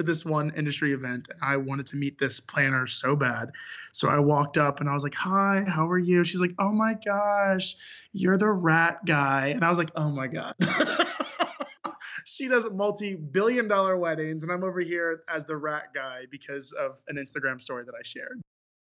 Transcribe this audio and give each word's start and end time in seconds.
to 0.00 0.06
this 0.06 0.24
one 0.24 0.50
industry 0.56 0.92
event 0.94 1.28
and 1.28 1.38
I 1.42 1.58
wanted 1.58 1.86
to 1.88 1.96
meet 1.96 2.18
this 2.18 2.40
planner 2.40 2.86
so 2.86 3.14
bad. 3.14 3.52
So 3.92 4.08
I 4.08 4.18
walked 4.18 4.56
up 4.56 4.80
and 4.80 4.88
I 4.88 4.94
was 4.94 5.02
like, 5.02 5.14
Hi, 5.14 5.62
how 5.68 5.88
are 5.88 5.98
you? 5.98 6.24
She's 6.24 6.40
like, 6.40 6.54
Oh 6.58 6.72
my 6.72 6.94
gosh, 7.04 7.76
you're 8.12 8.38
the 8.38 8.50
rat 8.50 9.04
guy. 9.04 9.48
And 9.48 9.62
I 9.62 9.68
was 9.68 9.78
like, 9.78 9.90
Oh 9.94 10.10
my 10.10 10.26
God. 10.26 10.54
she 12.24 12.48
does 12.48 12.66
multi-billion 12.70 13.66
dollar 13.66 13.96
weddings 13.96 14.42
and 14.42 14.52
i'm 14.52 14.62
over 14.62 14.80
here 14.80 15.22
as 15.28 15.44
the 15.46 15.56
rat 15.56 15.92
guy 15.94 16.24
because 16.30 16.72
of 16.72 17.00
an 17.08 17.16
instagram 17.16 17.60
story 17.60 17.84
that 17.84 17.94
i 17.98 18.02
shared 18.04 18.40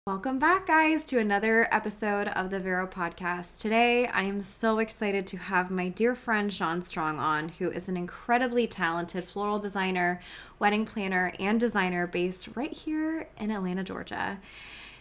Welcome 0.07 0.37
back, 0.37 0.67
guys, 0.67 1.03
to 1.05 1.17
another 1.17 1.67
episode 1.71 2.27
of 2.27 2.51
the 2.51 2.59
Vero 2.59 2.85
podcast. 2.85 3.57
Today, 3.57 4.05
I 4.05 4.25
am 4.25 4.39
so 4.43 4.77
excited 4.77 5.25
to 5.25 5.37
have 5.37 5.71
my 5.71 5.89
dear 5.89 6.13
friend 6.13 6.53
Shean 6.53 6.83
Strong 6.83 7.17
on, 7.17 7.49
who 7.49 7.71
is 7.71 7.89
an 7.89 7.97
incredibly 7.97 8.67
talented 8.67 9.23
floral 9.23 9.57
designer, 9.57 10.21
wedding 10.59 10.85
planner, 10.85 11.33
and 11.39 11.59
designer 11.59 12.05
based 12.05 12.49
right 12.53 12.71
here 12.71 13.27
in 13.39 13.49
Atlanta, 13.49 13.83
Georgia. 13.83 14.37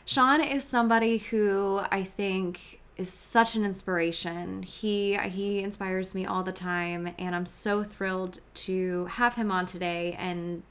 Shean 0.07 0.41
is 0.41 0.65
somebody 0.65 1.19
who 1.19 1.83
I 1.91 2.03
think 2.03 2.81
is 2.97 3.13
such 3.13 3.57
an 3.57 3.65
inspiration. 3.67 4.63
He 4.63 5.19
he 5.19 5.63
inspires 5.63 6.15
me 6.15 6.25
all 6.25 6.43
the 6.43 6.51
time 6.51 7.13
and 7.19 7.37
I'm 7.37 7.45
so 7.45 7.85
thrilled 7.85 8.41
to 8.55 9.05
have 9.05 9.35
him 9.35 9.51
on 9.51 9.67
today 9.67 10.17
and 10.19 10.63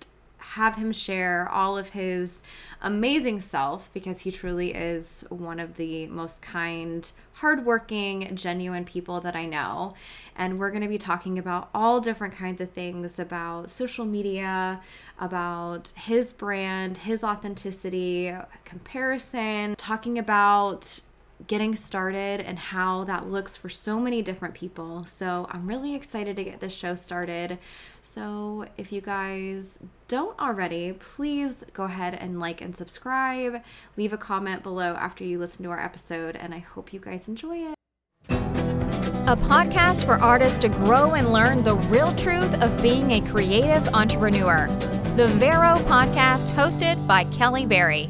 have 0.44 0.76
him 0.76 0.92
share 0.92 1.48
all 1.50 1.78
of 1.78 1.90
his 1.90 2.42
amazing 2.82 3.40
self 3.40 3.90
because 3.94 4.22
he 4.22 4.32
truly 4.32 4.74
is 4.74 5.24
one 5.30 5.60
of 5.60 5.78
the 5.78 6.06
most 6.08 6.42
kind, 6.42 7.12
hardworking, 7.34 8.36
genuine 8.36 8.84
people 8.84 9.22
that 9.22 9.36
I 9.36 9.46
know. 9.46 9.94
And 10.36 10.60
we're 10.60 10.70
going 10.70 10.84
to 10.84 10.90
be 10.90 10.98
talking 10.98 11.40
about 11.40 11.70
all 11.74 12.02
different 12.02 12.36
kinds 12.36 12.60
of 12.60 12.72
things 12.72 13.18
about 13.20 13.72
social 13.72 14.06
media, 14.06 14.82
about 15.20 15.94
his 15.96 16.34
brand, 16.34 16.98
his 16.98 17.24
authenticity, 17.24 18.36
comparison, 18.66 19.76
talking 19.78 20.20
about 20.20 21.00
getting 21.48 21.76
started 21.76 22.42
and 22.42 22.58
how 22.58 23.04
that 23.04 23.28
looks 23.28 23.58
for 23.58 23.70
so 23.70 24.00
many 24.00 24.22
different 24.22 24.54
people. 24.54 25.06
So 25.06 25.48
I'm 25.50 25.68
really 25.68 25.96
excited 25.96 26.38
to 26.38 26.44
get 26.44 26.60
this 26.60 26.76
show 26.76 26.96
started. 26.96 27.60
So 28.02 28.66
if 28.78 28.92
you 28.92 29.02
guys 29.02 29.80
don't 30.08 30.40
already, 30.40 30.94
please 30.94 31.64
go 31.74 31.84
ahead 31.84 32.14
and 32.14 32.40
like 32.40 32.62
and 32.62 32.76
subscribe. 32.76 33.62
Leave 33.98 34.14
a 34.14 34.18
comment 34.18 34.64
below 34.64 34.94
after 34.94 35.24
you 35.24 35.38
listen 35.38 35.64
to 35.66 35.72
our 35.72 35.80
episode, 35.84 36.36
and 36.36 36.54
I 36.54 36.60
hope 36.60 36.94
you 36.94 37.00
guys 37.00 37.28
enjoy 37.28 37.58
it. 37.58 37.76
A 38.30 39.38
podcast 39.38 40.06
for 40.06 40.16
artists 40.16 40.60
to 40.60 40.70
grow 40.70 41.14
and 41.14 41.32
learn 41.32 41.64
the 41.64 41.76
real 41.76 42.14
truth 42.16 42.62
of 42.62 42.82
being 42.82 43.12
a 43.12 43.22
creative 43.22 43.88
entrepreneur. 43.94 44.68
The 45.16 45.28
Vero 45.28 45.76
podcast, 45.86 46.52
hosted 46.52 47.08
by 47.08 47.24
Kelly 47.26 47.66
Berry. 47.66 48.10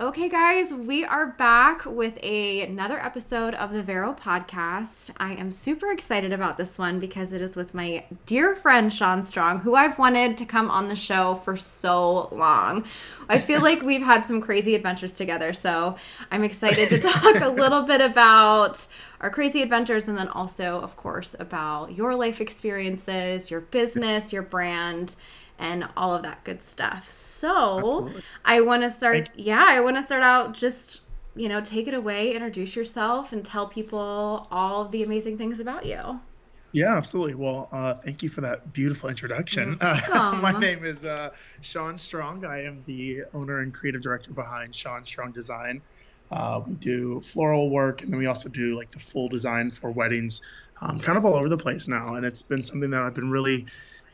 Okay, 0.00 0.30
guys, 0.30 0.72
we 0.72 1.04
are 1.04 1.26
back 1.26 1.84
with 1.84 2.18
a, 2.22 2.62
another 2.62 2.98
episode 2.98 3.52
of 3.52 3.74
the 3.74 3.82
Vero 3.82 4.14
podcast. 4.14 5.10
I 5.18 5.34
am 5.34 5.52
super 5.52 5.90
excited 5.90 6.32
about 6.32 6.56
this 6.56 6.78
one 6.78 6.98
because 7.00 7.32
it 7.32 7.42
is 7.42 7.54
with 7.54 7.74
my 7.74 8.06
dear 8.24 8.56
friend 8.56 8.90
Shean 8.90 9.22
Strong, 9.22 9.58
who 9.58 9.74
I've 9.74 9.98
wanted 9.98 10.38
to 10.38 10.46
come 10.46 10.70
on 10.70 10.88
the 10.88 10.96
show 10.96 11.34
for 11.44 11.54
so 11.54 12.30
long. 12.32 12.86
I 13.28 13.40
feel 13.40 13.60
like 13.60 13.82
we've 13.82 14.00
had 14.00 14.24
some 14.24 14.40
crazy 14.40 14.74
adventures 14.74 15.12
together, 15.12 15.52
so 15.52 15.96
I'm 16.30 16.44
excited 16.44 16.88
to 16.88 16.98
talk 16.98 17.42
a 17.42 17.50
little 17.50 17.82
bit 17.82 18.00
about 18.00 18.86
our 19.20 19.28
crazy 19.28 19.60
adventures 19.60 20.08
and 20.08 20.16
then 20.16 20.28
also, 20.28 20.80
of 20.80 20.96
course, 20.96 21.36
about 21.38 21.94
your 21.94 22.16
life 22.16 22.40
experiences, 22.40 23.50
your 23.50 23.60
business, 23.60 24.32
your 24.32 24.44
brand 24.44 25.14
and 25.60 25.86
all 25.96 26.14
of 26.14 26.24
that 26.24 26.42
good 26.42 26.60
stuff. 26.60 27.08
So. 27.08 28.10
I 28.44 28.60
want 28.62 28.82
to 28.82 28.90
start, 28.90 29.30
yeah, 29.36 29.64
I 29.68 29.80
want 29.80 29.96
to 29.96 30.02
start 30.02 30.22
out 30.22 30.54
just, 30.54 31.02
you 31.36 31.48
know, 31.48 31.60
take 31.60 31.86
it 31.86 31.94
away, 31.94 32.34
introduce 32.34 32.74
yourself, 32.74 33.32
and 33.32 33.44
tell 33.44 33.68
people 33.68 34.48
all 34.50 34.88
the 34.88 35.02
amazing 35.02 35.38
things 35.38 35.60
about 35.60 35.86
you. 35.86 36.20
Yeah, 36.72 36.96
absolutely. 36.96 37.34
Well, 37.34 37.68
uh, 37.72 37.94
thank 37.94 38.22
you 38.22 38.28
for 38.28 38.40
that 38.42 38.72
beautiful 38.72 39.08
introduction. 39.08 39.76
Uh, 39.80 40.38
my 40.42 40.52
name 40.58 40.84
is 40.84 41.04
uh, 41.04 41.30
Shean 41.60 41.98
Strong. 41.98 42.44
I 42.44 42.64
am 42.64 42.82
the 42.86 43.24
owner 43.34 43.60
and 43.60 43.74
creative 43.74 44.02
director 44.02 44.32
behind 44.32 44.74
Shean 44.74 45.04
Strong 45.04 45.32
Design. 45.32 45.82
Uh, 46.30 46.62
we 46.64 46.74
do 46.74 47.20
floral 47.20 47.70
work, 47.70 48.02
and 48.02 48.12
then 48.12 48.18
we 48.18 48.26
also 48.26 48.48
do 48.48 48.76
like 48.76 48.92
the 48.92 49.00
full 49.00 49.28
design 49.28 49.70
for 49.70 49.90
weddings, 49.90 50.42
um, 50.80 51.00
kind 51.00 51.18
of 51.18 51.24
all 51.24 51.34
over 51.34 51.48
the 51.48 51.58
place 51.58 51.88
now. 51.88 52.14
And 52.14 52.24
it's 52.24 52.42
been 52.42 52.62
something 52.62 52.90
that 52.90 53.02
I've 53.02 53.14
been 53.14 53.30
really 53.30 53.66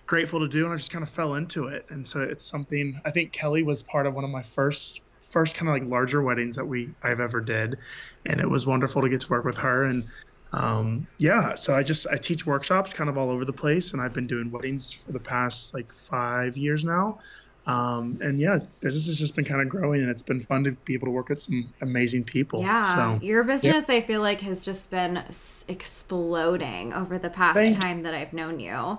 grateful 0.07 0.41
to 0.41 0.49
do 0.49 0.65
and 0.65 0.73
I 0.73 0.77
just 0.77 0.91
kind 0.91 1.03
of 1.03 1.11
fell 1.11 1.35
into 1.35 1.67
it. 1.67 1.87
And 1.91 2.07
so 2.07 2.21
it's 2.21 2.45
something 2.45 3.01
I 3.05 3.11
think 3.11 3.33
Kelly 3.33 3.63
was 3.63 3.83
part 3.83 4.07
of 4.07 4.15
one 4.15 4.25
of 4.25 4.31
my 4.31 4.43
first 4.43 5.03
first 5.23 5.57
kind 5.57 5.69
of 5.69 5.75
like 5.75 5.91
larger 5.91 6.23
weddings 6.23 6.55
that 6.57 6.65
we 6.65 6.91
I've 7.03 7.21
ever 7.21 7.41
did. 7.41 7.79
And 8.25 8.41
it 8.41 8.49
was 8.49 8.67
wonderful 8.67 9.03
to 9.03 9.09
get 9.09 9.21
to 9.23 9.31
work 9.31 9.45
with 9.45 9.59
her 9.59 9.85
and 9.85 10.05
um, 10.53 11.07
yeah, 11.19 11.55
so 11.55 11.75
I 11.75 11.83
just 11.83 12.07
I 12.11 12.17
teach 12.17 12.47
workshops 12.47 12.95
kind 12.95 13.11
of 13.11 13.19
all 13.19 13.31
over 13.31 13.45
the 13.45 13.53
place 13.53 13.93
and 13.93 14.01
I've 14.01 14.15
been 14.15 14.29
doing 14.29 14.51
weddings 14.51 14.93
for 14.93 15.13
the 15.13 15.19
past 15.19 15.75
like 15.75 15.93
5 15.93 16.57
years 16.57 16.85
now. 16.85 17.19
Um, 17.67 18.19
and 18.23 18.39
yeah, 18.41 18.61
business 18.81 19.07
has 19.07 19.19
just 19.19 19.35
been 19.35 19.45
kind 19.45 19.61
of 19.61 19.69
growing, 19.69 20.01
and 20.01 20.09
it's 20.09 20.23
been 20.23 20.39
fun 20.39 20.63
to 20.65 20.73
be 20.73 20.95
able 20.95 21.07
to 21.07 21.11
work 21.11 21.31
with 21.31 21.41
some 21.41 21.73
amazing 21.81 22.23
people. 22.23 22.61
Yeah, 22.61 22.83
so, 22.85 23.25
your 23.25 23.43
business, 23.43 23.87
yeah. 23.89 23.97
I 23.97 24.01
feel 24.03 24.21
like, 24.21 24.41
has 24.43 24.65
just 24.65 24.89
been 24.89 25.25
exploding 25.67 26.95
over 26.95 27.19
the 27.19 27.29
past 27.29 27.57
Thank 27.57 27.81
time 27.81 28.03
that 28.03 28.15
I've 28.15 28.33
known 28.33 28.61
you. 28.61 28.99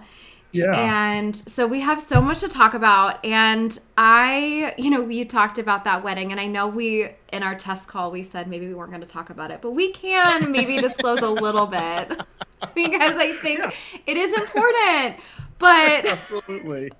Yeah. 0.57 1.15
And 1.15 1.35
so 1.35 1.67
we 1.67 1.79
have 1.81 2.01
so 2.01 2.21
much 2.21 2.39
to 2.41 2.47
talk 2.47 2.73
about. 2.73 3.23
And 3.23 3.77
I, 3.97 4.73
you 4.77 4.89
know, 4.89 5.07
you 5.07 5.25
talked 5.25 5.57
about 5.57 5.83
that 5.85 6.03
wedding, 6.03 6.31
and 6.31 6.39
I 6.39 6.47
know 6.47 6.67
we, 6.67 7.09
in 7.31 7.43
our 7.43 7.55
test 7.55 7.87
call, 7.87 8.11
we 8.11 8.23
said 8.23 8.47
maybe 8.47 8.67
we 8.67 8.73
weren't 8.73 8.91
going 8.91 9.01
to 9.01 9.07
talk 9.07 9.29
about 9.29 9.51
it, 9.51 9.61
but 9.61 9.71
we 9.71 9.91
can 9.91 10.51
maybe 10.51 10.77
disclose 10.81 11.21
a 11.21 11.29
little 11.29 11.67
bit 11.67 12.09
because 12.75 13.15
I 13.15 13.33
think 13.41 13.59
yeah. 13.59 13.71
it 14.05 14.17
is 14.17 14.37
important. 14.37 15.17
But 15.59 16.05
absolutely. 16.05 16.91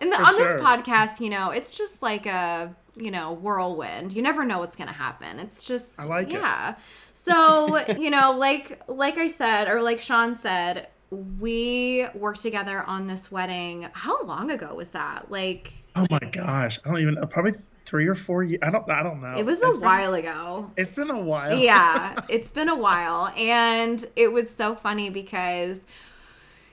and 0.00 0.12
the, 0.12 0.20
on 0.20 0.36
sure. 0.36 0.54
this 0.54 0.62
podcast, 0.62 1.20
you 1.20 1.30
know, 1.30 1.50
it's 1.50 1.76
just 1.76 2.02
like 2.02 2.26
a, 2.26 2.74
you 2.96 3.10
know, 3.10 3.32
whirlwind. 3.32 4.12
You 4.12 4.22
never 4.22 4.44
know 4.44 4.58
what's 4.58 4.76
going 4.76 4.88
to 4.88 4.94
happen. 4.94 5.38
It's 5.38 5.62
just, 5.62 5.98
I 6.00 6.04
like 6.04 6.30
yeah. 6.30 6.72
It. 6.72 6.76
So, 7.14 7.84
you 7.98 8.10
know, 8.10 8.32
like, 8.32 8.82
like 8.88 9.18
I 9.18 9.28
said, 9.28 9.68
or 9.68 9.82
like 9.82 10.00
Shean 10.00 10.36
said, 10.36 10.88
we 11.14 12.06
worked 12.14 12.42
together 12.42 12.82
on 12.82 13.06
this 13.06 13.30
wedding. 13.30 13.88
How 13.92 14.22
long 14.24 14.50
ago 14.50 14.74
was 14.74 14.90
that? 14.90 15.30
Like 15.30 15.72
Oh 15.96 16.06
my 16.10 16.18
gosh. 16.18 16.78
I 16.84 16.88
don't 16.88 16.98
even 16.98 17.16
probably 17.28 17.52
three 17.84 18.06
or 18.06 18.14
four 18.14 18.42
years. 18.42 18.60
I 18.62 18.70
don't 18.70 18.88
I 18.90 19.02
don't 19.02 19.20
know. 19.20 19.34
It 19.36 19.44
was 19.44 19.60
it's 19.62 19.78
a 19.78 19.80
while 19.80 20.14
ago. 20.14 20.70
It's 20.76 20.92
been 20.92 21.10
a 21.10 21.20
while. 21.20 21.56
yeah, 21.58 22.20
it's 22.28 22.50
been 22.50 22.68
a 22.68 22.76
while. 22.76 23.32
And 23.36 24.04
it 24.16 24.32
was 24.32 24.50
so 24.50 24.74
funny 24.74 25.10
because 25.10 25.80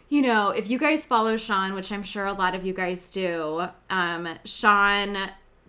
you 0.09 0.21
know, 0.21 0.49
if 0.49 0.69
you 0.69 0.77
guys 0.77 1.05
follow 1.05 1.37
Shean, 1.37 1.73
which 1.73 1.89
I'm 1.89 2.03
sure 2.03 2.25
a 2.25 2.33
lot 2.33 2.53
of 2.53 2.65
you 2.65 2.73
guys 2.73 3.09
do, 3.09 3.63
um, 3.89 4.27
Shean 4.43 5.17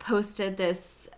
posted 0.00 0.56
this 0.56 1.08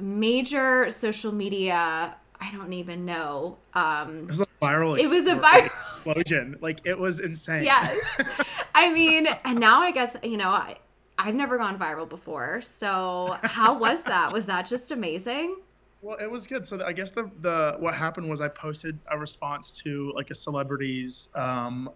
major 0.00 0.90
social 0.90 1.30
media 1.30 2.16
I 2.40 2.52
don't 2.52 2.72
even 2.72 3.04
know. 3.04 3.58
Um, 3.74 4.20
it 4.20 4.26
was 4.28 4.40
a 4.40 4.46
viral. 4.62 4.98
It 4.98 5.08
was 5.08 5.26
a 5.26 5.36
viral 5.36 5.70
explosion. 6.06 6.56
Like 6.60 6.80
it 6.84 6.98
was 6.98 7.20
insane. 7.20 7.64
Yes. 7.64 7.98
I 8.74 8.92
mean, 8.92 9.28
and 9.44 9.58
now 9.58 9.80
I 9.80 9.90
guess 9.90 10.16
you 10.22 10.36
know 10.36 10.48
I 10.48 10.76
I've 11.18 11.34
never 11.34 11.58
gone 11.58 11.78
viral 11.78 12.08
before. 12.08 12.60
So 12.60 13.36
how 13.42 13.78
was 13.78 14.00
that? 14.02 14.32
Was 14.32 14.46
that 14.46 14.66
just 14.66 14.90
amazing? 14.90 15.56
Well, 16.00 16.16
it 16.18 16.30
was 16.30 16.46
good. 16.46 16.66
So 16.66 16.84
I 16.84 16.92
guess 16.92 17.10
the 17.10 17.30
the 17.40 17.76
what 17.78 17.94
happened 17.94 18.28
was 18.30 18.40
I 18.40 18.48
posted 18.48 18.98
a 19.10 19.18
response 19.18 19.72
to 19.82 20.12
like 20.14 20.30
a 20.30 20.34
celebrity's 20.34 21.28
um, 21.34 21.90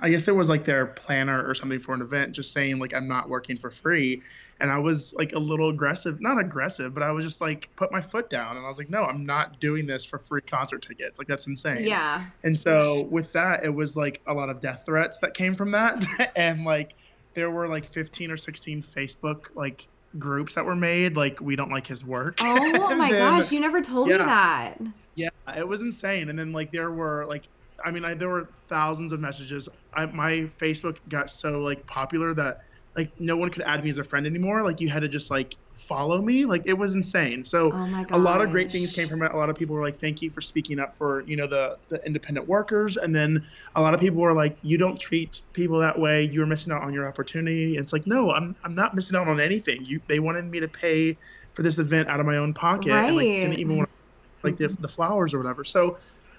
I 0.00 0.10
guess 0.10 0.28
it 0.28 0.34
was 0.34 0.48
like 0.48 0.64
their 0.64 0.86
planner 0.86 1.46
or 1.46 1.54
something 1.54 1.78
for 1.78 1.94
an 1.94 2.00
event, 2.00 2.32
just 2.32 2.52
saying 2.52 2.78
like 2.78 2.94
I'm 2.94 3.08
not 3.08 3.28
working 3.28 3.56
for 3.58 3.70
free, 3.70 4.22
and 4.60 4.70
I 4.70 4.78
was 4.78 5.14
like 5.14 5.32
a 5.32 5.38
little 5.38 5.70
aggressive, 5.70 6.20
not 6.20 6.38
aggressive, 6.38 6.94
but 6.94 7.02
I 7.02 7.10
was 7.10 7.24
just 7.24 7.40
like 7.40 7.68
put 7.76 7.92
my 7.92 8.00
foot 8.00 8.30
down, 8.30 8.56
and 8.56 8.64
I 8.64 8.68
was 8.68 8.78
like, 8.78 8.90
no, 8.90 9.04
I'm 9.04 9.24
not 9.24 9.60
doing 9.60 9.86
this 9.86 10.04
for 10.04 10.18
free 10.18 10.40
concert 10.40 10.82
tickets. 10.82 11.18
Like 11.18 11.28
that's 11.28 11.46
insane. 11.46 11.84
Yeah. 11.84 12.24
And 12.44 12.56
so 12.56 13.02
with 13.10 13.32
that, 13.32 13.64
it 13.64 13.74
was 13.74 13.96
like 13.96 14.20
a 14.26 14.32
lot 14.34 14.48
of 14.48 14.60
death 14.60 14.84
threats 14.86 15.18
that 15.18 15.34
came 15.34 15.54
from 15.54 15.70
that, 15.72 16.04
and 16.36 16.64
like 16.64 16.94
there 17.34 17.50
were 17.50 17.68
like 17.68 17.86
15 17.86 18.30
or 18.30 18.36
16 18.36 18.82
Facebook 18.82 19.50
like 19.54 19.86
groups 20.18 20.54
that 20.54 20.64
were 20.64 20.74
made 20.74 21.16
like 21.16 21.40
we 21.40 21.54
don't 21.54 21.70
like 21.70 21.86
his 21.86 22.04
work. 22.04 22.38
Oh 22.40 22.56
my 22.96 23.10
then, 23.10 23.20
gosh, 23.20 23.52
you 23.52 23.60
never 23.60 23.80
told 23.80 24.08
yeah. 24.08 24.18
me 24.18 24.24
that. 24.24 24.80
Yeah, 25.14 25.28
it 25.56 25.66
was 25.66 25.82
insane. 25.82 26.28
And 26.28 26.38
then 26.38 26.52
like 26.52 26.72
there 26.72 26.90
were 26.90 27.26
like 27.26 27.44
I 27.84 27.90
mean, 27.90 28.04
I, 28.04 28.14
there 28.14 28.28
were 28.28 28.48
thousands 28.66 29.12
of 29.12 29.20
messages. 29.20 29.68
I, 29.94 30.06
my 30.06 30.48
Facebook 30.58 30.98
got 31.08 31.30
so 31.30 31.60
like 31.60 31.86
popular 31.86 32.34
that 32.34 32.62
like 32.96 33.12
no 33.20 33.36
one 33.36 33.48
could 33.48 33.62
add 33.62 33.84
me 33.84 33.90
as 33.90 33.98
a 33.98 34.04
friend 34.04 34.26
anymore. 34.26 34.64
Like 34.64 34.80
you 34.80 34.88
had 34.88 35.00
to 35.00 35.08
just 35.08 35.30
like 35.30 35.54
follow 35.74 36.20
me. 36.20 36.44
Like 36.44 36.62
it 36.66 36.76
was 36.76 36.96
insane. 36.96 37.44
So 37.44 37.70
oh 37.72 38.06
a 38.10 38.18
lot 38.18 38.40
of 38.40 38.50
great 38.50 38.72
things 38.72 38.92
came 38.92 39.08
from 39.08 39.22
it. 39.22 39.30
A 39.32 39.36
lot 39.36 39.48
of 39.48 39.56
people 39.56 39.76
were 39.76 39.82
like, 39.82 40.00
"Thank 40.00 40.20
you 40.20 40.30
for 40.30 40.40
speaking 40.40 40.80
up 40.80 40.96
for 40.96 41.22
you 41.22 41.36
know 41.36 41.46
the 41.46 41.78
the 41.88 42.04
independent 42.04 42.48
workers." 42.48 42.96
And 42.96 43.14
then 43.14 43.44
a 43.76 43.80
lot 43.80 43.94
of 43.94 44.00
people 44.00 44.20
were 44.20 44.34
like, 44.34 44.58
"You 44.62 44.78
don't 44.78 44.98
treat 44.98 45.42
people 45.52 45.78
that 45.78 45.96
way. 45.96 46.24
You're 46.24 46.46
missing 46.46 46.72
out 46.72 46.82
on 46.82 46.92
your 46.92 47.06
opportunity." 47.06 47.76
And 47.76 47.84
it's 47.84 47.92
like, 47.92 48.06
no, 48.06 48.32
I'm 48.32 48.56
I'm 48.64 48.74
not 48.74 48.94
missing 48.94 49.16
out 49.16 49.28
on 49.28 49.40
anything. 49.40 49.84
You 49.84 50.00
they 50.08 50.18
wanted 50.18 50.44
me 50.46 50.58
to 50.58 50.68
pay 50.68 51.16
for 51.54 51.62
this 51.62 51.78
event 51.78 52.08
out 52.08 52.18
of 52.18 52.26
my 52.26 52.36
own 52.36 52.52
pocket, 52.52 52.90
right. 52.90 53.06
and 53.06 53.16
like 53.16 53.26
didn't 53.26 53.58
even 53.60 53.76
want 53.78 53.90
like 54.42 54.56
the, 54.56 54.68
the 54.68 54.88
flowers 54.88 55.34
or 55.34 55.38
whatever. 55.38 55.64
So 55.64 55.98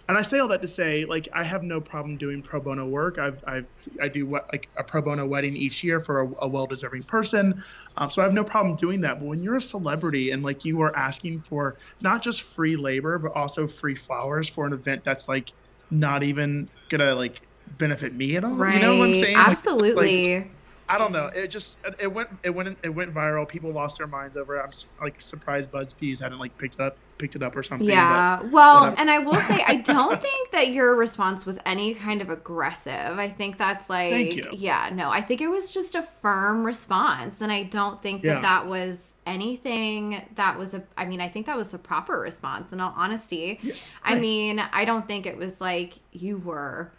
and 0.10 0.18
I 0.18 0.24
say 0.24 0.40
all 0.40 0.48
that 0.48 0.64
to 0.64 0.68
say, 0.68 1.06
like, 1.06 1.30
I 1.34 1.44
have 1.44 1.62
no 1.62 1.80
problem 1.80 2.18
doing 2.18 2.42
pro 2.42 2.60
bono 2.60 2.88
work. 2.88 3.20
I've, 3.20 3.44
I've 3.46 3.68
I 4.02 4.08
do 4.08 4.26
what 4.26 4.52
like 4.52 4.68
a 4.76 4.84
pro 4.84 5.04
bono 5.04 5.28
wedding 5.28 5.56
each 5.56 5.84
year 5.84 6.00
for 6.00 6.22
a, 6.22 6.32
a 6.40 6.48
well-deserving 6.48 7.04
person, 7.04 7.64
um, 7.96 8.10
so 8.10 8.24
I 8.24 8.26
have 8.26 8.34
no 8.34 8.44
problem 8.44 8.76
doing 8.76 9.02
that. 9.02 9.20
But 9.20 9.28
when 9.28 9.44
you're 9.44 9.58
a 9.58 9.62
celebrity 9.62 10.32
and 10.32 10.42
like 10.42 10.66
you 10.66 10.82
are 10.82 10.96
asking 10.98 11.42
for 11.42 11.78
not 12.02 12.24
just 12.24 12.42
free 12.42 12.76
labor 12.76 13.20
but 13.20 13.34
also 13.36 13.68
free 13.68 13.94
flowers 13.94 14.50
for 14.50 14.66
an 14.66 14.74
event 14.74 15.04
that's 15.04 15.30
like 15.30 15.54
not 15.92 16.24
even 16.24 16.68
gonna 16.90 17.14
like 17.14 17.42
benefit 17.78 18.16
me 18.16 18.36
at 18.36 18.44
all, 18.44 18.56
right? 18.56 18.76
You 18.76 18.82
know 18.82 18.98
what 18.98 19.10
I'm 19.10 19.14
saying? 19.14 19.38
Absolutely. 19.38 20.36
Like, 20.36 20.46
like, 20.46 20.52
I 20.90 20.98
don't 20.98 21.12
know. 21.12 21.30
Mm-hmm. 21.30 21.40
It 21.40 21.52
just 21.52 21.78
it 22.00 22.12
went 22.12 22.30
it 22.44 22.50
went 22.50 22.78
it 22.84 22.90
went 22.90 23.14
viral. 23.14 23.48
People 23.48 23.72
lost 23.72 24.00
their 24.00 24.08
minds 24.08 24.36
over 24.36 24.58
it. 24.58 24.64
I'm 24.64 24.72
like 25.02 25.22
surprised 25.22 25.72
BuzzFeed 25.72 26.20
hadn't 26.20 26.40
like 26.40 26.58
picked 26.58 26.80
up 26.80 26.98
picked 27.20 27.36
it 27.36 27.44
up 27.44 27.56
or 27.56 27.62
something. 27.62 27.88
Yeah. 27.88 28.42
Well, 28.44 28.82
whatever. 28.82 29.00
and 29.00 29.12
I 29.12 29.20
will 29.20 29.36
say 29.36 29.64
I 29.68 29.76
don't 29.86 30.20
think 30.20 30.52
that 30.52 30.70
your 30.70 30.96
response 30.96 31.46
was 31.46 31.60
any 31.66 31.94
kind 31.94 32.22
of 32.22 32.32
aggressive. 32.32 33.20
I 33.20 33.30
think 33.30 33.60
that's 33.60 33.88
like 33.88 34.48
yeah, 34.54 34.90
no. 34.92 35.12
I 35.12 35.22
think 35.22 35.42
it 35.42 35.50
was 35.50 35.72
just 35.72 35.94
a 35.94 36.02
firm 36.02 36.66
response 36.66 37.40
and 37.40 37.52
I 37.52 37.64
don't 37.64 38.02
think 38.02 38.24
that 38.24 38.28
yeah. 38.28 38.42
that 38.42 38.68
was 38.68 39.14
anything 39.28 40.28
that 40.36 40.58
was 40.58 40.74
a 40.74 40.82
I 40.98 41.06
mean, 41.06 41.22
I 41.22 41.28
think 41.28 41.46
that 41.46 41.56
was 41.56 41.70
the 41.70 41.78
proper 41.78 42.20
response 42.20 42.74
in 42.74 42.80
all 42.80 42.94
honesty. 42.98 43.60
Yeah. 43.62 43.74
I 44.04 44.16
mean, 44.16 44.60
I 44.60 44.86
don't 44.86 45.08
think 45.08 45.28
it 45.28 45.38
was 45.38 45.62
like 45.62 46.00
you 46.12 46.40
were 46.40 46.92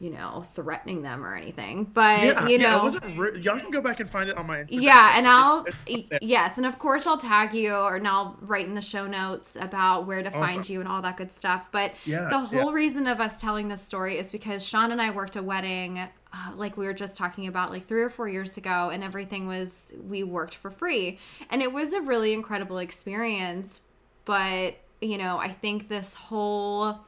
you 0.00 0.08
know, 0.08 0.42
threatening 0.54 1.02
them 1.02 1.24
or 1.24 1.36
anything. 1.36 1.84
But 1.84 2.22
yeah, 2.22 2.46
you 2.48 2.56
know, 2.56 2.90
yeah, 2.90 3.36
y'all 3.36 3.60
can 3.60 3.70
go 3.70 3.82
back 3.82 4.00
and 4.00 4.08
find 4.08 4.30
it 4.30 4.38
on 4.38 4.46
my 4.46 4.60
Instagram. 4.62 4.82
Yeah, 4.82 5.12
and 5.14 5.28
I'll 5.28 5.62
it's, 5.64 5.76
it's 5.86 6.18
yes, 6.22 6.56
and 6.56 6.64
of 6.64 6.78
course 6.78 7.06
I'll 7.06 7.18
tag 7.18 7.52
you 7.52 7.74
or 7.74 7.96
and 7.96 8.08
I'll 8.08 8.38
write 8.40 8.66
in 8.66 8.74
the 8.74 8.80
show 8.80 9.06
notes 9.06 9.58
about 9.60 10.06
where 10.06 10.22
to 10.22 10.30
awesome. 10.30 10.40
find 10.40 10.68
you 10.68 10.80
and 10.80 10.88
all 10.88 11.02
that 11.02 11.18
good 11.18 11.30
stuff. 11.30 11.68
But 11.70 11.92
yeah, 12.06 12.28
the 12.30 12.38
whole 12.38 12.72
reason 12.72 13.06
of 13.06 13.20
us 13.20 13.42
telling 13.42 13.68
this 13.68 13.82
story 13.82 14.16
is 14.16 14.32
because 14.32 14.66
Shean 14.66 14.90
and 14.90 15.02
I 15.02 15.10
worked 15.10 15.36
a 15.36 15.42
wedding. 15.42 15.98
Uh, 16.32 16.52
like 16.54 16.76
we 16.76 16.86
were 16.86 16.94
just 16.94 17.16
talking 17.16 17.48
about 17.48 17.70
like 17.70 17.82
three 17.82 18.02
or 18.02 18.08
four 18.08 18.28
years 18.28 18.56
ago 18.56 18.90
and 18.92 19.02
everything 19.02 19.48
was 19.48 19.92
we 20.06 20.22
worked 20.22 20.54
for 20.54 20.70
free 20.70 21.18
and 21.50 21.60
it 21.60 21.72
was 21.72 21.92
a 21.92 22.00
really 22.00 22.32
incredible 22.32 22.78
experience 22.78 23.80
but 24.24 24.76
you 25.00 25.18
know 25.18 25.38
i 25.38 25.48
think 25.48 25.88
this 25.88 26.14
whole 26.14 27.00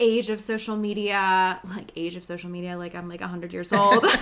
age 0.00 0.30
of 0.30 0.40
social 0.40 0.76
media, 0.76 1.60
like 1.64 1.92
age 1.94 2.16
of 2.16 2.24
social 2.24 2.50
media, 2.50 2.76
like 2.76 2.94
I'm 2.94 3.08
like 3.08 3.20
100 3.20 3.52
years 3.52 3.72
old. 3.72 4.04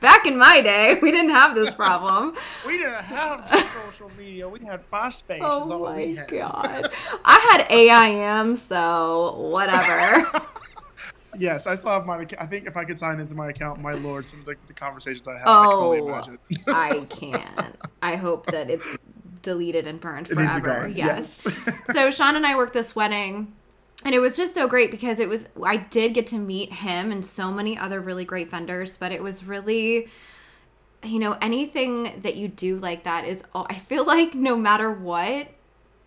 Back 0.00 0.26
in 0.26 0.36
my 0.36 0.60
day, 0.60 0.98
we 1.00 1.10
didn't 1.12 1.30
have 1.30 1.54
this 1.54 1.74
problem. 1.74 2.36
we 2.66 2.76
didn't 2.76 3.04
have 3.04 3.48
social 3.84 4.10
media. 4.18 4.48
We 4.48 4.60
had 4.60 4.88
MySpace. 4.90 5.38
Oh 5.40 5.78
my 5.78 6.14
god! 6.26 6.90
I 7.24 7.38
had 7.50 7.66
AIM, 7.70 8.56
so 8.56 9.36
whatever. 9.38 10.28
yes, 11.38 11.68
I 11.68 11.76
still 11.76 11.92
have 11.92 12.04
my. 12.04 12.26
I 12.38 12.46
think 12.46 12.66
if 12.66 12.76
I 12.76 12.84
could 12.84 12.98
sign 12.98 13.20
into 13.20 13.36
my 13.36 13.50
account, 13.50 13.80
my 13.80 13.92
lord, 13.92 14.26
some 14.26 14.40
of 14.40 14.46
the, 14.46 14.56
the 14.66 14.72
conversations 14.72 15.26
I 15.28 15.38
have, 15.38 15.42
oh, 15.46 15.92
I 15.92 15.96
can 15.96 16.04
oh, 16.04 16.08
imagine. 16.08 16.38
I 16.68 17.06
can't. 17.08 17.76
I 18.02 18.16
hope 18.16 18.46
that 18.46 18.70
it's 18.70 18.98
deleted 19.42 19.86
and 19.86 20.00
burned 20.00 20.26
forever. 20.26 20.88
Yes. 20.88 21.44
yes. 21.46 21.80
so 21.92 22.10
Shean 22.10 22.34
and 22.34 22.44
I 22.46 22.56
worked 22.56 22.74
this 22.74 22.96
wedding 22.96 23.52
and 24.04 24.14
it 24.14 24.18
was 24.18 24.36
just 24.36 24.54
so 24.54 24.66
great 24.68 24.90
because 24.90 25.20
it 25.20 25.28
was 25.28 25.48
I 25.62 25.76
did 25.76 26.14
get 26.14 26.26
to 26.28 26.38
meet 26.38 26.72
him 26.72 27.10
and 27.10 27.24
so 27.24 27.50
many 27.50 27.76
other 27.76 28.00
really 28.00 28.24
great 28.24 28.50
vendors, 28.50 28.96
but 28.96 29.12
it 29.12 29.22
was 29.22 29.44
really 29.44 30.08
you 31.04 31.18
know, 31.18 31.36
anything 31.42 32.20
that 32.22 32.36
you 32.36 32.46
do 32.46 32.76
like 32.76 33.04
that 33.04 33.26
is 33.26 33.42
I 33.54 33.74
feel 33.74 34.06
like 34.06 34.34
no 34.34 34.56
matter 34.56 34.90
what, 34.90 35.48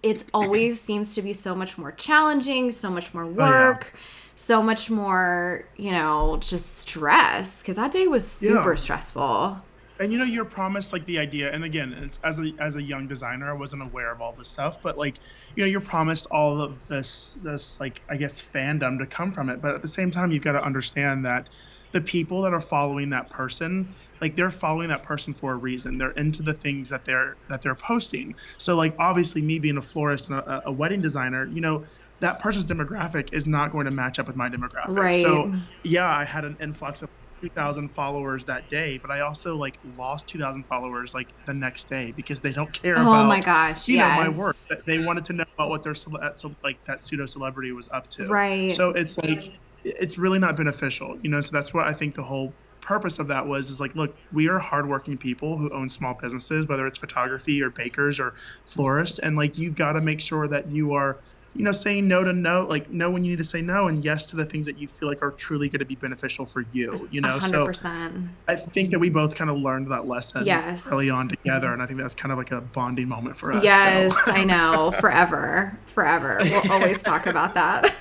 it's 0.04 0.26
always 0.34 0.82
seems 0.82 1.16
to 1.16 1.22
be 1.22 1.34
so 1.34 1.56
much 1.56 1.78
more 1.78 1.92
challenging, 1.92 2.72
so 2.72 2.90
much 2.90 3.14
more 3.14 3.26
work. 3.26 3.92
Oh, 3.94 3.98
yeah. 3.98 4.00
So 4.38 4.62
much 4.62 4.90
more, 4.90 5.66
you 5.78 5.92
know, 5.92 6.38
just 6.42 6.80
stress 6.80 7.62
because 7.62 7.78
that 7.78 7.94
day 7.94 8.06
was 8.06 8.28
super 8.28 8.72
yeah. 8.72 8.76
stressful 8.76 9.62
and 10.00 10.12
you 10.12 10.18
know 10.18 10.26
you're 10.26 10.46
promised 10.46 10.92
like 10.94 11.06
the 11.06 11.18
idea 11.20 11.52
and 11.52 11.64
again 11.64 11.94
it's 11.94 12.20
as 12.24 12.40
a 12.40 12.52
as 12.60 12.76
a 12.76 12.84
young 12.84 13.08
designer 13.08 13.50
i 13.50 13.58
wasn't 13.58 13.82
aware 13.82 14.12
of 14.14 14.22
all 14.22 14.36
this 14.36 14.50
stuff 14.50 14.78
but 14.84 14.98
like 14.98 15.20
you 15.56 15.64
know 15.64 15.70
you're 15.70 15.82
promised 15.82 16.28
all 16.32 16.62
of 16.62 16.86
this 16.88 17.38
this 17.44 17.80
like 17.80 18.02
i 18.10 18.18
guess 18.18 18.42
fandom 18.42 18.98
to 19.00 19.06
come 19.06 19.32
from 19.32 19.50
it. 19.50 19.62
But 19.62 19.76
at 19.76 19.82
the 19.82 19.88
same 19.88 20.12
time 20.12 20.32
you've 20.32 20.44
got 20.44 20.54
to 20.54 20.64
understand 20.64 21.26
that 21.26 21.50
the 21.92 22.02
people 22.02 22.42
that 22.42 22.54
are 22.54 22.62
following 22.62 23.10
that 23.12 23.30
person 23.30 23.96
like 24.22 24.36
they're 24.36 24.52
following 24.52 24.90
that 24.90 25.04
person 25.04 25.34
for 25.34 25.54
a 25.54 25.58
reason. 25.58 25.98
They're 25.98 26.12
into 26.12 26.42
the 26.42 26.54
things 26.54 26.90
that 26.90 27.06
they're 27.06 27.38
that 27.50 27.62
they're 27.62 27.76
posting. 27.76 28.34
So 28.58 28.76
like 28.76 28.96
obviously 29.00 29.42
me 29.42 29.60
being 29.60 29.78
a 29.78 29.82
florist 29.82 30.30
and 30.30 30.40
a, 30.40 30.62
a 30.66 30.74
wedding 30.74 31.02
designer 31.02 31.50
you 31.52 31.62
know 31.62 31.86
that 32.22 32.40
person's 32.40 32.66
demographic 32.66 33.34
is 33.34 33.46
not 33.46 33.72
going 33.72 33.86
to 33.86 33.92
match 33.92 34.20
up 34.20 34.28
with 34.28 34.38
my 34.38 34.50
demographic. 34.50 34.98
Right. 34.98 35.22
so 35.22 35.54
yeah 35.84 36.08
i 36.08 36.24
had 36.24 36.46
an 36.46 36.56
influx 36.62 37.02
of 37.02 37.10
2000 37.46 37.90
followers 37.90 38.44
that 38.46 38.68
day 38.70 38.98
but 38.98 39.12
i 39.12 39.20
also 39.20 39.56
like 39.56 39.78
lost 39.96 40.28
2000 40.28 40.64
followers 40.64 41.14
like 41.14 41.30
the 41.46 41.54
next 41.54 41.84
day 41.88 42.12
because 42.16 42.42
they 42.42 42.52
don't 42.52 42.74
care 42.74 42.98
oh 42.98 43.02
about 43.02 43.28
my 43.28 43.40
gosh 43.40 43.88
you 43.88 43.98
yes. 43.98 44.18
know 44.18 44.32
my 44.32 44.38
work. 44.38 44.58
They 44.86 45.06
wanted 45.06 45.26
to 45.26 45.34
know 45.34 45.46
about 45.54 45.70
what 45.70 45.84
their 45.84 45.94
uh, 46.22 46.50
like 46.64 46.84
that 46.86 47.00
pseudo 47.00 47.26
celebrity 47.26 47.72
was 47.72 47.88
up 47.92 48.08
to. 48.12 48.28
Right. 48.28 48.74
So 48.74 48.90
it's 48.90 49.18
like 49.18 49.52
it's 49.84 50.18
really 50.18 50.40
not 50.40 50.56
beneficial 50.56 51.18
you 51.22 51.30
know 51.30 51.40
so 51.40 51.52
that's 51.52 51.72
what 51.74 51.88
i 51.88 51.94
think 51.94 52.16
the 52.16 52.24
whole 52.24 52.52
purpose 52.82 53.20
of 53.20 53.28
that 53.28 53.46
was 53.46 53.70
is 53.70 53.80
like 53.80 53.96
look 53.96 54.16
we 54.34 54.50
are 54.50 54.58
hardworking 54.58 55.18
people 55.18 55.58
who 55.58 55.70
own 55.72 55.88
small 55.88 56.16
businesses 56.20 56.68
whether 56.68 56.88
it's 56.88 56.98
photography 56.98 57.62
or 57.62 57.70
bakers 57.70 58.20
or 58.20 58.34
florists 58.64 59.20
and 59.20 59.36
like 59.36 59.58
you've 59.58 59.76
got 59.76 59.94
to 59.94 60.02
make 60.02 60.20
sure 60.20 60.48
that 60.48 60.68
you 60.68 60.94
are 60.94 61.18
you 61.56 61.63
know, 61.63 61.72
saying 61.72 62.07
no 62.07 62.24
to 62.24 62.34
no, 62.34 62.63
like 62.63 62.90
no 62.92 63.10
when 63.10 63.24
you 63.24 63.31
need 63.31 63.38
to 63.38 63.44
say 63.44 63.62
no, 63.62 63.88
and 63.88 64.04
yes 64.04 64.25
to 64.28 64.36
the 64.36 64.46
things 64.46 64.66
that 64.68 64.78
you 64.78 64.88
feel 64.88 65.07
like 65.07 65.22
are 65.22 65.31
truly 65.31 65.69
going 65.69 65.80
to 65.80 65.86
be 65.86 65.96
beneficial 65.96 66.46
for 66.46 66.66
you. 66.72 67.07
You 67.12 67.22
know, 67.22 67.38
100%. 67.40 67.75
so 67.75 68.30
I 68.48 68.56
think 68.56 68.92
that 68.92 69.00
we 69.00 69.10
both 69.10 69.36
kind 69.36 69.50
of 69.50 69.57
learned 69.57 69.88
that 69.88 70.07
lesson 70.07 70.46
yes. 70.46 70.88
early 70.88 71.10
on 71.10 71.30
together, 71.30 71.72
and 71.72 71.81
I 71.81 71.86
think 71.86 72.00
that's 72.00 72.16
kind 72.16 72.31
of 72.31 72.38
like 72.38 72.52
a 72.52 72.62
bonding 72.62 73.07
moment 73.07 73.38
for 73.38 73.54
us. 73.54 73.63
Yes, 73.63 74.13
so. 74.25 74.31
I 74.31 74.44
know, 74.44 74.92
forever, 75.00 75.78
forever. 75.88 76.40
We'll 76.42 76.72
always 76.72 77.02
talk 77.02 77.25
about 77.25 77.54
that. 77.54 77.96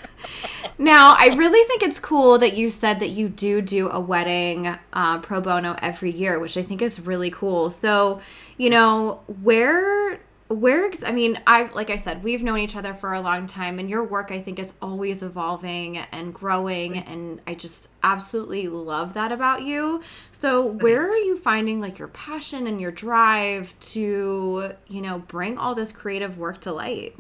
Now, 0.79 1.15
I 1.17 1.29
really 1.37 1.65
think 1.69 1.83
it's 1.83 2.01
cool 2.01 2.39
that 2.39 2.55
you 2.55 2.71
said 2.71 2.99
that 3.01 3.11
you 3.11 3.29
do 3.29 3.63
do 3.63 3.89
a 3.91 4.01
wedding 4.01 4.75
uh, 4.93 5.19
pro 5.21 5.41
bono 5.41 5.77
every 5.81 6.11
year, 6.11 6.41
which 6.41 6.57
I 6.57 6.63
think 6.63 6.83
is 6.83 6.99
really 6.99 7.31
cool. 7.31 7.71
So, 7.71 8.21
you 8.57 8.71
know, 8.71 9.21
where 9.43 10.19
where 10.49 10.91
i 11.07 11.11
mean 11.11 11.41
i 11.47 11.65
like 11.73 11.89
i 11.89 11.97
said 11.97 12.23
we've 12.23 12.43
known 12.43 12.59
each 12.59 12.77
other 12.77 12.93
for 12.93 13.15
a 13.15 13.21
long 13.21 13.47
time 13.47 13.79
and 13.79 13.89
your 13.89 14.05
work 14.05 14.31
i 14.31 14.39
think 14.39 14.59
is 14.59 14.75
always 14.83 15.23
evolving 15.23 15.97
and 15.97 16.35
growing 16.35 16.99
and 16.99 17.41
i 17.47 17.55
just 17.55 17.89
absolutely 18.05 18.69
love 18.69 19.15
that 19.15 19.33
about 19.33 19.63
you. 19.63 20.03
So 20.31 20.67
where 20.67 21.09
are 21.09 21.17
you 21.17 21.39
finding 21.39 21.81
like 21.81 21.99
your 21.99 22.09
passion 22.09 22.67
and 22.67 22.81
your 22.81 22.93
drive 22.93 23.75
to 23.93 24.73
you 24.87 25.01
know 25.01 25.21
bring 25.21 25.59
all 25.59 25.75
this 25.75 25.91
creative 25.91 26.39
work 26.39 26.61
to 26.61 26.73
light? 26.73 27.17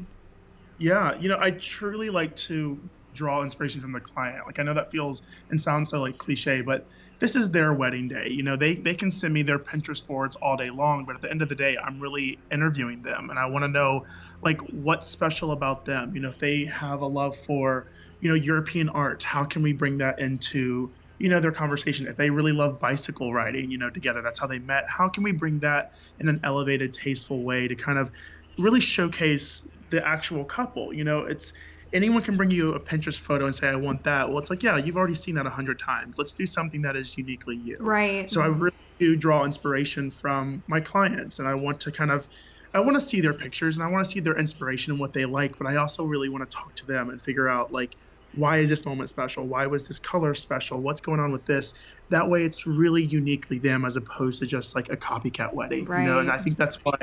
Yeah 0.78 1.18
you 1.18 1.28
know 1.28 1.38
i 1.40 1.50
truly 1.52 2.10
like 2.10 2.36
to 2.36 2.78
draw 3.14 3.42
inspiration 3.42 3.80
from 3.80 3.92
the 3.92 4.00
client. 4.00 4.46
Like 4.46 4.58
i 4.58 4.62
know 4.62 4.74
that 4.74 4.90
feels 4.90 5.22
and 5.50 5.60
sounds 5.60 5.90
so 5.90 6.00
like 6.00 6.18
cliche 6.18 6.60
but 6.60 6.86
this 7.20 7.36
is 7.36 7.50
their 7.50 7.72
wedding 7.72 8.08
day. 8.08 8.28
You 8.28 8.42
know, 8.42 8.56
they 8.56 8.74
they 8.76 8.94
can 8.94 9.10
send 9.10 9.32
me 9.34 9.42
their 9.42 9.58
Pinterest 9.58 10.04
boards 10.06 10.36
all 10.36 10.56
day 10.56 10.70
long, 10.70 11.04
but 11.04 11.16
at 11.16 11.22
the 11.22 11.30
end 11.30 11.42
of 11.42 11.48
the 11.48 11.54
day, 11.54 11.76
I'm 11.76 12.00
really 12.00 12.38
interviewing 12.50 13.02
them, 13.02 13.30
and 13.30 13.38
I 13.38 13.46
want 13.46 13.64
to 13.64 13.68
know 13.68 14.04
like 14.42 14.60
what's 14.70 15.06
special 15.08 15.52
about 15.52 15.84
them. 15.84 16.14
You 16.14 16.20
know, 16.20 16.28
if 16.28 16.38
they 16.38 16.64
have 16.64 17.00
a 17.00 17.06
love 17.06 17.36
for 17.36 17.86
you 18.20 18.28
know 18.28 18.34
European 18.34 18.88
art, 18.88 19.22
how 19.22 19.44
can 19.44 19.62
we 19.62 19.72
bring 19.72 19.98
that 19.98 20.18
into 20.18 20.92
you 21.18 21.28
know 21.28 21.40
their 21.40 21.52
conversation 21.52 22.06
if 22.06 22.16
they 22.16 22.30
really 22.30 22.52
love 22.52 22.80
bicycle 22.80 23.32
riding 23.32 23.70
you 23.70 23.78
know 23.78 23.88
together 23.88 24.20
that's 24.20 24.38
how 24.38 24.46
they 24.46 24.58
met 24.58 24.84
how 24.88 25.08
can 25.08 25.22
we 25.22 25.32
bring 25.32 25.60
that 25.60 25.92
in 26.18 26.28
an 26.28 26.40
elevated 26.42 26.92
tasteful 26.92 27.44
way 27.44 27.68
to 27.68 27.76
kind 27.76 27.98
of 27.98 28.10
really 28.58 28.80
showcase 28.80 29.66
the 29.90 30.06
actual 30.06 30.44
couple 30.44 30.92
you 30.92 31.04
know 31.04 31.20
it's 31.20 31.52
anyone 31.94 32.22
can 32.22 32.36
bring 32.36 32.50
you 32.50 32.74
a 32.74 32.80
Pinterest 32.80 33.18
photo 33.18 33.46
and 33.46 33.54
say, 33.54 33.68
I 33.68 33.76
want 33.76 34.04
that. 34.04 34.28
Well, 34.28 34.38
it's 34.38 34.50
like, 34.50 34.62
yeah, 34.62 34.76
you've 34.76 34.96
already 34.96 35.14
seen 35.14 35.36
that 35.36 35.46
a 35.46 35.50
hundred 35.50 35.78
times. 35.78 36.18
Let's 36.18 36.34
do 36.34 36.44
something 36.44 36.82
that 36.82 36.96
is 36.96 37.16
uniquely 37.16 37.56
you. 37.56 37.78
Right. 37.80 38.30
So 38.30 38.42
I 38.42 38.46
really 38.46 38.76
do 38.98 39.16
draw 39.16 39.44
inspiration 39.44 40.10
from 40.10 40.62
my 40.66 40.80
clients 40.80 41.38
and 41.38 41.48
I 41.48 41.54
want 41.54 41.80
to 41.80 41.92
kind 41.92 42.10
of 42.10 42.28
I 42.74 42.80
want 42.80 42.96
to 42.96 43.00
see 43.00 43.20
their 43.20 43.32
pictures 43.32 43.76
and 43.76 43.84
I 43.84 43.88
want 43.88 44.04
to 44.04 44.10
see 44.10 44.18
their 44.18 44.36
inspiration 44.36 44.92
and 44.92 45.00
what 45.00 45.12
they 45.12 45.24
like, 45.24 45.56
but 45.56 45.68
I 45.68 45.76
also 45.76 46.04
really 46.04 46.28
want 46.28 46.48
to 46.48 46.56
talk 46.56 46.74
to 46.76 46.86
them 46.86 47.08
and 47.10 47.22
figure 47.22 47.48
out 47.48 47.72
like 47.72 47.94
why 48.34 48.56
is 48.56 48.68
this 48.68 48.84
moment 48.84 49.08
special? 49.08 49.46
Why 49.46 49.66
was 49.66 49.86
this 49.86 50.00
color 50.00 50.34
special? 50.34 50.80
What's 50.80 51.00
going 51.00 51.20
on 51.20 51.30
with 51.30 51.46
this? 51.46 51.74
That 52.08 52.28
way, 52.28 52.44
it's 52.44 52.66
really 52.66 53.04
uniquely 53.04 53.58
them 53.58 53.84
as 53.84 53.94
opposed 53.94 54.40
to 54.40 54.46
just 54.46 54.74
like 54.74 54.90
a 54.90 54.96
copycat 54.96 55.54
wedding. 55.54 55.84
Right. 55.84 56.00
You 56.00 56.06
know, 56.06 56.18
and 56.18 56.30
I 56.30 56.38
think 56.38 56.56
that's 56.56 56.76
why 56.84 56.98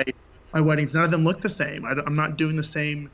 my 0.52 0.60
weddings 0.60 0.94
none 0.94 1.04
of 1.04 1.10
them 1.10 1.24
look 1.24 1.40
the 1.40 1.48
same. 1.48 1.86
I, 1.86 1.92
am 1.92 2.16
not 2.16 2.36
doing 2.36 2.56
the 2.56 2.62
same, 2.62 3.10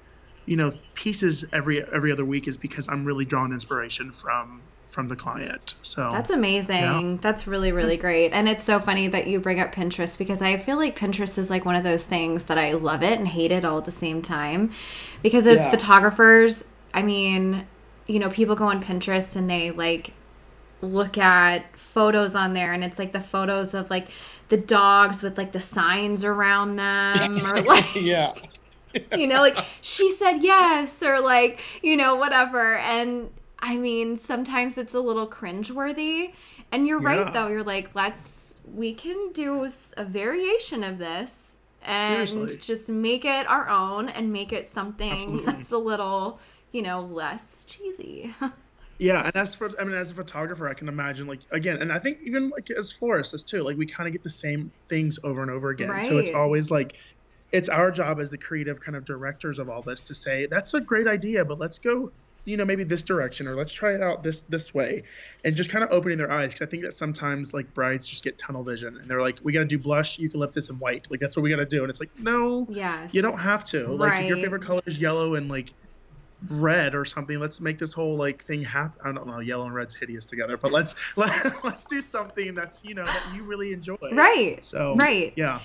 you 0.49 0.57
know, 0.57 0.73
pieces 0.95 1.45
every 1.52 1.85
every 1.93 2.11
other 2.11 2.25
week 2.25 2.49
is 2.49 2.57
because 2.57 2.88
I'm 2.88 3.05
really 3.05 3.25
drawing 3.25 3.52
inspiration 3.52 4.12
from 4.12 4.62
from 4.83 5.07
the 5.07 5.17
client. 5.17 5.75
So 5.83 6.09
That's 6.11 6.31
amazing. 6.31 6.76
Yeah. 6.76 7.17
That's 7.21 7.47
really 7.47 7.71
really 7.71 7.99
great. 7.99 8.33
And 8.33 8.49
it's 8.49 8.64
so 8.64 8.81
funny 8.81 9.09
that 9.09 9.26
you 9.26 9.40
bring 9.40 9.61
up 9.61 9.75
Pinterest 9.75 10.17
because 10.17 10.40
I 10.40 10.57
feel 10.57 10.76
like 10.76 10.99
Pinterest 10.99 11.37
is 11.37 11.50
like 11.50 11.67
one 11.67 11.76
of 11.76 11.85
those 11.85 12.07
things 12.07 12.45
that 12.45 12.57
I 12.57 12.73
love 12.73 13.02
it 13.02 13.19
and 13.19 13.28
hate 13.28 13.52
it 13.52 13.64
all 13.64 13.78
at 13.78 13.85
the 13.85 13.90
same 13.93 14.23
time. 14.23 14.73
Because 15.23 15.47
as 15.47 15.59
yeah. 15.59 15.71
photographers, 15.71 16.64
I 16.95 17.02
mean, 17.02 17.67
you 18.07 18.19
know, 18.19 18.31
people 18.31 18.55
go 18.55 18.64
on 18.64 18.83
Pinterest 18.83 19.37
and 19.37 19.50
they 19.50 19.71
like 19.71 20.14
look 20.81 21.19
at 21.19 21.76
photos 21.76 22.35
on 22.35 22.55
there 22.55 22.73
and 22.73 22.83
it's 22.83 22.99
like 22.99 23.12
the 23.12 23.21
photos 23.21 23.75
of 23.75 23.90
like 23.90 24.09
the 24.49 24.57
dogs 24.57 25.23
with 25.23 25.37
like 25.37 25.52
the 25.52 25.61
signs 25.61 26.25
around 26.25 26.76
them 26.76 27.45
or 27.45 27.61
like 27.62 27.85
yeah 27.97 28.33
you 29.17 29.26
know 29.26 29.40
like 29.40 29.57
she 29.81 30.11
said 30.12 30.38
yes 30.38 31.02
or 31.02 31.21
like 31.21 31.61
you 31.83 31.97
know 31.97 32.17
whatever 32.17 32.76
and 32.76 33.31
i 33.59 33.76
mean 33.76 34.17
sometimes 34.17 34.78
it's 34.78 34.95
a 34.95 35.00
little 35.00 35.28
cringeworthy 35.28 36.33
and 36.73 36.87
you're 36.87 37.02
yeah. 37.02 37.23
right 37.23 37.33
though 37.35 37.49
you're 37.49 37.62
like 37.62 37.95
let's 37.95 38.57
we 38.75 38.93
can 38.93 39.33
do 39.33 39.67
a 39.97 40.05
variation 40.05 40.85
of 40.85 40.99
this 40.99 41.57
and 41.83 42.28
Seriously. 42.28 42.61
just 42.61 42.88
make 42.88 43.25
it 43.25 43.49
our 43.49 43.69
own 43.69 44.09
and 44.11 44.33
make 44.33 44.52
it 44.52 44.69
something 44.69 45.11
Absolutely. 45.11 45.47
that's 45.47 45.71
a 45.73 45.78
little 45.78 46.38
you 46.73 46.83
know, 46.83 47.00
less 47.00 47.64
cheesy. 47.64 48.35
yeah, 48.99 49.25
and 49.25 49.37
as 49.37 49.55
for 49.55 49.71
I 49.81 49.85
mean, 49.85 49.95
as 49.95 50.11
a 50.11 50.14
photographer, 50.14 50.69
I 50.69 50.75
can 50.75 50.88
imagine 50.88 51.26
like 51.26 51.40
again, 51.50 51.81
and 51.81 51.93
I 51.93 51.99
think 51.99 52.19
even 52.25 52.50
like 52.50 52.71
as 52.71 52.93
florists 52.93 53.43
too, 53.43 53.62
like 53.62 53.76
we 53.76 53.87
kind 53.87 54.07
of 54.07 54.12
get 54.12 54.23
the 54.23 54.31
same 54.31 54.71
things 54.88 55.19
over 55.23 55.43
and 55.43 55.50
over 55.50 55.71
again. 55.71 55.90
Right. 55.90 56.05
So 56.05 56.19
it's 56.19 56.33
always 56.33 56.71
like 56.71 56.97
it's 57.52 57.69
our 57.69 57.90
job 57.90 58.21
as 58.21 58.31
the 58.31 58.38
creative 58.38 58.81
kind 58.81 58.97
of 58.97 59.05
directors 59.05 59.59
of 59.59 59.69
all 59.69 59.83
this 59.83 60.00
to 60.02 60.14
say 60.14 60.47
that's 60.47 60.75
a 60.75 60.81
great 60.81 61.07
idea, 61.07 61.45
but 61.45 61.59
let's 61.59 61.78
go 61.78 62.12
you 62.45 62.57
know 62.57 62.64
maybe 62.64 62.83
this 62.83 63.02
direction 63.02 63.47
or 63.47 63.55
let's 63.55 63.73
try 63.73 63.93
it 63.93 64.02
out 64.02 64.23
this 64.23 64.43
this 64.43 64.73
way 64.73 65.02
and 65.45 65.55
just 65.55 65.71
kind 65.71 65.85
of 65.85 65.90
opening 65.93 66.17
their 66.17 66.31
eyes 66.31 66.49
because 66.49 66.67
i 66.67 66.71
think 66.71 66.83
that 66.83 66.95
sometimes 66.95 67.52
like 67.52 67.75
brides 67.75 68.07
just 68.07 68.25
get 68.25 68.38
tunnel 68.38 68.64
vision 68.64 68.97
and 68.97 69.05
they're 69.05 69.21
like 69.21 69.38
we 69.43 69.52
got 69.52 69.59
to 69.59 69.67
do 69.67 69.78
blush 69.78 70.19
eucalyptus 70.19 70.71
and 70.71 70.81
white 70.81 71.07
like 71.11 71.21
that's 71.21 71.37
what 71.37 71.43
we 71.43 71.50
got 71.50 71.57
to 71.57 71.67
do 71.67 71.83
and 71.83 71.90
it's 71.90 72.00
like 72.00 72.11
no 72.21 72.67
yes 72.71 73.12
you 73.12 73.21
don't 73.21 73.38
have 73.38 73.64
to 73.64 73.88
like 73.88 74.12
right. 74.12 74.23
if 74.23 74.28
your 74.28 74.38
favorite 74.38 74.62
color 74.62 74.81
is 74.87 74.99
yellow 74.99 75.35
and 75.35 75.50
like 75.50 75.75
red 76.50 76.95
or 76.95 77.05
something. 77.05 77.38
Let's 77.38 77.61
make 77.61 77.78
this 77.78 77.93
whole 77.93 78.17
like 78.17 78.45
thing 78.45 78.62
happen. 78.62 79.00
I 79.05 79.12
don't 79.12 79.26
know. 79.26 79.40
Yellow 79.40 79.67
and 79.67 79.75
red's 79.75 79.95
hideous 79.95 80.26
together, 80.26 80.57
but 80.57 80.73
let's 80.73 81.17
let, 81.17 81.52
let's 81.64 81.87
do 81.87 82.00
something 82.00 82.55
that's 82.55 82.85
you 82.85 82.95
know 82.95 83.05
that 83.05 83.33
you 83.35 83.45
really 83.45 83.73
enjoy. 83.73 83.97
Right. 84.12 84.64
So 84.64 84.95
right. 84.97 85.33
Yeah. 85.37 85.61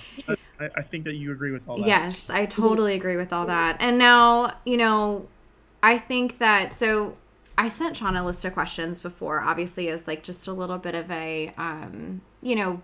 I, 0.60 0.70
I 0.76 0.82
think 0.82 1.04
that 1.04 1.14
you 1.14 1.32
agree 1.32 1.50
with 1.50 1.68
all 1.68 1.78
that. 1.78 1.86
Yes, 1.86 2.30
I 2.30 2.46
totally 2.46 2.94
agree 2.94 3.16
with 3.16 3.32
all 3.32 3.46
that. 3.46 3.76
And 3.80 3.98
now 3.98 4.56
you 4.64 4.76
know, 4.76 5.28
I 5.82 5.98
think 5.98 6.38
that 6.38 6.72
so. 6.72 7.16
I 7.56 7.68
sent 7.68 7.96
Shean 7.96 8.16
a 8.16 8.24
list 8.24 8.44
of 8.44 8.52
questions 8.52 8.98
before, 8.98 9.40
obviously, 9.40 9.88
as 9.88 10.08
like 10.08 10.24
just 10.24 10.48
a 10.48 10.52
little 10.52 10.78
bit 10.78 10.96
of 10.96 11.08
a, 11.08 11.54
um, 11.56 12.20
you 12.42 12.56
know, 12.56 12.82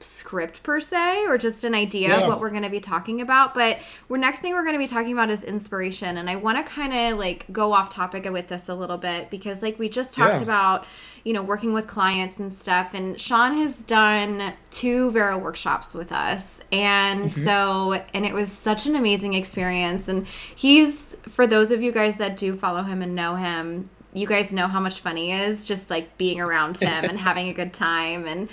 script 0.00 0.62
per 0.62 0.80
se 0.80 1.24
or 1.26 1.36
just 1.36 1.64
an 1.64 1.74
idea 1.74 2.08
yeah. 2.08 2.20
of 2.20 2.28
what 2.28 2.40
we're 2.40 2.50
going 2.50 2.62
to 2.62 2.70
be 2.70 2.80
talking 2.80 3.20
about 3.20 3.52
but 3.52 3.78
we're 4.08 4.16
next 4.16 4.40
thing 4.40 4.52
we're 4.54 4.62
going 4.62 4.74
to 4.74 4.78
be 4.78 4.86
talking 4.86 5.12
about 5.12 5.28
is 5.30 5.44
inspiration 5.44 6.16
and 6.16 6.30
i 6.30 6.36
want 6.36 6.56
to 6.56 6.64
kind 6.64 6.92
of 6.92 7.18
like 7.18 7.44
go 7.52 7.72
off 7.72 7.88
topic 7.90 8.28
with 8.30 8.48
this 8.48 8.68
a 8.68 8.74
little 8.74 8.98
bit 8.98 9.30
because 9.30 9.62
like 9.62 9.78
we 9.78 9.88
just 9.88 10.14
talked 10.14 10.38
yeah. 10.38 10.42
about 10.42 10.86
you 11.24 11.32
know 11.32 11.42
working 11.42 11.72
with 11.72 11.86
clients 11.86 12.38
and 12.38 12.52
stuff 12.52 12.94
and 12.94 13.20
shean 13.20 13.52
has 13.52 13.82
done 13.82 14.52
two 14.70 15.10
vero 15.10 15.38
workshops 15.38 15.94
with 15.94 16.12
us 16.12 16.62
and 16.72 17.30
mm-hmm. 17.30 17.40
so 17.42 18.02
and 18.14 18.24
it 18.24 18.32
was 18.32 18.50
such 18.50 18.86
an 18.86 18.96
amazing 18.96 19.34
experience 19.34 20.08
and 20.08 20.26
he's 20.26 21.16
for 21.28 21.46
those 21.46 21.70
of 21.70 21.82
you 21.82 21.92
guys 21.92 22.16
that 22.16 22.36
do 22.36 22.56
follow 22.56 22.82
him 22.82 23.02
and 23.02 23.14
know 23.14 23.34
him 23.34 23.88
you 24.12 24.26
guys 24.26 24.52
know 24.52 24.66
how 24.66 24.80
much 24.80 25.00
fun 25.00 25.16
he 25.16 25.32
is 25.32 25.64
just 25.64 25.90
like 25.90 26.16
being 26.18 26.40
around 26.40 26.78
him 26.78 27.04
and 27.04 27.18
having 27.28 27.48
a 27.48 27.52
good 27.52 27.72
time 27.72 28.26
and 28.26 28.48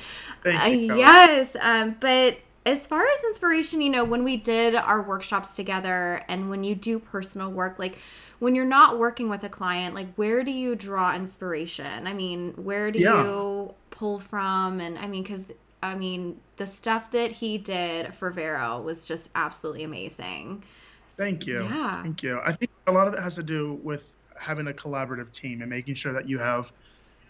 uh, 0.46 0.66
yes 0.68 1.56
um, 1.62 1.96
but 2.00 2.38
as 2.66 2.86
far 2.86 3.02
as 3.02 3.24
inspiration 3.26 3.82
you 3.82 3.90
know 3.90 4.04
when 4.04 4.24
we 4.24 4.38
did 4.38 4.76
our 4.76 5.02
workshops 5.02 5.56
together 5.56 6.24
and 6.28 6.50
when 6.50 6.64
you 6.64 6.76
do 6.76 7.00
personal 7.00 7.52
work 7.52 7.80
like 7.80 7.98
when 8.40 8.56
you're 8.56 8.66
not 8.66 9.00
working 9.00 9.30
with 9.30 9.44
a 9.44 9.50
client 9.50 9.96
like 9.96 10.14
where 10.16 10.44
do 10.44 10.52
you 10.52 10.76
draw 10.76 11.16
inspiration? 11.16 12.08
I 12.08 12.14
mean 12.14 12.54
where 12.54 12.92
do 12.92 13.00
yeah. 13.00 13.24
you 13.24 13.74
pull 13.90 14.20
from? 14.20 14.80
And 14.80 14.98
i 14.98 15.08
mean 15.08 15.24
because 15.24 15.52
i 15.82 15.96
mean 15.96 16.40
the 16.58 16.68
stuff 16.68 17.12
that 17.12 17.32
he 17.32 17.58
did 17.58 18.14
for 18.14 18.32
vero 18.32 18.82
was 18.82 19.08
just 19.08 19.30
absolutely 19.36 19.84
amazing. 19.84 20.64
Thank 21.10 21.48
you. 21.48 21.64
Yeah. 21.64 22.04
Thank 22.04 22.22
you. 22.22 22.40
I 22.44 22.52
think 22.52 22.70
a 22.86 22.92
lot 22.92 23.08
of 23.08 23.14
it 23.14 23.22
has 23.22 23.36
to 23.36 23.44
do 23.44 23.76
with 23.84 24.14
having 24.40 24.68
a 24.68 24.74
collaborative 24.74 25.32
team 25.32 25.62
and 25.62 25.70
making 25.70 25.96
sure 25.96 26.14
that 26.14 26.28
you 26.28 26.40
have 26.40 26.72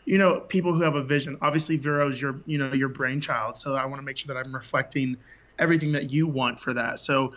you 0.06 0.18
know 0.18 0.40
people 0.40 0.74
who 0.74 0.82
have 0.82 0.96
a 0.96 1.04
vision. 1.04 1.38
Obviously 1.42 1.78
vero 1.78 2.10
is 2.10 2.22
your 2.22 2.40
you 2.46 2.58
know 2.58 2.74
your 2.74 2.90
brainchild 2.90 3.60
so 3.60 3.76
i 3.76 3.86
want 3.86 4.00
to 4.00 4.06
make 4.06 4.18
sure 4.18 4.34
that 4.34 4.40
i'm 4.40 4.56
reflecting 4.56 5.18
everything 5.60 5.92
that 5.92 6.12
you 6.12 6.28
want 6.28 6.60
for 6.60 6.74
that. 6.74 7.00
So 7.00 7.34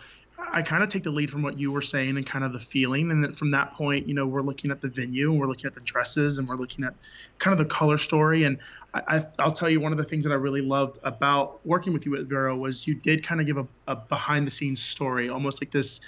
i 0.51 0.61
kind 0.61 0.81
of 0.81 0.89
take 0.89 1.03
the 1.03 1.11
lead 1.11 1.29
from 1.29 1.43
what 1.43 1.59
you 1.59 1.71
were 1.71 1.83
saying 1.83 2.17
and 2.17 2.25
kind 2.25 2.43
of 2.43 2.51
the 2.51 2.59
feeling 2.59 3.11
and 3.11 3.23
then 3.23 3.31
from 3.31 3.51
that 3.51 3.73
point 3.73 4.07
you 4.07 4.13
know 4.15 4.25
we're 4.25 4.41
looking 4.41 4.71
at 4.71 4.81
the 4.81 4.87
venue 4.87 5.29
and 5.29 5.39
we're 5.39 5.45
looking 5.45 5.67
at 5.67 5.73
the 5.73 5.81
dresses 5.81 6.39
and 6.39 6.47
we're 6.47 6.55
looking 6.55 6.83
at 6.83 6.95
kind 7.37 7.51
of 7.53 7.59
the 7.59 7.71
color 7.71 7.97
story. 7.97 8.45
And 8.45 8.57
I, 8.93 9.23
will 9.39 9.53
tell 9.53 9.69
you 9.69 9.79
one 9.79 9.91
of 9.91 9.97
the 9.97 10.03
things 10.03 10.23
that 10.23 10.31
i 10.31 10.35
really 10.35 10.61
loved 10.61 10.99
about 11.03 11.65
working 11.65 11.93
with 11.93 12.05
you 12.05 12.15
at 12.15 12.25
vero 12.25 12.57
was 12.57 12.87
you 12.87 12.95
did 12.95 13.23
kind 13.23 13.39
of 13.39 13.47
give 13.47 13.57
a, 13.57 13.67
a 13.87 13.95
behind 13.95 14.47
the 14.47 14.51
scenes 14.51 14.81
story 14.81 15.29
almost 15.29 15.61
like 15.61 15.71
this 15.71 16.01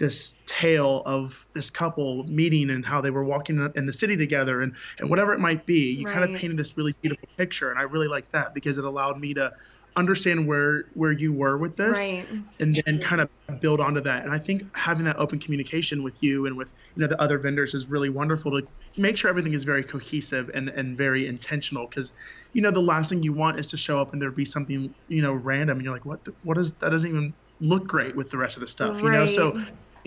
this 0.00 0.38
tale 0.46 1.02
of 1.04 1.46
this 1.52 1.68
couple 1.68 2.24
meeting 2.24 2.70
and 2.70 2.84
how 2.84 3.02
they 3.02 3.10
were 3.10 3.22
walking 3.22 3.70
in 3.76 3.84
the 3.84 3.92
city 3.92 4.16
together 4.16 4.62
and, 4.62 4.74
and 4.98 5.10
whatever 5.10 5.34
it 5.34 5.38
might 5.38 5.66
be. 5.66 5.92
You 5.92 6.06
right. 6.06 6.14
kind 6.14 6.24
of 6.24 6.40
painted 6.40 6.56
this 6.56 6.76
really 6.76 6.94
beautiful 7.02 7.28
picture. 7.36 7.70
And 7.70 7.78
I 7.78 7.82
really 7.82 8.08
liked 8.08 8.32
that 8.32 8.54
because 8.54 8.78
it 8.78 8.84
allowed 8.84 9.20
me 9.20 9.34
to 9.34 9.52
understand 9.96 10.46
where 10.46 10.84
where 10.94 11.12
you 11.12 11.32
were 11.32 11.58
with 11.58 11.76
this 11.76 11.98
right. 11.98 12.24
and 12.60 12.80
then 12.86 13.00
kind 13.00 13.20
of 13.20 13.28
build 13.60 13.80
onto 13.80 14.00
that 14.00 14.24
and 14.24 14.32
i 14.32 14.38
think 14.38 14.64
having 14.76 15.04
that 15.04 15.18
open 15.18 15.36
communication 15.36 16.04
with 16.04 16.22
you 16.22 16.46
and 16.46 16.56
with 16.56 16.72
you 16.94 17.02
know 17.02 17.08
the 17.08 17.20
other 17.20 17.38
vendors 17.38 17.74
is 17.74 17.88
really 17.88 18.08
wonderful 18.08 18.52
to 18.52 18.64
make 18.96 19.16
sure 19.16 19.28
everything 19.28 19.52
is 19.52 19.64
very 19.64 19.82
cohesive 19.82 20.48
and 20.54 20.68
and 20.68 20.96
very 20.96 21.26
intentional 21.26 21.88
because 21.88 22.12
you 22.52 22.62
know 22.62 22.70
the 22.70 22.80
last 22.80 23.10
thing 23.10 23.20
you 23.24 23.32
want 23.32 23.58
is 23.58 23.66
to 23.66 23.76
show 23.76 23.98
up 23.98 24.12
and 24.12 24.22
there 24.22 24.30
be 24.30 24.44
something 24.44 24.94
you 25.08 25.20
know 25.20 25.32
random 25.32 25.78
and 25.78 25.84
you're 25.84 25.92
like 25.92 26.06
what 26.06 26.22
the, 26.24 26.32
what 26.44 26.56
is 26.56 26.70
that 26.70 26.90
doesn't 26.90 27.10
even 27.10 27.34
look 27.58 27.88
great 27.88 28.14
with 28.14 28.30
the 28.30 28.38
rest 28.38 28.56
of 28.56 28.60
the 28.60 28.68
stuff 28.68 29.02
right. 29.02 29.04
you 29.04 29.10
know 29.10 29.26
so 29.26 29.60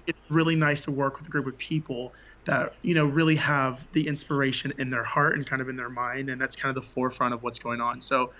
it's 0.07 0.19
really 0.29 0.55
nice 0.55 0.81
to 0.81 0.91
work 0.91 1.17
with 1.17 1.27
a 1.27 1.29
group 1.29 1.47
of 1.47 1.57
people 1.57 2.13
that 2.45 2.73
you 2.81 2.93
know 2.93 3.05
really 3.05 3.35
have 3.35 3.85
the 3.93 4.07
inspiration 4.07 4.73
in 4.77 4.89
their 4.89 5.03
heart 5.03 5.35
and 5.35 5.47
kind 5.47 5.61
of 5.61 5.69
in 5.69 5.77
their 5.77 5.89
mind 5.89 6.29
and 6.29 6.39
that's 6.39 6.55
kind 6.55 6.75
of 6.75 6.81
the 6.81 6.87
forefront 6.87 7.33
of 7.33 7.43
what's 7.43 7.59
going 7.59 7.81
on. 7.81 8.01
So 8.01 8.31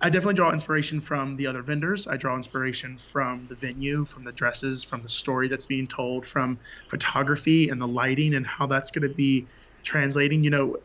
i 0.00 0.10
definitely 0.10 0.34
draw 0.34 0.52
inspiration 0.52 1.00
from 1.00 1.36
the 1.36 1.46
other 1.46 1.62
vendors. 1.62 2.08
I 2.08 2.16
draw 2.16 2.34
inspiration 2.34 2.98
from 2.98 3.44
the 3.44 3.54
venue 3.54 4.04
from 4.04 4.22
the 4.24 4.32
dresses 4.32 4.82
from 4.82 5.02
the 5.02 5.08
story 5.08 5.48
that's 5.48 5.66
being 5.66 5.86
told 5.86 6.26
from 6.26 6.58
photography 6.88 7.68
and 7.68 7.80
the 7.80 7.88
lighting 7.88 8.34
and 8.34 8.46
how 8.46 8.66
that's 8.66 8.90
going 8.90 9.08
to 9.08 9.14
be 9.14 9.46
translating. 9.84 10.42
You 10.42 10.50
know 10.50 10.76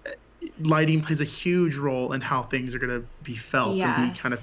lighting 0.61 1.01
plays 1.01 1.21
a 1.21 1.25
huge 1.25 1.77
role 1.77 2.13
in 2.13 2.21
how 2.21 2.43
things 2.43 2.75
are 2.75 2.79
going 2.79 3.01
to 3.01 3.07
be 3.23 3.35
felt 3.35 3.75
yes. 3.75 3.99
and 3.99 4.13
be 4.13 4.19
kind 4.19 4.33
of 4.33 4.41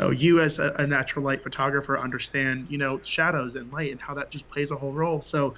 know, 0.00 0.10
you 0.10 0.40
as 0.40 0.58
a, 0.58 0.72
a, 0.78 0.86
natural 0.86 1.24
light 1.24 1.42
photographer 1.42 1.98
understand, 1.98 2.66
you 2.68 2.78
know, 2.78 3.00
shadows 3.00 3.56
and 3.56 3.70
light 3.72 3.92
and 3.92 4.00
how 4.00 4.14
that 4.14 4.30
just 4.30 4.48
plays 4.48 4.70
a 4.70 4.76
whole 4.76 4.92
role. 4.92 5.22
So 5.22 5.54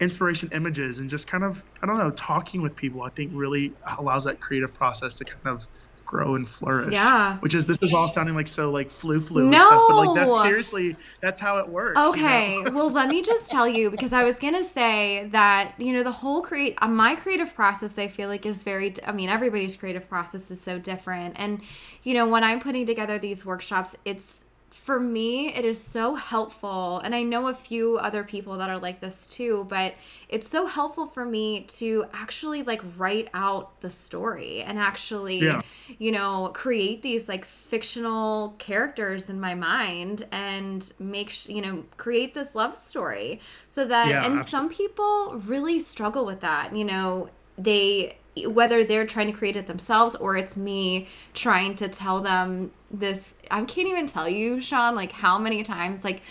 inspiration 0.00 0.48
images 0.52 0.98
and 0.98 1.10
just 1.10 1.26
kind 1.26 1.44
of, 1.44 1.62
I 1.82 1.86
don't 1.86 1.98
know, 1.98 2.10
talking 2.12 2.62
with 2.62 2.76
people, 2.76 3.02
I 3.02 3.10
think 3.10 3.32
really 3.34 3.74
allows 3.98 4.24
that 4.24 4.40
creative 4.40 4.74
process 4.74 5.14
to 5.16 5.24
kind 5.24 5.46
of 5.46 5.68
grow 6.04 6.34
and 6.34 6.46
flourish. 6.48 6.92
Yeah. 6.92 7.38
Which 7.38 7.54
is 7.54 7.66
this 7.66 7.78
is 7.82 7.94
all 7.94 8.08
sounding 8.08 8.34
like 8.34 8.48
so 8.48 8.70
like 8.70 8.88
flu 8.88 9.20
flu 9.20 9.48
no. 9.48 9.56
and 9.56 9.64
stuff, 9.64 9.82
but 9.88 9.96
like 9.96 10.14
that's 10.14 10.42
seriously 10.42 10.96
that's 11.20 11.40
how 11.40 11.58
it 11.58 11.68
works. 11.68 11.98
Okay. 11.98 12.54
You 12.54 12.64
know? 12.64 12.70
well, 12.74 12.90
let 12.90 13.08
me 13.08 13.22
just 13.22 13.50
tell 13.50 13.68
you 13.68 13.90
because 13.90 14.12
I 14.12 14.24
was 14.24 14.38
gonna 14.38 14.64
say 14.64 15.28
that 15.32 15.74
you 15.78 15.92
know 15.92 16.02
the 16.02 16.12
whole 16.12 16.42
create 16.42 16.78
uh, 16.80 16.88
my 16.88 17.14
creative 17.14 17.54
process 17.54 17.98
I 17.98 18.08
feel 18.08 18.28
like 18.28 18.46
is 18.46 18.62
very. 18.62 18.94
I 19.06 19.12
mean 19.12 19.28
everybody's 19.28 19.76
creative 19.76 20.08
process 20.08 20.50
is 20.50 20.60
so 20.60 20.78
different, 20.78 21.34
and 21.38 21.62
you 22.02 22.14
know 22.14 22.26
when 22.26 22.44
I'm 22.44 22.60
putting 22.60 22.86
together 22.86 23.18
these 23.18 23.44
workshops, 23.44 23.96
it's 24.04 24.44
for 24.72 24.98
me, 24.98 25.54
it 25.54 25.64
is 25.64 25.80
so 25.80 26.14
helpful. 26.14 26.98
And 27.00 27.14
I 27.14 27.22
know 27.22 27.48
a 27.48 27.54
few 27.54 27.98
other 27.98 28.24
people 28.24 28.56
that 28.58 28.70
are 28.70 28.78
like 28.78 29.00
this 29.00 29.26
too, 29.26 29.66
but 29.68 29.94
it's 30.28 30.48
so 30.48 30.66
helpful 30.66 31.06
for 31.06 31.24
me 31.24 31.64
to 31.64 32.06
actually 32.12 32.62
like 32.62 32.80
write 32.96 33.28
out 33.34 33.80
the 33.80 33.90
story 33.90 34.62
and 34.62 34.78
actually, 34.78 35.38
yeah. 35.38 35.62
you 35.98 36.10
know, 36.10 36.50
create 36.54 37.02
these 37.02 37.28
like 37.28 37.44
fictional 37.44 38.54
characters 38.58 39.28
in 39.28 39.38
my 39.38 39.54
mind 39.54 40.26
and 40.32 40.92
make, 40.98 41.30
sh- 41.30 41.48
you 41.48 41.60
know, 41.60 41.84
create 41.96 42.32
this 42.32 42.54
love 42.54 42.76
story 42.76 43.40
so 43.68 43.84
that, 43.84 44.08
yeah, 44.08 44.24
and 44.24 44.38
absolutely. 44.38 44.50
some 44.50 44.68
people 44.68 45.34
really 45.46 45.80
struggle 45.80 46.24
with 46.24 46.40
that, 46.40 46.74
you 46.74 46.84
know, 46.84 47.28
they 47.58 48.16
whether 48.46 48.82
they're 48.82 49.06
trying 49.06 49.26
to 49.26 49.32
create 49.32 49.56
it 49.56 49.66
themselves 49.66 50.14
or 50.14 50.36
it's 50.36 50.56
me 50.56 51.06
trying 51.34 51.74
to 51.74 51.88
tell 51.88 52.20
them 52.20 52.70
this 52.90 53.34
I 53.50 53.62
can't 53.64 53.88
even 53.88 54.06
tell 54.06 54.28
you, 54.28 54.60
Shean, 54.60 54.94
like 54.94 55.12
how 55.12 55.38
many 55.38 55.62
times 55.62 56.02
like 56.02 56.22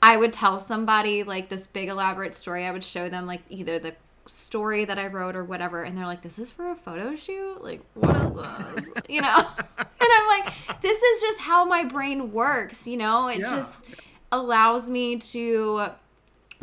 I 0.00 0.16
would 0.16 0.32
tell 0.32 0.60
somebody 0.60 1.22
like 1.22 1.48
this 1.48 1.66
big 1.66 1.88
elaborate 1.88 2.34
story. 2.34 2.66
I 2.66 2.70
would 2.70 2.84
show 2.84 3.08
them 3.08 3.26
like 3.26 3.40
either 3.48 3.78
the 3.78 3.94
story 4.26 4.84
that 4.84 4.98
I 4.98 5.06
wrote 5.06 5.34
or 5.34 5.44
whatever, 5.44 5.82
and 5.82 5.96
they're 5.96 6.06
like, 6.06 6.20
"This 6.20 6.38
is 6.38 6.50
for 6.50 6.70
a 6.70 6.74
photo 6.74 7.16
shoot? 7.16 7.64
Like, 7.64 7.80
what 7.94 8.14
is 8.14 8.84
this?" 8.84 8.90
you 9.08 9.22
know? 9.22 9.46
and 9.78 9.86
I'm 10.00 10.26
like, 10.28 10.52
"This 10.82 11.02
is 11.02 11.20
just 11.22 11.40
how 11.40 11.64
my 11.64 11.84
brain 11.84 12.32
works." 12.32 12.86
You 12.86 12.98
know, 12.98 13.28
it 13.28 13.38
yeah. 13.38 13.50
just 13.50 13.82
allows 14.30 14.90
me 14.90 15.18
to 15.18 15.86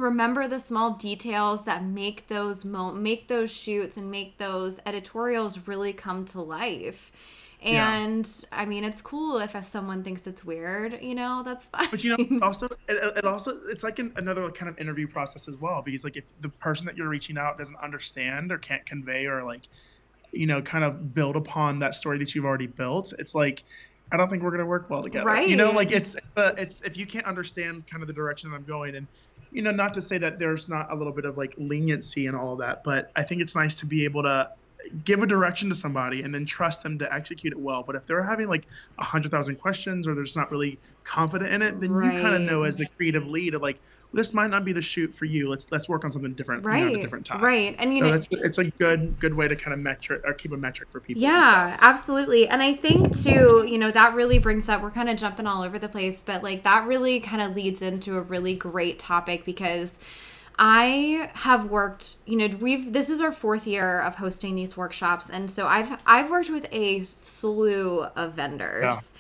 remember 0.02 0.48
the 0.48 0.60
small 0.60 0.92
details 0.92 1.64
that 1.66 1.84
make 1.84 2.28
those 2.28 2.66
mo- 2.66 2.92
make 2.92 3.28
those 3.28 3.52
shoots 3.52 3.98
and 3.98 4.12
make 4.12 4.38
those 4.38 4.80
editorials 4.86 5.68
really 5.68 5.94
come 5.94 6.26
to 6.26 6.42
life. 6.42 7.12
And 7.64 8.26
yeah. 8.26 8.48
I 8.52 8.66
mean, 8.66 8.84
it's 8.84 9.02
cool 9.02 9.38
if 9.38 9.64
someone 9.64 10.04
thinks 10.04 10.26
it's 10.26 10.44
weird, 10.44 10.98
you 11.00 11.14
know, 11.14 11.44
that's 11.46 11.70
fine. 11.70 11.88
But 11.92 12.04
you 12.04 12.18
know, 12.18 12.40
also, 12.42 12.66
it, 12.66 13.18
it 13.18 13.26
also, 13.26 13.60
it's 13.68 13.84
like 13.84 14.00
an, 14.00 14.12
another 14.16 14.50
kind 14.50 14.68
of 14.68 14.80
interview 14.80 15.08
process 15.08 15.48
as 15.48 15.58
well, 15.58 15.84
because 15.84 16.04
like 16.04 16.18
if 16.18 16.26
the 16.42 16.50
person 16.50 16.88
that 16.88 16.98
you're 16.98 17.10
reaching 17.10 17.38
out 17.38 17.60
doesn't 17.60 17.78
understand 17.78 18.52
or 18.52 18.58
can't 18.58 18.84
convey 18.86 19.28
or 19.28 19.44
like, 19.44 19.62
you 20.32 20.48
know, 20.48 20.62
kind 20.62 20.84
of 20.84 21.14
build 21.14 21.36
upon 21.36 21.78
that 21.80 21.94
story 21.94 22.18
that 22.18 22.34
you've 22.34 22.46
already 22.46 22.66
built, 22.66 23.14
it's 23.20 23.36
like, 23.36 23.64
I 24.12 24.18
don't 24.18 24.28
think 24.28 24.42
we're 24.42 24.52
gonna 24.52 24.66
work 24.66 24.90
well 24.90 25.04
together. 25.04 25.28
Right. 25.28 25.48
You 25.48 25.56
know, 25.56 25.70
like 25.70 25.92
it's, 25.92 26.16
uh, 26.36 26.54
it's 26.58 26.82
if 26.82 26.98
you 26.98 27.06
can't 27.06 27.28
understand 27.28 27.86
kind 27.86 28.02
of 28.02 28.08
the 28.08 28.14
direction 28.14 28.50
that 28.50 28.58
I'm 28.58 28.64
going, 28.64 28.96
and 28.96 29.08
you 29.52 29.62
know, 29.62 29.72
not 29.72 29.94
to 29.96 30.02
say 30.02 30.18
that 30.18 30.40
there's 30.40 30.70
not 30.70 30.92
a 30.92 30.96
little 30.96 31.14
bit 31.14 31.26
of 31.26 31.38
like 31.38 31.54
leniency 31.58 32.28
and 32.28 32.36
all 32.36 32.54
of 32.54 32.60
that, 32.60 32.84
but 32.84 33.12
I 33.16 33.24
think 33.24 33.42
it's 33.42 33.56
nice 33.56 33.76
to 33.76 33.86
be 33.86 34.06
able 34.06 34.24
to 34.24 34.52
give 35.04 35.22
a 35.22 35.28
direction 35.28 35.70
to 35.70 35.76
somebody 35.76 36.22
and 36.22 36.34
then 36.34 36.46
trust 36.46 36.84
them 36.84 37.00
to 37.00 37.14
execute 37.14 37.54
it 37.54 37.60
well. 37.60 37.84
But 37.84 37.96
if 37.96 38.06
they're 38.06 38.24
having 38.24 38.48
like 38.48 38.68
a 38.98 39.04
hundred 39.04 39.32
thousand 39.32 39.58
questions 39.58 40.08
or 40.08 40.16
they're 40.16 40.24
just 40.24 40.38
not 40.38 40.52
really 40.52 40.80
confident 41.04 41.52
in 41.52 41.62
it, 41.62 41.80
then 41.80 41.92
right. 41.92 42.16
you 42.16 42.22
kind 42.22 42.36
of 42.36 42.42
know 42.42 42.64
as 42.64 42.78
the 42.78 42.86
creative 42.98 43.28
lead 43.28 43.54
of 43.54 43.62
like 43.62 43.80
this 44.14 44.34
might 44.34 44.50
not 44.50 44.66
be 44.66 44.74
the 44.74 44.82
shoot 44.82 45.14
for 45.14 45.26
you. 45.26 45.50
Let's 45.50 45.72
let's 45.72 45.88
work 45.88 46.04
on 46.04 46.12
something 46.12 46.34
different 46.34 46.66
right. 46.66 46.80
You 46.80 46.86
know, 46.86 46.94
at 46.94 47.00
a 47.00 47.02
different 47.02 47.26
time. 47.26 47.42
Right. 47.42 47.76
And 47.80 47.94
you 47.94 48.02
so 48.02 48.10
know 48.10 48.14
it's 48.14 48.28
it's 48.32 48.58
a 48.58 48.66
good 48.66 49.20
good 49.20 49.34
way 49.34 49.48
to 49.48 49.56
kind 49.56 49.74
of 49.74 49.80
metric 49.80 50.22
or 50.26 50.34
keep 50.34 50.52
a 50.52 50.58
metric 50.58 50.92
for 50.92 51.00
people. 51.00 51.22
Yeah, 51.22 51.78
absolutely. 51.82 52.48
And 52.48 52.62
I 52.62 52.74
think 52.74 53.16
too, 53.18 53.66
you 53.68 53.78
know, 53.78 53.92
that 53.92 54.14
really 54.14 54.40
brings 54.40 54.68
up 54.68 54.82
we're 54.82 54.92
kind 54.92 55.10
of 55.10 55.18
jumping 55.18 55.48
all 55.48 55.64
over 55.64 55.80
the 55.80 55.90
place, 55.90 56.22
but 56.22 56.44
like 56.44 56.64
that 56.64 56.88
really 56.88 57.20
kind 57.20 57.42
of 57.42 57.56
leads 57.56 57.82
into 57.82 58.18
a 58.18 58.22
really 58.22 58.56
great 58.56 59.00
topic 59.00 59.46
because 59.46 59.98
I 60.64 61.32
have 61.34 61.72
worked, 61.72 62.18
you 62.28 62.38
know, 62.38 62.48
we've 62.60 62.94
this 62.94 63.10
is 63.10 63.20
our 63.20 63.32
fourth 63.32 63.66
year 63.66 64.00
of 64.00 64.14
hosting 64.14 64.54
these 64.54 64.78
workshops 64.78 65.28
and 65.28 65.50
so 65.50 65.66
I've 65.66 65.98
I've 66.06 66.30
worked 66.30 66.52
with 66.52 66.68
a 66.72 67.02
slew 67.04 68.04
of 68.16 68.34
vendors. 68.34 69.12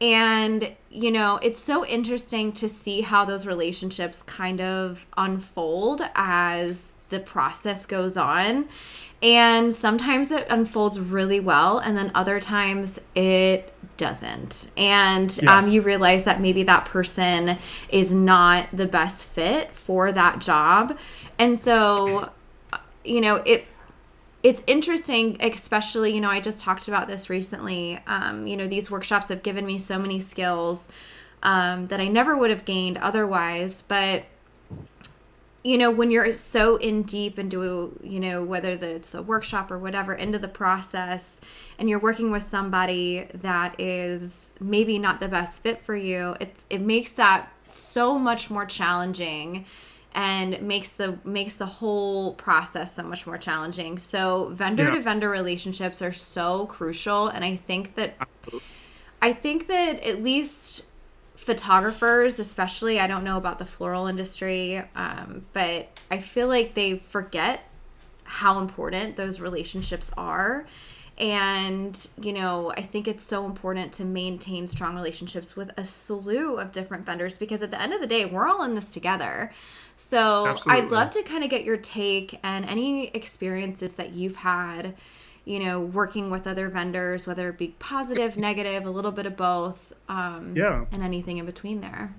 Yeah. 0.00 0.08
And 0.08 0.76
you 0.90 1.12
know, 1.12 1.38
it's 1.40 1.60
so 1.60 1.86
interesting 1.86 2.50
to 2.54 2.68
see 2.68 3.02
how 3.02 3.24
those 3.24 3.46
relationships 3.46 4.22
kind 4.22 4.60
of 4.60 5.06
unfold 5.16 6.02
as 6.16 6.90
the 7.10 7.20
process 7.20 7.86
goes 7.86 8.16
on. 8.16 8.68
And 9.20 9.74
sometimes 9.74 10.30
it 10.30 10.46
unfolds 10.48 11.00
really 11.00 11.40
well, 11.40 11.78
and 11.78 11.96
then 11.96 12.12
other 12.14 12.38
times 12.38 13.00
it 13.16 13.72
doesn't. 13.96 14.70
And 14.76 15.36
yeah. 15.42 15.58
um, 15.58 15.66
you 15.66 15.82
realize 15.82 16.24
that 16.24 16.40
maybe 16.40 16.62
that 16.62 16.84
person 16.84 17.58
is 17.88 18.12
not 18.12 18.68
the 18.72 18.86
best 18.86 19.24
fit 19.24 19.74
for 19.74 20.12
that 20.12 20.40
job. 20.40 20.96
And 21.36 21.58
so, 21.58 22.30
you 23.04 23.20
know, 23.20 23.36
it 23.44 23.66
it's 24.42 24.62
interesting 24.66 25.36
especially 25.40 26.14
you 26.14 26.20
know 26.20 26.28
i 26.30 26.38
just 26.38 26.60
talked 26.60 26.86
about 26.86 27.08
this 27.08 27.28
recently 27.28 27.98
um, 28.06 28.46
you 28.46 28.56
know 28.56 28.66
these 28.66 28.90
workshops 28.90 29.28
have 29.28 29.42
given 29.42 29.66
me 29.66 29.78
so 29.78 29.98
many 29.98 30.20
skills 30.20 30.88
um, 31.42 31.88
that 31.88 32.00
i 32.00 32.06
never 32.06 32.36
would 32.36 32.50
have 32.50 32.64
gained 32.64 32.96
otherwise 32.98 33.82
but 33.88 34.24
you 35.64 35.76
know 35.76 35.90
when 35.90 36.10
you're 36.10 36.34
so 36.34 36.76
in 36.76 37.02
deep 37.02 37.38
into 37.38 37.98
you 38.02 38.20
know 38.20 38.44
whether 38.44 38.70
it's 38.70 39.14
a 39.14 39.22
workshop 39.22 39.70
or 39.70 39.78
whatever 39.78 40.14
into 40.14 40.38
the 40.38 40.48
process 40.48 41.40
and 41.78 41.88
you're 41.88 41.98
working 41.98 42.30
with 42.30 42.42
somebody 42.42 43.26
that 43.34 43.78
is 43.80 44.50
maybe 44.60 44.98
not 44.98 45.20
the 45.20 45.28
best 45.28 45.62
fit 45.62 45.80
for 45.82 45.96
you 45.96 46.34
it's 46.40 46.64
it 46.70 46.80
makes 46.80 47.12
that 47.12 47.52
so 47.70 48.18
much 48.18 48.50
more 48.50 48.64
challenging 48.64 49.64
and 50.14 50.60
makes 50.62 50.90
the 50.90 51.18
makes 51.24 51.54
the 51.54 51.66
whole 51.66 52.34
process 52.34 52.94
so 52.94 53.02
much 53.02 53.26
more 53.26 53.38
challenging. 53.38 53.98
So 53.98 54.50
vendor 54.52 54.90
to 54.90 55.00
vendor 55.00 55.28
relationships 55.28 56.02
are 56.02 56.12
so 56.12 56.66
crucial 56.66 57.28
and 57.28 57.44
i 57.44 57.56
think 57.56 57.94
that 57.94 58.14
i 59.20 59.32
think 59.32 59.68
that 59.68 60.02
at 60.04 60.22
least 60.22 60.84
photographers, 61.48 62.38
especially, 62.38 63.00
I 63.00 63.06
don't 63.06 63.24
know 63.24 63.38
about 63.38 63.58
the 63.58 63.64
floral 63.64 64.06
industry, 64.06 64.82
um, 64.94 65.46
but 65.54 65.88
I 66.10 66.18
feel 66.18 66.46
like 66.46 66.74
they 66.74 66.98
forget 66.98 67.64
how 68.24 68.60
important 68.60 69.16
those 69.16 69.40
relationships 69.40 70.10
are. 70.14 70.66
And, 71.16 72.06
you 72.20 72.34
know, 72.34 72.70
I 72.76 72.82
think 72.82 73.08
it's 73.08 73.22
so 73.22 73.46
important 73.46 73.94
to 73.94 74.04
maintain 74.04 74.66
strong 74.66 74.94
relationships 74.94 75.56
with 75.56 75.72
a 75.78 75.86
slew 75.86 76.58
of 76.58 76.70
different 76.70 77.06
vendors 77.06 77.38
because 77.38 77.62
at 77.62 77.70
the 77.70 77.80
end 77.80 77.94
of 77.94 78.02
the 78.02 78.06
day, 78.06 78.26
we're 78.26 78.46
all 78.46 78.62
in 78.64 78.74
this 78.74 78.92
together. 78.92 79.50
So 79.96 80.48
Absolutely. 80.48 80.82
I'd 80.82 80.90
love 80.90 81.10
to 81.12 81.22
kind 81.22 81.44
of 81.44 81.48
get 81.48 81.64
your 81.64 81.78
take 81.78 82.38
and 82.42 82.66
any 82.66 83.06
experiences 83.08 83.94
that 83.94 84.10
you've 84.10 84.36
had, 84.36 84.94
you 85.46 85.60
know, 85.60 85.80
working 85.80 86.28
with 86.28 86.46
other 86.46 86.68
vendors, 86.68 87.26
whether 87.26 87.48
it 87.48 87.56
be 87.56 87.74
positive, 87.78 88.36
negative, 88.36 88.84
a 88.84 88.90
little 88.90 89.12
bit 89.12 89.24
of 89.24 89.34
both 89.34 89.87
um, 90.08 90.54
yeah, 90.56 90.84
and 90.92 91.02
anything 91.02 91.38
in 91.38 91.46
between 91.46 91.80
there. 91.80 92.14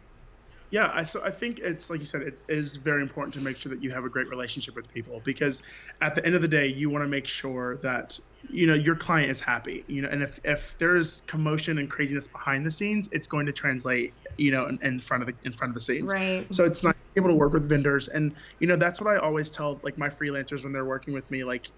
Yeah, 0.72 0.92
I, 0.94 1.04
so 1.04 1.24
I 1.24 1.32
think 1.32 1.60
it's 1.60 1.90
like 1.90 2.00
you 2.00 2.06
said, 2.06 2.22
it 2.22 2.44
is 2.48 2.76
very 2.76 3.02
important 3.02 3.34
to 3.36 3.42
make 3.42 3.58
sure 3.58 3.72
that 3.72 3.82
you 3.82 3.90
have 3.90 4.06
a 4.06 4.10
great 4.10 4.30
relationship 4.30 4.76
with 4.76 4.92
people 4.94 5.20
because 5.24 5.64
at 6.02 6.14
the 6.14 6.24
end 6.24 6.36
of 6.36 6.44
the 6.44 6.48
day, 6.48 6.68
you 6.68 6.92
want 6.92 7.04
to 7.04 7.08
make 7.08 7.28
sure 7.28 7.78
that 7.78 8.20
you 8.48 8.68
know 8.68 8.76
your 8.76 8.96
client 8.96 9.32
is 9.32 9.40
happy. 9.40 9.84
You 9.88 10.04
know, 10.04 10.10
and 10.10 10.22
if 10.22 10.40
if 10.44 10.78
there's 10.78 11.22
commotion 11.22 11.80
and 11.80 11.90
craziness 11.90 12.28
behind 12.28 12.66
the 12.66 12.72
scenes, 12.72 13.10
it's 13.12 13.26
going 13.26 13.48
to 13.48 13.52
translate. 13.52 14.14
You 14.38 14.52
know, 14.52 14.68
in, 14.68 14.80
in 14.84 15.00
front 15.00 15.24
of 15.24 15.28
the 15.28 15.36
in 15.44 15.54
front 15.54 15.72
of 15.72 15.76
the 15.76 15.82
scenes. 15.82 16.14
Right. 16.14 16.46
So 16.54 16.66
it's 16.66 16.84
not 16.84 16.96
able 17.16 17.30
to 17.30 17.36
work 17.36 17.54
with 17.54 17.68
vendors, 17.68 18.08
and 18.08 18.36
you 18.60 18.68
know 18.68 18.76
that's 18.76 19.02
what 19.02 19.12
I 19.12 19.18
always 19.18 19.50
tell 19.50 19.80
like 19.84 19.98
my 19.98 20.10
freelancers 20.10 20.64
when 20.64 20.72
they're 20.72 20.86
working 20.86 21.16
with 21.16 21.30
me. 21.32 21.44
Like 21.44 21.72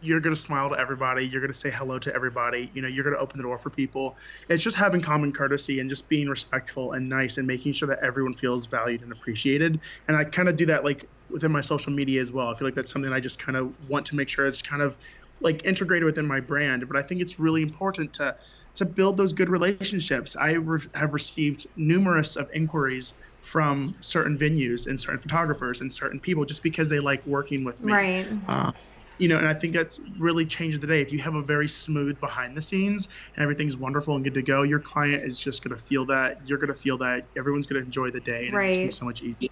you're 0.00 0.20
going 0.20 0.34
to 0.34 0.40
smile 0.40 0.68
to 0.68 0.78
everybody 0.78 1.26
you're 1.26 1.40
going 1.40 1.52
to 1.52 1.58
say 1.58 1.70
hello 1.70 1.98
to 1.98 2.14
everybody 2.14 2.70
you 2.74 2.82
know 2.82 2.88
you're 2.88 3.04
going 3.04 3.14
to 3.14 3.20
open 3.20 3.38
the 3.38 3.42
door 3.42 3.58
for 3.58 3.70
people. 3.70 4.16
It's 4.48 4.62
just 4.62 4.76
having 4.76 5.00
common 5.00 5.32
courtesy 5.32 5.80
and 5.80 5.88
just 5.88 6.08
being 6.08 6.28
respectful 6.28 6.92
and 6.92 7.08
nice 7.08 7.38
and 7.38 7.46
making 7.46 7.72
sure 7.72 7.88
that 7.88 7.98
everyone 8.02 8.34
feels 8.34 8.66
valued 8.66 9.02
and 9.02 9.12
appreciated. 9.12 9.80
And 10.08 10.16
i 10.16 10.24
kind 10.24 10.48
of 10.48 10.56
do 10.56 10.66
that 10.66 10.84
like 10.84 11.08
within 11.28 11.52
my 11.52 11.60
social 11.60 11.92
media 11.92 12.20
as 12.20 12.32
well. 12.32 12.48
I 12.48 12.54
feel 12.54 12.66
like 12.68 12.74
that's 12.74 12.92
something 12.92 13.12
i 13.12 13.20
just 13.20 13.38
kind 13.38 13.56
of 13.56 13.74
want 13.88 14.06
to 14.06 14.16
make 14.16 14.28
sure 14.28 14.46
it's 14.46 14.62
kind 14.62 14.82
of 14.82 14.96
like 15.40 15.64
integrated 15.64 16.04
within 16.04 16.26
my 16.26 16.40
brand. 16.40 16.86
But 16.88 16.96
i 16.96 17.02
think 17.02 17.20
it's 17.20 17.38
really 17.38 17.62
important 17.62 18.12
to 18.14 18.36
to 18.76 18.84
build 18.84 19.16
those 19.16 19.32
good 19.32 19.48
relationships. 19.48 20.36
I 20.36 20.52
re- 20.52 20.80
have 20.94 21.14
received 21.14 21.66
numerous 21.76 22.36
of 22.36 22.48
inquiries 22.54 23.14
from 23.40 23.96
certain 24.00 24.36
venues 24.38 24.86
and 24.86 24.98
certain 25.00 25.20
photographers 25.20 25.80
and 25.80 25.92
certain 25.92 26.20
people 26.20 26.44
just 26.44 26.62
because 26.62 26.90
they 26.90 26.98
like 26.98 27.24
working 27.26 27.64
with 27.64 27.82
me. 27.82 27.92
Right. 27.92 28.26
Uh, 28.46 28.72
you 29.18 29.28
know, 29.28 29.38
and 29.38 29.46
I 29.46 29.54
think 29.54 29.74
that's 29.74 30.00
really 30.18 30.46
changed 30.46 30.80
the 30.80 30.86
day. 30.86 31.00
If 31.00 31.12
you 31.12 31.18
have 31.20 31.34
a 31.34 31.42
very 31.42 31.68
smooth 31.68 32.20
behind 32.20 32.56
the 32.56 32.62
scenes 32.62 33.08
and 33.34 33.42
everything's 33.42 33.76
wonderful 33.76 34.14
and 34.14 34.24
good 34.24 34.34
to 34.34 34.42
go, 34.42 34.62
your 34.62 34.80
client 34.80 35.24
is 35.24 35.38
just 35.38 35.64
going 35.64 35.76
to 35.76 35.82
feel 35.82 36.04
that. 36.06 36.38
You're 36.44 36.58
going 36.58 36.72
to 36.72 36.78
feel 36.78 36.98
that. 36.98 37.28
Everyone's 37.36 37.66
going 37.66 37.80
to 37.80 37.84
enjoy 37.84 38.10
the 38.10 38.20
day, 38.20 38.46
and 38.46 38.54
right. 38.54 38.64
it 38.64 38.68
makes 38.68 38.78
things 38.80 38.98
so 38.98 39.04
much 39.04 39.22
easier. 39.22 39.48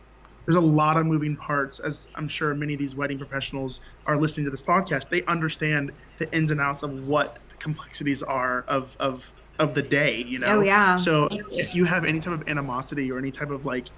There's 0.46 0.56
a 0.56 0.60
lot 0.60 0.98
of 0.98 1.06
moving 1.06 1.36
parts, 1.36 1.80
as 1.80 2.06
I'm 2.16 2.28
sure 2.28 2.54
many 2.54 2.74
of 2.74 2.78
these 2.78 2.94
wedding 2.94 3.16
professionals 3.18 3.80
are 4.06 4.18
listening 4.18 4.44
to 4.44 4.50
this 4.50 4.62
podcast. 4.62 5.08
They 5.08 5.24
understand 5.24 5.92
the 6.18 6.34
ins 6.36 6.50
and 6.50 6.60
outs 6.60 6.82
of 6.82 6.90
what 6.92 7.38
the 7.48 7.56
complexities 7.56 8.22
are 8.22 8.62
of 8.68 8.94
of 9.00 9.32
of 9.58 9.74
the 9.74 9.82
day. 9.82 10.22
You 10.22 10.40
know. 10.40 10.58
Oh 10.58 10.60
yeah. 10.60 10.96
So 10.96 11.28
if 11.30 11.74
you 11.74 11.86
have 11.86 12.04
any 12.04 12.20
type 12.20 12.34
of 12.34 12.42
animosity 12.46 13.10
or 13.10 13.18
any 13.18 13.30
type 13.30 13.50
of 13.50 13.64
like 13.64 13.90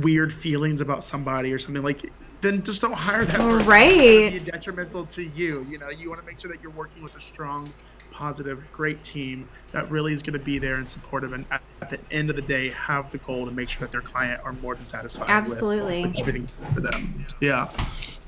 weird 0.00 0.32
feelings 0.32 0.80
about 0.80 1.02
somebody 1.02 1.52
or 1.52 1.58
something 1.58 1.82
like 1.82 2.10
then 2.40 2.62
just 2.62 2.82
don't 2.82 2.92
hire 2.92 3.24
that 3.24 3.38
person. 3.38 3.68
Right. 3.68 4.32
Be 4.32 4.38
detrimental 4.40 5.06
to 5.06 5.22
you. 5.22 5.66
You 5.70 5.78
know, 5.78 5.90
you 5.90 6.08
want 6.08 6.20
to 6.20 6.26
make 6.26 6.40
sure 6.40 6.50
that 6.50 6.60
you're 6.60 6.72
working 6.72 7.02
with 7.02 7.16
a 7.16 7.20
strong, 7.20 7.72
positive, 8.10 8.70
great 8.72 9.02
team 9.04 9.48
that 9.70 9.88
really 9.90 10.12
is 10.12 10.22
going 10.22 10.38
to 10.38 10.44
be 10.44 10.58
there 10.58 10.74
and 10.76 10.90
supportive, 10.90 11.32
and 11.32 11.46
at, 11.52 11.62
at, 11.80 11.88
the 11.88 12.00
end 12.10 12.30
of 12.30 12.36
the 12.36 12.42
day, 12.42 12.70
have 12.70 13.10
the 13.10 13.18
goal 13.18 13.46
to 13.46 13.52
make 13.52 13.68
sure 13.68 13.80
that 13.80 13.92
their 13.92 14.00
client 14.00 14.40
are 14.44 14.52
more 14.54 14.74
than 14.74 14.84
satisfied. 14.84 15.30
Absolutely. 15.30 16.02
With, 16.02 16.10
with 16.10 16.20
everything 16.20 16.46
for 16.74 16.80
them. 16.80 17.26
Yeah. 17.40 17.68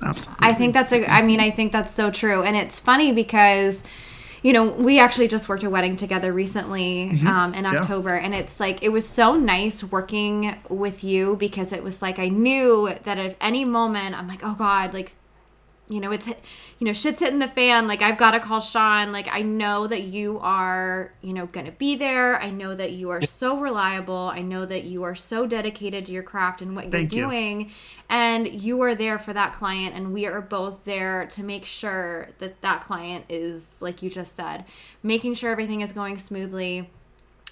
Absolutely. 0.03 0.47
I 0.47 0.55
think 0.55 0.75
that's 0.75 0.93
a. 0.93 1.11
I 1.11 1.23
mean, 1.23 1.41
I 1.41 1.51
think 1.51 1.73
that's 1.73 1.93
so 1.93 2.11
true, 2.11 2.43
and 2.43 2.57
it's 2.57 2.79
funny 2.79 3.13
because 3.13 3.83
you 4.45 4.53
know, 4.53 4.65
we 4.65 4.99
actually 4.99 5.27
just 5.27 5.49
worked 5.49 5.65
a 5.65 5.71
wedding 5.71 5.97
together 5.97 6.31
recently 6.31 7.09
mm-hmm. 7.11 7.27
um, 7.27 7.55
in 7.55 7.65
October, 7.65 8.15
yeah. 8.15 8.27
and 8.27 8.35
it's 8.35 8.61
like 8.61 8.83
it 8.83 8.91
was 8.91 9.09
so 9.09 9.37
nice 9.37 9.83
working 9.83 10.55
with 10.69 11.03
you 11.03 11.37
because 11.37 11.73
it 11.73 11.83
was 11.83 12.03
like 12.03 12.19
I 12.19 12.29
knew 12.29 12.91
that 13.05 13.17
at 13.17 13.37
any 13.41 13.65
moment 13.65 14.17
I'm 14.17 14.29
like, 14.29 14.45
oh 14.45 14.55
God, 14.55 14.93
like 14.93 15.13
you 15.89 16.01
know, 16.01 16.13
it's, 16.13 16.27
you 16.27 16.87
know, 16.87 16.95
shit's 16.95 17.21
hitting 17.21 17.41
the 17.41 17.49
fan. 17.49 17.87
Like, 17.87 18.01
I've 18.01 18.17
got 18.17 18.31
to 18.31 18.41
call 18.41 18.61
Shean. 18.61 19.13
Like, 19.13 19.29
I 19.31 19.43
know 19.43 19.87
that 19.87 20.05
you 20.05 20.39
are, 20.41 21.13
you 21.21 21.35
know, 21.35 21.47
going 21.47 21.67
to 21.67 21.73
be 21.73 21.95
there. 21.95 22.41
I 22.41 22.51
know 22.51 22.75
that 22.75 22.93
you 22.93 23.11
are 23.11 23.21
so 23.21 23.61
reliable. 23.61 24.31
I 24.33 24.41
know 24.41 24.65
that 24.65 24.85
you 24.85 25.03
are 25.03 25.15
so 25.15 25.47
dedicated 25.47 26.07
to 26.07 26.13
your 26.13 26.23
craft 26.23 26.63
and 26.63 26.75
what 26.75 26.91
you're 26.91 27.05
doing. 27.05 27.61
You. 27.63 27.67
And 28.09 28.49
you 28.49 28.81
are 28.81 28.95
there 28.95 29.19
for 29.19 29.35
that 29.35 29.53
client. 29.55 29.95
And 29.95 30.15
we 30.15 30.27
are 30.27 30.41
both 30.41 30.85
there 30.85 31.27
to 31.27 31.43
make 31.43 31.67
sure 31.67 32.31
that 32.39 32.63
that 32.63 32.85
client 32.85 33.27
is, 33.29 33.67
like 33.81 34.03
you 34.03 34.09
just 34.09 34.37
said, 34.37 34.65
making 35.03 35.35
sure 35.35 35.51
everything 35.51 35.83
is 35.83 35.93
going 35.93 36.19
smoothly. 36.19 36.89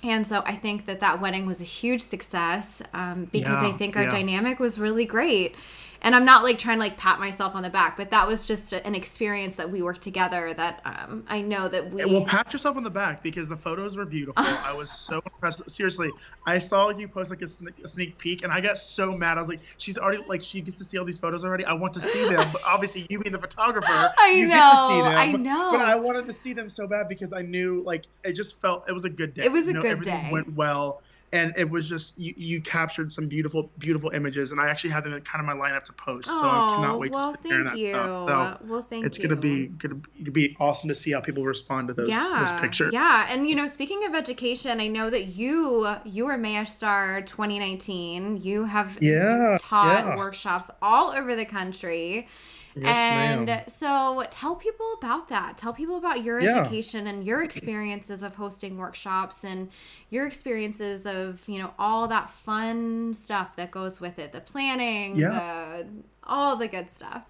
And 0.02 0.26
so 0.26 0.42
I 0.46 0.56
think 0.56 0.86
that 0.86 1.00
that 1.00 1.20
wedding 1.20 1.46
was 1.46 1.60
a 1.60 1.64
huge 1.64 2.00
success 2.00 2.82
um, 2.92 3.26
because 3.26 3.62
yeah, 3.62 3.68
I 3.68 3.72
think 3.72 3.96
our 3.96 4.04
yeah. 4.04 4.10
dynamic 4.10 4.58
was 4.58 4.78
really 4.78 5.04
great 5.04 5.54
and 6.02 6.16
I'm 6.16 6.24
not 6.24 6.42
like 6.42 6.58
trying 6.58 6.78
to 6.78 6.80
like 6.80 6.96
pat 6.96 7.20
myself 7.20 7.54
on 7.54 7.62
the 7.62 7.70
back, 7.70 7.96
but 7.96 8.10
that 8.10 8.26
was 8.26 8.46
just 8.46 8.72
an 8.72 8.94
experience 8.94 9.56
that 9.56 9.70
we 9.70 9.82
worked 9.82 10.02
together 10.02 10.52
that 10.54 10.80
um, 10.84 11.24
I 11.28 11.40
know 11.40 11.68
that 11.68 11.92
we. 11.92 12.04
Well, 12.04 12.24
pat 12.24 12.52
yourself 12.52 12.76
on 12.76 12.82
the 12.82 12.90
back 12.90 13.22
because 13.22 13.48
the 13.48 13.56
photos 13.56 13.96
were 13.96 14.04
beautiful. 14.04 14.34
I 14.44 14.74
was 14.74 14.90
so 14.90 15.22
impressed. 15.24 15.68
Seriously, 15.70 16.10
I 16.44 16.58
saw 16.58 16.90
you 16.90 17.06
post 17.06 17.30
like 17.30 17.42
a 17.42 17.46
sneak, 17.46 17.74
a 17.84 17.88
sneak, 17.88 18.18
peek, 18.18 18.42
and 18.42 18.52
I 18.52 18.60
got 18.60 18.78
so 18.78 19.16
mad. 19.16 19.36
I 19.36 19.40
was 19.40 19.48
like, 19.48 19.60
she's 19.78 19.96
already 19.96 20.24
like 20.26 20.42
she 20.42 20.60
gets 20.60 20.78
to 20.78 20.84
see 20.84 20.98
all 20.98 21.04
these 21.04 21.20
photos 21.20 21.44
already. 21.44 21.64
I 21.64 21.72
want 21.72 21.94
to 21.94 22.00
see 22.00 22.28
them, 22.28 22.46
but 22.52 22.62
obviously 22.66 23.06
you 23.08 23.20
being 23.20 23.32
the 23.32 23.38
photographer, 23.38 24.12
I 24.18 24.30
you 24.30 24.48
know, 24.48 24.54
get 24.54 24.70
to 24.70 24.86
see 24.88 25.00
them. 25.02 25.16
I 25.16 25.32
know. 25.32 25.70
But 25.70 25.82
I 25.82 25.94
wanted 25.94 26.26
to 26.26 26.32
see 26.32 26.52
them 26.52 26.68
so 26.68 26.88
bad 26.88 27.08
because 27.08 27.32
I 27.32 27.42
knew 27.42 27.82
like 27.86 28.06
it 28.24 28.32
just 28.32 28.60
felt 28.60 28.88
it 28.88 28.92
was 28.92 29.04
a 29.04 29.10
good 29.10 29.34
day. 29.34 29.44
It 29.44 29.52
was 29.52 29.66
a 29.66 29.68
you 29.68 29.74
know, 29.74 29.82
good 29.82 29.90
everything 29.92 30.24
day. 30.24 30.32
Went 30.32 30.52
well 30.54 31.00
and 31.32 31.54
it 31.56 31.68
was 31.68 31.88
just 31.88 32.18
you, 32.18 32.34
you 32.36 32.60
captured 32.60 33.12
some 33.12 33.26
beautiful 33.26 33.70
beautiful 33.78 34.10
images 34.10 34.52
and 34.52 34.60
i 34.60 34.68
actually 34.68 34.90
have 34.90 35.02
them 35.04 35.12
in 35.12 35.20
kind 35.22 35.40
of 35.40 35.46
my 35.46 35.60
lineup 35.60 35.82
to 35.84 35.92
post 35.94 36.28
oh, 36.30 36.40
so 36.40 36.48
i 36.48 36.74
cannot 36.74 36.98
wait 36.98 37.12
well, 37.12 37.32
to 37.32 37.48
thank 37.48 37.76
you. 37.76 37.92
So 37.92 38.58
well 38.64 38.82
thank 38.82 39.02
you. 39.02 39.06
it's 39.06 39.18
you. 39.18 39.28
gonna 39.28 39.40
be 39.40 39.68
gonna 39.68 40.00
be 40.30 40.56
awesome 40.60 40.88
to 40.88 40.94
see 40.94 41.12
how 41.12 41.20
people 41.20 41.44
respond 41.44 41.88
to 41.88 41.94
those, 41.94 42.08
yeah, 42.08 42.46
those 42.46 42.60
pictures 42.60 42.92
yeah 42.92 43.26
and 43.30 43.48
you 43.48 43.54
know 43.54 43.66
speaking 43.66 44.04
of 44.04 44.14
education 44.14 44.80
i 44.80 44.86
know 44.86 45.10
that 45.10 45.26
you 45.26 45.88
you 46.04 46.26
were 46.26 46.36
Mayesh 46.36 46.68
Star 46.68 47.22
2019 47.22 48.42
you 48.42 48.64
have 48.64 48.98
yeah, 49.00 49.58
taught 49.60 50.04
yeah. 50.04 50.16
workshops 50.16 50.70
all 50.80 51.12
over 51.12 51.34
the 51.34 51.44
country 51.44 52.28
Yes, 52.74 52.96
and 52.96 53.46
ma'am. 53.46 53.64
so 53.68 54.24
tell 54.30 54.54
people 54.54 54.94
about 54.98 55.28
that. 55.28 55.58
Tell 55.58 55.72
people 55.72 55.96
about 55.96 56.24
your 56.24 56.40
Yeah. 56.40 56.60
education 56.60 57.06
and 57.06 57.22
your 57.24 57.42
experiences 57.42 58.22
of 58.22 58.34
hosting 58.34 58.78
workshops 58.78 59.44
and 59.44 59.68
your 60.10 60.26
experiences 60.26 61.04
of, 61.06 61.46
you 61.48 61.58
know, 61.58 61.72
all 61.78 62.08
that 62.08 62.30
fun 62.30 63.12
stuff 63.14 63.56
that 63.56 63.70
goes 63.70 64.00
with 64.00 64.18
it, 64.18 64.32
the 64.32 64.40
planning, 64.40 65.16
Yeah. 65.16 65.82
the 65.82 65.86
all 66.24 66.56
the 66.56 66.68
good 66.68 66.88
stuff. 66.96 67.22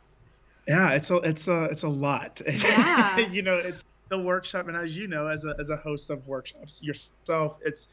yeah 0.68 0.90
it's 0.92 1.10
a 1.10 1.16
it's 1.16 1.48
a 1.48 1.64
it's 1.64 1.82
a 1.82 1.88
lot 1.88 2.40
Yeah. 2.46 3.18
you 3.18 3.42
know 3.42 3.54
it's 3.56 3.82
the 4.10 4.18
workshop 4.20 4.68
and 4.68 4.76
as 4.76 4.96
you 4.96 5.08
know 5.08 5.26
as 5.26 5.44
a 5.44 5.56
as 5.58 5.70
a 5.70 5.76
host 5.76 6.08
of 6.10 6.24
workshops 6.28 6.80
yourself 6.84 7.58
it's 7.64 7.88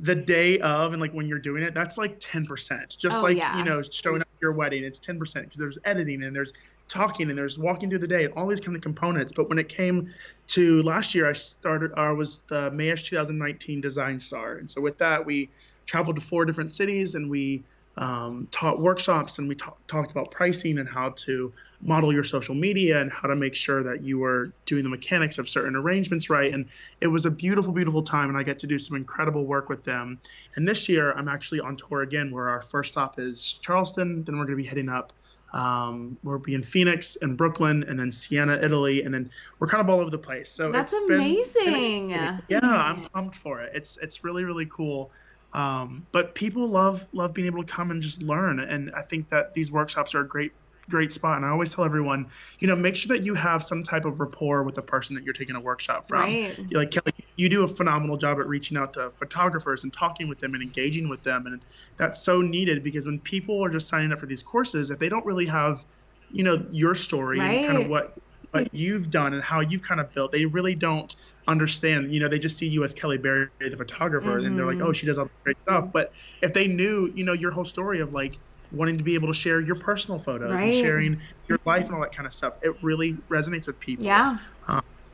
the 0.00 0.14
day 0.16 0.58
of 0.58 0.92
and 0.94 1.00
like 1.00 1.12
when 1.12 1.28
you're 1.28 1.38
doing 1.38 1.62
it 1.62 1.74
that's 1.74 1.96
like 1.96 2.18
10% 2.18 2.96
just 2.98 3.18
Oh, 3.18 3.22
like 3.22 3.36
yeah. 3.36 3.56
you 3.58 3.64
know 3.64 3.82
showing 3.82 4.22
up 4.22 4.27
your 4.40 4.52
wedding 4.52 4.84
it's 4.84 4.98
10% 4.98 5.18
because 5.18 5.58
there's 5.58 5.78
editing 5.84 6.22
and 6.22 6.34
there's 6.34 6.52
talking 6.88 7.28
and 7.28 7.38
there's 7.38 7.58
walking 7.58 7.90
through 7.90 7.98
the 7.98 8.08
day 8.08 8.24
and 8.24 8.32
all 8.34 8.46
these 8.46 8.60
kind 8.60 8.74
of 8.74 8.82
components. 8.82 9.32
But 9.32 9.48
when 9.48 9.58
it 9.58 9.68
came 9.68 10.12
to 10.48 10.82
last 10.82 11.14
year 11.14 11.28
i 11.28 11.32
started 11.32 11.92
i 11.96 12.10
was 12.10 12.40
the 12.48 12.70
mayesh 12.70 13.04
2019 13.06 13.80
design 13.80 14.18
star. 14.20 14.54
And 14.54 14.70
so 14.70 14.80
with 14.80 14.98
that 14.98 15.24
we 15.24 15.50
traveled 15.86 16.16
to 16.16 16.22
four 16.22 16.44
different 16.44 16.70
cities 16.70 17.14
and 17.14 17.30
we 17.30 17.62
um, 17.98 18.46
taught 18.52 18.78
workshops 18.80 19.38
and 19.38 19.48
we 19.48 19.54
ta- 19.56 19.74
talked 19.88 20.12
about 20.12 20.30
pricing 20.30 20.78
and 20.78 20.88
how 20.88 21.10
to 21.10 21.52
model 21.82 22.12
your 22.12 22.22
social 22.24 22.54
media 22.54 23.00
and 23.00 23.10
how 23.12 23.26
to 23.26 23.34
make 23.34 23.54
sure 23.56 23.82
that 23.82 24.02
you 24.02 24.18
were 24.18 24.52
doing 24.66 24.84
the 24.84 24.88
mechanics 24.88 25.36
of 25.38 25.48
certain 25.48 25.74
arrangements 25.74 26.30
right. 26.30 26.52
And 26.54 26.66
it 27.00 27.08
was 27.08 27.26
a 27.26 27.30
beautiful, 27.30 27.72
beautiful 27.72 28.02
time. 28.02 28.28
And 28.28 28.38
I 28.38 28.44
get 28.44 28.58
to 28.60 28.66
do 28.68 28.78
some 28.78 28.96
incredible 28.96 29.46
work 29.46 29.68
with 29.68 29.82
them. 29.82 30.20
And 30.54 30.66
this 30.66 30.88
year, 30.88 31.12
I'm 31.12 31.28
actually 31.28 31.60
on 31.60 31.76
tour 31.76 32.02
again, 32.02 32.30
where 32.30 32.48
our 32.48 32.60
first 32.60 32.92
stop 32.92 33.18
is 33.18 33.54
Charleston. 33.62 34.22
Then 34.24 34.38
we're 34.38 34.44
going 34.44 34.56
to 34.56 34.62
be 34.62 34.68
heading 34.68 34.88
up. 34.88 35.12
Um, 35.52 36.16
we'll 36.22 36.38
be 36.38 36.54
in 36.54 36.62
Phoenix 36.62 37.16
and 37.22 37.36
Brooklyn, 37.36 37.82
and 37.88 37.98
then 37.98 38.12
Siena, 38.12 38.58
Italy, 38.62 39.02
and 39.02 39.14
then 39.14 39.30
we're 39.58 39.66
kind 39.66 39.80
of 39.82 39.88
all 39.88 39.98
over 39.98 40.10
the 40.10 40.18
place. 40.18 40.50
So 40.50 40.70
That's 40.70 40.92
it's 40.92 41.00
been- 41.08 41.18
been 41.18 41.26
amazing. 41.26 42.10
yeah, 42.10 42.60
I'm 42.62 43.08
pumped 43.08 43.34
for 43.36 43.60
it. 43.62 43.72
It's 43.74 43.96
it's 43.98 44.22
really 44.24 44.44
really 44.44 44.66
cool. 44.66 45.10
Um, 45.52 46.06
but 46.12 46.34
people 46.34 46.66
love 46.68 47.08
love 47.12 47.32
being 47.34 47.46
able 47.46 47.62
to 47.62 47.72
come 47.72 47.90
and 47.90 48.02
just 48.02 48.22
learn, 48.22 48.60
and 48.60 48.90
I 48.94 49.02
think 49.02 49.30
that 49.30 49.54
these 49.54 49.72
workshops 49.72 50.14
are 50.14 50.20
a 50.20 50.28
great 50.28 50.52
great 50.88 51.12
spot. 51.12 51.36
And 51.36 51.46
I 51.46 51.50
always 51.50 51.72
tell 51.74 51.84
everyone, 51.84 52.26
you 52.60 52.66
know, 52.66 52.74
make 52.74 52.96
sure 52.96 53.14
that 53.14 53.24
you 53.24 53.34
have 53.34 53.62
some 53.62 53.82
type 53.82 54.04
of 54.04 54.20
rapport 54.20 54.62
with 54.62 54.74
the 54.74 54.82
person 54.82 55.14
that 55.16 55.24
you're 55.24 55.34
taking 55.34 55.54
a 55.54 55.60
workshop 55.60 56.08
from. 56.08 56.20
Right. 56.20 56.56
Like 56.72 56.90
Kelly, 56.90 57.12
you 57.36 57.48
do 57.48 57.62
a 57.62 57.68
phenomenal 57.68 58.16
job 58.16 58.38
at 58.38 58.46
reaching 58.46 58.76
out 58.76 58.94
to 58.94 59.10
photographers 59.10 59.84
and 59.84 59.92
talking 59.92 60.28
with 60.28 60.38
them 60.38 60.54
and 60.54 60.62
engaging 60.62 61.08
with 61.08 61.22
them, 61.22 61.46
and 61.46 61.60
that's 61.96 62.22
so 62.22 62.40
needed 62.40 62.82
because 62.82 63.06
when 63.06 63.20
people 63.20 63.64
are 63.64 63.70
just 63.70 63.88
signing 63.88 64.12
up 64.12 64.20
for 64.20 64.26
these 64.26 64.42
courses, 64.42 64.90
if 64.90 64.98
they 64.98 65.08
don't 65.08 65.24
really 65.24 65.46
have, 65.46 65.84
you 66.30 66.42
know, 66.42 66.64
your 66.70 66.94
story 66.94 67.38
and 67.38 67.66
kind 67.66 67.82
of 67.82 67.88
what 67.88 68.14
what 68.50 68.68
you've 68.72 69.10
done 69.10 69.34
and 69.34 69.42
how 69.42 69.60
you've 69.60 69.82
kind 69.82 70.00
of 70.00 70.12
built, 70.14 70.32
they 70.32 70.46
really 70.46 70.74
don't 70.74 71.14
understand. 71.46 72.12
You 72.12 72.20
know, 72.20 72.28
they 72.28 72.38
just 72.38 72.58
see 72.58 72.68
you 72.68 72.84
as 72.84 72.94
Kelly 72.94 73.18
Berry, 73.18 73.48
the 73.60 73.76
photographer, 73.76 74.38
and 74.38 74.58
they're 74.58 74.66
like, 74.66 74.78
Mhm. 74.78 74.86
oh, 74.86 74.92
she 74.92 75.06
does 75.06 75.18
all 75.18 75.24
the 75.26 75.30
great 75.44 75.56
stuff. 75.68 75.86
But 75.92 76.12
if 76.42 76.52
they 76.54 76.66
knew, 76.68 77.10
you 77.14 77.24
know, 77.24 77.32
your 77.32 77.50
whole 77.52 77.64
story 77.64 78.00
of 78.00 78.12
like 78.12 78.40
wanting 78.70 78.98
to 78.98 79.04
be 79.04 79.14
able 79.14 79.28
to 79.28 79.34
share 79.34 79.60
your 79.60 79.76
personal 79.76 80.18
photos 80.18 80.50
Right. 80.50 80.64
and 80.64 80.74
sharing 80.74 81.20
your 81.48 81.58
life 81.66 81.86
and 81.86 81.94
all 81.94 82.00
that 82.02 82.14
kind 82.14 82.26
of 82.26 82.34
stuff, 82.34 82.54
it 82.62 82.72
really 82.82 83.18
resonates 83.30 83.66
with 83.66 83.78
people. 83.80 84.04
Yeah. 84.04 84.36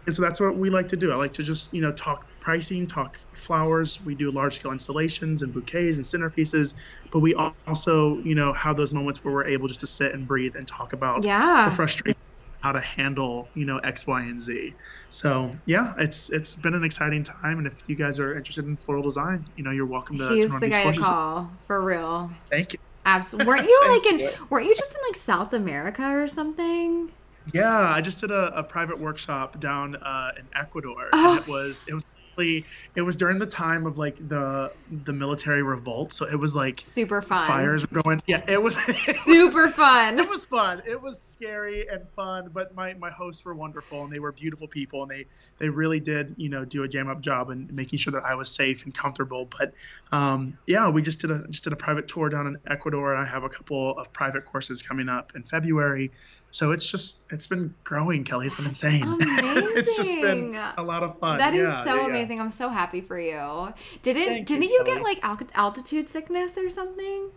And 0.07 0.15
so 0.15 0.21
that's 0.21 0.39
what 0.39 0.59
we 0.59 0.69
like 0.69 0.87
to 0.89 0.99
do. 0.99 1.11
I 1.11 1.15
like 1.15 1.33
to 1.33 1.43
just, 1.43 1.73
you 1.73 1.81
know, 1.81 1.91
talk 1.93 2.27
pricing, 2.39 2.87
talk 2.87 3.17
flowers. 3.35 4.03
We 4.05 4.15
do 4.15 4.31
large 4.31 4.57
scale 4.57 4.71
installations 4.73 5.41
and 5.41 5.51
bouquets 5.51 5.97
and 5.97 6.05
centerpieces, 6.05 6.75
but 7.11 7.21
we 7.21 7.35
also, 7.35 8.21
you 8.23 8.35
know, 8.35 8.53
have 8.53 8.77
those 8.77 8.93
moments 8.93 9.25
where 9.25 9.33
we're 9.33 9.47
able 9.47 9.67
just 9.67 9.81
to 9.81 9.87
sit 9.87 10.13
and 10.13 10.27
breathe 10.27 10.57
and 10.57 10.69
talk 10.69 10.93
about 10.93 11.25
yeah. 11.25 11.65
the 11.65 11.75
frustration, 11.75 12.19
how 12.65 12.73
to 12.73 12.81
handle, 12.81 13.47
you 13.53 13.67
know, 13.67 13.77
X, 13.81 14.07
Y, 14.07 14.23
and 14.23 14.41
Z. 14.41 14.73
So 15.11 15.51
yeah, 15.67 15.93
it's 15.99 16.31
it's 16.31 16.57
been 16.57 16.73
an 16.73 16.83
exciting 16.83 17.23
time. 17.23 17.59
And 17.59 17.67
if 17.67 17.83
you 17.89 17.95
guys 17.95 18.19
are 18.19 18.35
interested 18.35 18.65
in 18.65 18.75
floral 18.75 19.03
design, 19.03 19.45
you 19.57 19.63
know, 19.63 19.71
you're 19.71 19.85
welcome 19.85 20.17
to, 20.17 20.31
He's 20.31 20.49
the 20.49 20.69
guy 20.71 20.91
to 20.91 20.99
call 20.99 21.51
for 21.67 21.85
real. 21.85 22.31
Thank 22.51 22.73
you. 22.73 22.79
Absolutely. 23.05 23.49
Weren't 23.49 23.67
you 23.69 23.83
like 23.89 24.07
in? 24.07 24.31
Weren't 24.49 24.65
you 24.65 24.75
just 24.75 24.93
in 24.93 24.99
like 25.07 25.17
South 25.17 25.53
America 25.53 26.09
or 26.11 26.27
something? 26.27 27.13
Yeah, 27.53 27.79
I 27.95 28.01
just 28.01 28.23
did 28.23 28.31
a, 28.31 28.59
a 28.59 28.63
private 28.63 28.99
workshop 28.99 29.61
down 29.61 29.97
uh, 29.97 30.33
in 30.39 30.47
Ecuador, 30.57 31.11
Oh. 31.13 31.33
and 31.33 31.41
it 31.43 31.47
was 31.47 31.85
it 31.87 31.93
was 31.93 32.03
really 32.37 32.65
it 32.95 33.03
was 33.03 33.17
during 33.17 33.39
the 33.39 33.47
time 33.47 33.87
of 33.87 33.99
like 33.99 34.17
the 34.29 34.73
the 35.05 35.13
military 35.13 35.63
revolt, 35.63 36.13
so 36.13 36.27
it 36.27 36.37
was 36.39 36.55
like 36.55 36.81
Super 36.81 37.23
fun. 37.23 37.47
fires 37.47 37.85
were 37.91 38.03
going. 38.03 38.23
Yeah, 38.27 38.43
it 38.47 38.63
was 38.63 38.77
it 38.89 39.07
was- 39.07 39.21
Super 39.21 39.69
fun. 39.69 40.19
It 40.19 40.29
was 40.29 40.45
fun. 40.45 40.83
It 40.87 41.01
was 41.01 41.21
scary 41.21 41.89
and 41.89 42.03
fun, 42.17 42.51
but 42.53 42.75
my, 42.75 42.95
my 42.95 43.11
hosts 43.11 43.45
were 43.45 43.55
wonderful 43.55 44.05
and 44.05 44.13
they 44.13 44.19
were 44.19 44.33
beautiful 44.33 44.69
people 44.69 45.03
and 45.03 45.11
they, 45.11 45.27
they 45.59 45.69
really 45.69 46.01
did, 46.01 46.35
you 46.37 46.49
know, 46.49 46.65
do 46.65 46.83
a 46.83 46.89
jam 46.89 47.09
up 47.09 47.21
job 47.21 47.51
and 47.51 47.73
making 47.73 47.99
sure 47.99 48.13
that 48.13 48.25
I 48.25 48.35
was 48.35 48.51
safe 48.51 48.85
and 48.85 48.95
comfortable. 48.95 49.49
But 49.59 49.73
um, 50.13 50.57
yeah, 50.67 50.89
we 50.89 51.03
just 51.03 51.21
did 51.21 51.31
a 51.31 51.47
just 51.49 51.65
did 51.65 51.73
a 51.73 51.77
private 51.77 52.09
tour 52.09 52.29
down 52.29 52.47
in 52.47 52.57
Ecuador 52.69 53.15
and 53.15 53.23
I 53.23 53.27
have 53.27 53.43
a 53.45 53.49
couple 53.49 53.97
of 53.99 54.13
private 54.13 54.45
courses 54.45 54.83
coming 54.83 55.09
up 55.09 55.33
in 55.35 55.43
February. 55.43 56.11
So 56.51 56.71
it's 56.71 56.89
just 56.89 57.25
it's 57.31 57.49
been 57.49 57.75
growing, 57.83 58.23
Kelly. 58.23 58.47
It's 58.47 58.55
been 58.55 58.67
insane. 58.67 59.03
it's 59.21 59.97
just 59.97 60.15
been 60.21 60.57
a 60.77 60.83
lot 60.83 61.03
of 61.03 61.19
fun. 61.19 61.39
That 61.39 61.53
is 61.55 61.63
Yeah, 61.63 61.85
so 61.85 61.95
yeah, 61.97 62.07
yeah. 62.07 62.13
Amazing. 62.25 62.41
I'm 62.41 62.51
so 62.51 62.69
happy 62.69 63.01
for 63.01 63.19
you. 63.19 63.73
Didn't 64.03 64.27
Thank 64.27 64.47
didn't 64.47 64.71
you, 64.71 64.83
get 64.85 65.03
like 65.03 65.23
al- 65.23 65.39
altitude 65.55 66.09
sickness 66.09 66.57
or 66.57 66.71
something? 66.71 67.31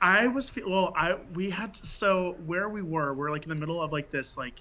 I 0.00 0.26
was 0.28 0.54
well. 0.56 0.92
I 0.96 1.16
we 1.34 1.50
had 1.50 1.74
to, 1.74 1.86
so 1.86 2.36
where 2.46 2.68
we 2.68 2.82
were, 2.82 3.14
we're 3.14 3.30
like 3.30 3.44
in 3.44 3.48
the 3.48 3.54
middle 3.54 3.80
of 3.80 3.92
like 3.92 4.10
this 4.10 4.36
like, 4.36 4.60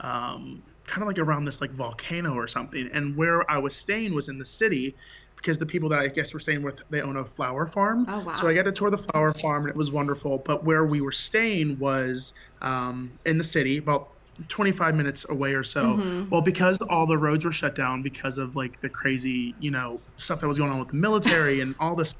um, 0.00 0.62
kind 0.84 1.02
of 1.02 1.08
like 1.08 1.18
around 1.18 1.44
this 1.44 1.60
like 1.60 1.70
volcano 1.70 2.34
or 2.34 2.48
something. 2.48 2.90
And 2.92 3.16
where 3.16 3.48
I 3.50 3.58
was 3.58 3.76
staying 3.76 4.14
was 4.14 4.28
in 4.28 4.38
the 4.38 4.46
city, 4.46 4.96
because 5.36 5.58
the 5.58 5.66
people 5.66 5.88
that 5.88 5.98
I 5.98 6.08
guess 6.08 6.32
were 6.32 6.40
staying 6.40 6.62
with 6.62 6.82
they 6.90 7.00
own 7.00 7.16
a 7.16 7.24
flower 7.24 7.66
farm. 7.66 8.06
Oh 8.08 8.24
wow. 8.24 8.34
So 8.34 8.48
I 8.48 8.54
got 8.54 8.64
to 8.64 8.72
tour 8.72 8.90
the 8.90 8.98
flower 8.98 9.34
farm 9.34 9.64
and 9.64 9.70
it 9.70 9.76
was 9.76 9.90
wonderful. 9.90 10.38
But 10.38 10.64
where 10.64 10.84
we 10.84 11.00
were 11.00 11.12
staying 11.12 11.78
was 11.78 12.34
um, 12.60 13.12
in 13.26 13.38
the 13.38 13.44
city, 13.44 13.78
about 13.78 14.08
25 14.48 14.94
minutes 14.94 15.28
away 15.28 15.54
or 15.54 15.62
so. 15.62 15.96
Mhm. 15.98 16.30
Well, 16.30 16.42
because 16.42 16.78
all 16.90 17.06
the 17.06 17.18
roads 17.18 17.44
were 17.44 17.52
shut 17.52 17.74
down 17.74 18.02
because 18.02 18.38
of 18.38 18.54
like 18.56 18.80
the 18.80 18.88
crazy, 18.88 19.54
you 19.58 19.70
know, 19.70 19.98
stuff 20.16 20.40
that 20.40 20.48
was 20.48 20.58
going 20.58 20.70
on 20.70 20.78
with 20.78 20.88
the 20.88 20.96
military 20.96 21.60
and 21.60 21.74
all 21.78 21.94
this, 21.96 22.14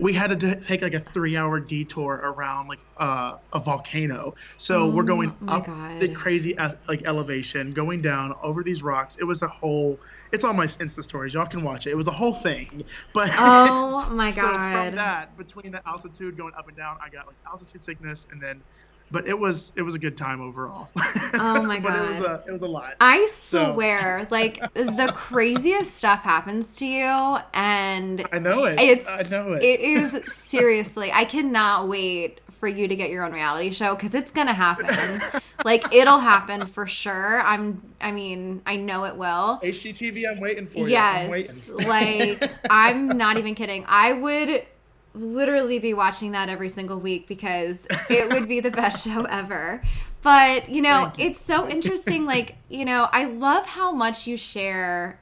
we 0.00 0.12
had 0.12 0.38
to 0.40 0.60
take 0.60 0.82
like 0.82 0.94
a 0.94 1.00
three-hour 1.00 1.60
detour 1.60 2.14
around 2.14 2.66
like 2.68 2.80
uh, 2.98 3.36
a 3.52 3.60
volcano. 3.60 4.32
So 4.58 4.88
we're 4.88 5.02
Oh 5.02 5.06
going 5.06 5.36
my 5.40 5.56
up 5.56 5.66
God. 5.66 6.00
the 6.00 6.08
crazy 6.08 6.56
like 6.88 7.02
elevation, 7.04 7.70
going 7.70 8.02
down 8.02 8.34
over 8.42 8.62
these 8.64 8.82
rocks. 8.82 9.16
It 9.20 9.24
was 9.24 9.42
a 9.42 9.48
whole. 9.48 9.98
It's 10.32 10.44
on 10.44 10.56
my 10.56 10.66
Insta 10.66 11.02
stories. 11.02 11.34
Y'all 11.34 11.46
can 11.46 11.62
watch 11.62 11.86
it. 11.86 11.90
It 11.90 11.96
was 11.96 12.08
a 12.08 12.12
whole 12.12 12.34
thing. 12.34 12.84
But 13.14 13.30
Oh 13.38 14.08
my 14.10 14.30
God. 14.32 14.32
so 14.32 14.48
from 14.48 14.96
that, 14.96 15.36
between 15.36 15.72
the 15.72 15.82
altitude 15.86 16.36
going 16.36 16.52
up 16.58 16.66
and 16.66 16.76
down, 16.76 16.96
I 17.04 17.08
got 17.10 17.26
like 17.28 17.36
altitude 17.50 17.82
sickness, 17.82 18.26
and 18.30 18.42
then 18.42 18.64
but 19.12 19.28
it 19.28 19.38
was 19.38 19.72
it 19.76 19.82
was 19.82 19.94
a 19.94 19.98
good 19.98 20.16
time 20.16 20.40
overall. 20.40 20.88
Oh 21.34 21.62
my 21.62 21.78
god! 21.78 21.82
but 21.82 21.98
it 21.98 22.08
was 22.08 22.20
a 22.20 22.44
it 22.46 22.52
was 22.52 22.62
a 22.62 22.66
lot. 22.66 22.94
I 23.00 23.26
swear, 23.30 24.20
so. 24.22 24.26
like 24.30 24.60
the 24.74 25.10
craziest 25.14 25.96
stuff 25.96 26.22
happens 26.22 26.76
to 26.76 26.86
you, 26.86 27.38
and 27.54 28.26
I 28.30 28.38
know 28.38 28.64
it. 28.64 28.78
It's 28.78 29.08
I 29.08 29.22
know 29.30 29.52
it. 29.52 29.62
It 29.62 29.80
is 29.80 30.32
seriously. 30.32 31.10
I 31.10 31.24
cannot 31.24 31.88
wait 31.88 32.40
for 32.50 32.68
you 32.68 32.86
to 32.86 32.94
get 32.94 33.10
your 33.10 33.24
own 33.24 33.32
reality 33.32 33.70
show 33.70 33.94
because 33.94 34.14
it's 34.14 34.30
gonna 34.30 34.52
happen. 34.52 35.40
like 35.64 35.94
it'll 35.94 36.20
happen 36.20 36.66
for 36.66 36.86
sure. 36.86 37.40
I'm. 37.40 37.82
I 38.00 38.12
mean, 38.12 38.60
I 38.66 38.76
know 38.76 39.04
it 39.04 39.16
will. 39.16 39.58
HGTV, 39.62 40.30
I'm 40.30 40.38
waiting 40.38 40.66
for 40.66 40.88
yes, 40.88 41.28
you. 41.28 41.76
Yes, 41.78 41.88
like 41.88 42.50
I'm 42.68 43.08
not 43.08 43.38
even 43.38 43.54
kidding. 43.54 43.84
I 43.88 44.12
would 44.12 44.66
literally 45.14 45.78
be 45.78 45.94
watching 45.94 46.32
that 46.32 46.48
every 46.48 46.68
single 46.68 46.98
week 46.98 47.26
because 47.26 47.86
it 48.08 48.32
would 48.32 48.48
be 48.48 48.60
the 48.60 48.70
best 48.70 49.04
show 49.04 49.24
ever. 49.30 49.82
But, 50.22 50.68
you 50.68 50.82
know, 50.82 51.12
you. 51.18 51.26
it's 51.26 51.40
so 51.40 51.68
interesting. 51.68 52.26
Like, 52.26 52.56
you 52.68 52.84
know, 52.84 53.08
I 53.12 53.26
love 53.26 53.66
how 53.66 53.92
much 53.92 54.26
you 54.26 54.36
share, 54.36 55.18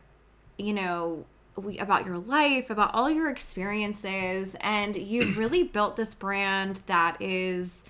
you 0.58 0.74
know, 0.74 1.24
we, 1.56 1.78
about 1.78 2.06
your 2.06 2.18
life, 2.18 2.70
about 2.70 2.94
all 2.94 3.10
your 3.10 3.30
experiences. 3.30 4.56
And 4.60 4.96
you've 4.96 5.36
really 5.38 5.64
built 5.64 5.96
this 5.96 6.14
brand 6.14 6.80
that 6.86 7.16
is 7.20 7.84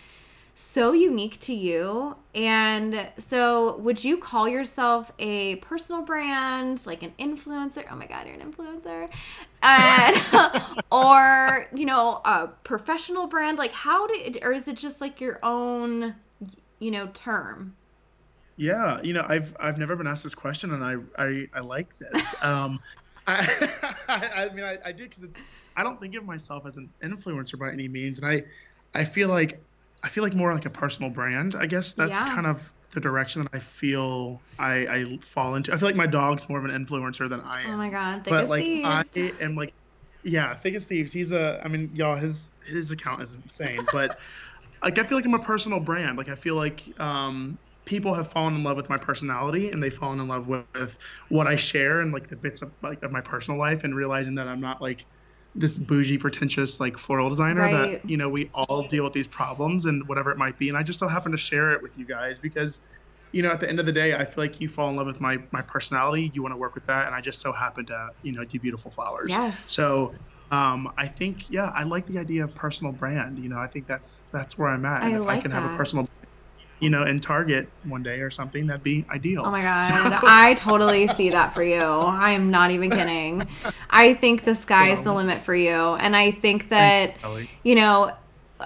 so 0.61 0.93
unique 0.93 1.41
to 1.41 1.55
you. 1.55 2.17
And 2.35 3.09
so, 3.19 3.79
would 3.79 4.05
you 4.05 4.19
call 4.19 4.49
yourself 4.49 5.13
a 5.19 5.57
personal 5.57 6.03
brand, 6.03 6.87
like 6.87 7.03
an 7.03 7.13
influencer? 7.19 7.85
Oh 7.91 7.97
my 7.97 8.07
God, 8.07 8.27
you're 8.27 8.37
an 8.37 8.53
influencer. 8.53 9.09
And, 9.63 10.63
or, 10.93 11.67
you 11.75 11.87
know, 11.87 12.21
a 12.25 12.49
professional 12.63 13.27
brand? 13.27 13.59
Like, 13.59 13.73
how 13.73 14.07
did, 14.07 14.39
or 14.43 14.53
is 14.53 14.69
it 14.69 14.77
just 14.77 15.01
like 15.01 15.21
your 15.21 15.39
own, 15.43 16.15
you 16.79 16.91
know, 16.91 17.09
term? 17.15 17.75
Yeah, 18.57 19.01
you 19.01 19.15
know, 19.15 19.25
I've 19.27 19.57
I've 19.59 19.79
never 19.79 19.97
been 19.97 20.07
asked 20.07 20.23
this 20.23 20.35
question, 20.35 20.75
and 20.75 20.85
I 20.85 20.97
I, 21.19 21.49
I 21.55 21.61
like 21.61 21.99
this. 21.99 22.35
Um, 22.43 22.79
I, 23.27 23.71
I, 24.09 24.49
mean, 24.51 24.65
I, 24.65 24.77
I 24.85 24.93
do 24.93 25.05
because 25.05 25.25
I 25.77 25.83
don't 25.83 25.99
think 25.99 26.15
of 26.15 26.25
myself 26.27 26.67
as 26.67 26.77
an 26.77 26.91
influencer 27.03 27.59
by 27.59 27.71
any 27.71 27.89
means, 27.89 28.21
and 28.21 28.31
I 28.31 28.45
I 28.93 29.05
feel 29.05 29.29
like 29.29 29.63
I 30.03 30.09
feel 30.09 30.25
like 30.25 30.35
more 30.35 30.53
like 30.53 30.67
a 30.67 30.71
personal 30.71 31.11
brand. 31.11 31.55
I 31.55 31.67
guess 31.67 31.95
that's 31.95 32.19
yeah. 32.19 32.35
kind 32.35 32.47
of 32.47 32.73
the 32.93 33.01
direction 33.01 33.43
that 33.45 33.55
I 33.55 33.59
feel 33.59 34.41
I, 34.59 34.87
I 34.87 35.19
fall 35.21 35.55
into. 35.55 35.73
I 35.73 35.79
feel 35.79 35.89
like 35.89 35.97
my 35.97 36.07
dog's 36.07 36.49
more 36.49 36.59
of 36.59 36.65
an 36.65 36.71
influencer 36.71 37.29
than 37.29 37.41
I 37.41 37.63
am. 37.63 37.75
Oh 37.75 37.77
my 37.77 37.91
god, 37.91 38.25
but 38.25 38.49
like 38.49 38.63
thieves. 38.63 38.87
I 38.87 39.33
am 39.41 39.57
like, 39.57 39.73
yeah, 40.23 40.55
thick 40.55 40.75
as 40.75 40.85
thieves. 40.85 41.13
He's 41.13 41.33
a. 41.33 41.61
I 41.65 41.69
mean, 41.69 41.91
y'all, 41.95 42.17
his 42.17 42.51
his 42.67 42.91
account 42.91 43.23
is 43.23 43.35
insane, 43.35 43.87
but 43.93 44.19
like 44.83 44.99
I 44.99 45.05
feel 45.05 45.17
like 45.17 45.25
I'm 45.25 45.35
a 45.35 45.39
personal 45.39 45.81
brand. 45.81 46.19
Like 46.19 46.29
I 46.29 46.35
feel 46.35 46.57
like 46.57 46.83
um, 46.99 47.59
people 47.85 48.15
have 48.15 48.31
fallen 48.31 48.55
in 48.55 48.65
love 48.65 48.77
with 48.77 48.89
my 48.89 48.99
personality 48.99 49.71
and 49.71 49.83
they've 49.83 49.95
fallen 49.95 50.21
in 50.21 50.29
love 50.29 50.49
with, 50.49 50.65
with 50.75 50.99
what 51.29 51.47
I 51.47 51.57
share 51.57 52.01
and 52.01 52.13
like 52.13 52.29
the 52.29 52.37
bits 52.37 52.63
of 52.63 52.71
like 52.83 53.03
of 53.03 53.13
my 53.13 53.21
personal 53.21 53.59
life 53.59 53.85
and 53.85 53.95
realizing 53.95 54.37
that 54.37 54.49
I'm 54.49 54.61
not 54.61 54.83
like 54.83 55.05
this 55.55 55.77
bougie, 55.77 56.19
pretentious 56.19 56.81
like 56.81 56.97
floral 56.97 57.29
designer 57.29 57.63
right. 57.63 58.03
that 58.03 58.09
you 58.09 58.17
know 58.17 58.29
we 58.29 58.51
all 58.55 58.87
deal 58.89 59.05
with 59.05 59.13
these 59.13 59.29
problems 59.29 59.87
and 59.87 60.07
whatever 60.09 60.31
it 60.31 60.39
might 60.39 60.59
be. 60.59 60.69
And 60.69 60.77
I 60.77 60.83
just 60.83 60.99
so 60.99 61.09
happen 61.09 61.33
to 61.33 61.39
share 61.39 61.73
it 61.73 61.83
with 61.83 61.99
you 61.99 62.05
guys 62.05 62.39
because 62.39 62.83
you 63.33 63.43
know 63.43 63.51
at 63.51 63.61
the 63.61 63.69
end 63.69 63.81
of 63.81 63.87
the 63.87 63.93
day, 63.93 64.15
I 64.15 64.25
feel 64.25 64.45
like 64.45 64.61
you 64.61 64.69
fall 64.69 64.89
in 64.91 64.97
love 64.97 65.07
with 65.07 65.21
my 65.21 65.39
my 65.51 65.63
personality. 65.63 66.31
You 66.35 66.43
want 66.43 66.53
to 66.53 66.59
work 66.59 66.75
with 66.75 66.87
that, 66.87 67.07
and 67.07 67.15
I 67.15 67.21
just 67.21 67.41
so 67.41 67.53
happen 67.53 67.87
to 67.87 68.11
you 68.23 68.33
know 68.33 68.45
do 68.45 68.59
beautiful 68.59 68.91
flowers. 68.91 69.31
Yes. 69.31 69.71
So. 69.71 70.15
Um, 70.53 70.93
I 70.97 71.07
think, 71.07 71.49
yeah, 71.49 71.71
I 71.77 71.85
like 71.85 72.07
the 72.07 72.19
idea 72.19 72.43
of 72.43 72.53
personal 72.57 72.93
brand. 72.93 73.39
You 73.39 73.49
know, 73.49 73.61
I 73.61 73.69
think 73.69 73.87
that's 73.87 74.25
that's 74.33 74.59
where 74.59 74.69
I'm 74.69 74.85
at. 74.85 75.05
And 75.05 75.15
I 75.15 75.21
if 75.21 75.25
like 75.25 75.39
I 75.39 75.43
can 75.43 75.53
that. 75.53 75.63
have 75.63 75.73
a 75.73 75.77
personal 75.77 76.09
you 76.81 76.91
know, 76.91 77.05
in 77.05 77.21
Target 77.21 77.69
one 77.85 78.03
day 78.03 78.21
or 78.21 78.31
something, 78.31 78.67
that'd 78.67 78.83
be 78.83 79.05
ideal. 79.11 79.43
Oh 79.45 79.51
my 79.51 79.63
god, 79.63 79.81
so. 79.81 79.95
I 79.95 80.55
totally 80.55 81.09
see 81.09 81.31
that 81.31 81.55
for 81.55 81.63
you. 81.63 81.81
I 81.81 82.33
am 82.33 82.51
not 82.51 82.71
even 82.71 82.91
kidding. 82.91 83.47
I 83.89 84.15
think 84.15 84.45
the 84.45 84.55
sky 84.55 84.91
is 84.91 85.03
the 85.03 85.13
limit 85.13 85.43
for 85.43 85.55
you, 85.55 85.71
and 85.71 86.17
I 86.17 86.31
think 86.33 86.71
that 86.71 87.15
you 87.63 87.75
know, 87.75 88.13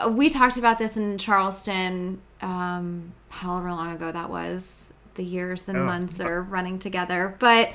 we 0.08 0.30
talked 0.30 0.56
about 0.56 0.78
this 0.78 0.96
in 0.96 1.18
Charleston, 1.18 2.20
um, 2.40 3.12
however 3.28 3.70
long 3.70 3.92
ago 3.94 4.10
that 4.10 4.30
was. 4.30 4.74
The 5.14 5.22
years 5.22 5.68
and 5.68 5.78
oh. 5.78 5.84
months 5.84 6.18
are 6.18 6.42
running 6.42 6.80
together, 6.80 7.36
but 7.38 7.70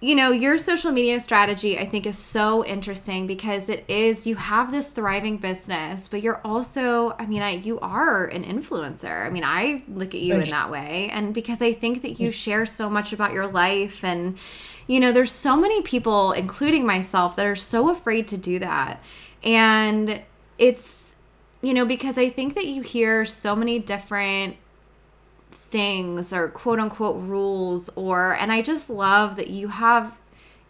you 0.00 0.14
know, 0.14 0.30
your 0.30 0.58
social 0.58 0.92
media 0.92 1.18
strategy, 1.18 1.76
I 1.76 1.84
think, 1.84 2.06
is 2.06 2.16
so 2.16 2.64
interesting 2.64 3.26
because 3.26 3.68
it 3.68 3.84
is 3.88 4.28
you 4.28 4.36
have 4.36 4.70
this 4.70 4.90
thriving 4.90 5.38
business, 5.38 6.06
but 6.06 6.22
you're 6.22 6.40
also, 6.44 7.16
I 7.18 7.26
mean, 7.26 7.42
I, 7.42 7.56
you 7.56 7.80
are 7.80 8.26
an 8.26 8.44
influencer. 8.44 9.26
I 9.26 9.28
mean, 9.28 9.42
I 9.42 9.82
look 9.88 10.14
at 10.14 10.20
you 10.20 10.34
Thanks. 10.34 10.48
in 10.48 10.52
that 10.52 10.70
way. 10.70 11.10
And 11.12 11.34
because 11.34 11.60
I 11.60 11.72
think 11.72 12.02
that 12.02 12.20
you 12.20 12.30
share 12.30 12.64
so 12.64 12.88
much 12.88 13.12
about 13.12 13.32
your 13.32 13.48
life, 13.48 14.04
and, 14.04 14.38
you 14.86 15.00
know, 15.00 15.10
there's 15.10 15.32
so 15.32 15.56
many 15.56 15.82
people, 15.82 16.30
including 16.30 16.86
myself, 16.86 17.34
that 17.34 17.46
are 17.46 17.56
so 17.56 17.90
afraid 17.90 18.28
to 18.28 18.38
do 18.38 18.60
that. 18.60 19.02
And 19.42 20.22
it's, 20.58 21.16
you 21.60 21.74
know, 21.74 21.84
because 21.84 22.16
I 22.16 22.28
think 22.28 22.54
that 22.54 22.66
you 22.66 22.82
hear 22.82 23.24
so 23.24 23.56
many 23.56 23.80
different 23.80 24.56
things 25.70 26.32
or 26.32 26.48
quote 26.48 26.78
unquote 26.78 27.22
rules 27.22 27.90
or 27.94 28.34
and 28.34 28.50
I 28.52 28.62
just 28.62 28.88
love 28.88 29.36
that 29.36 29.48
you 29.48 29.68
have 29.68 30.16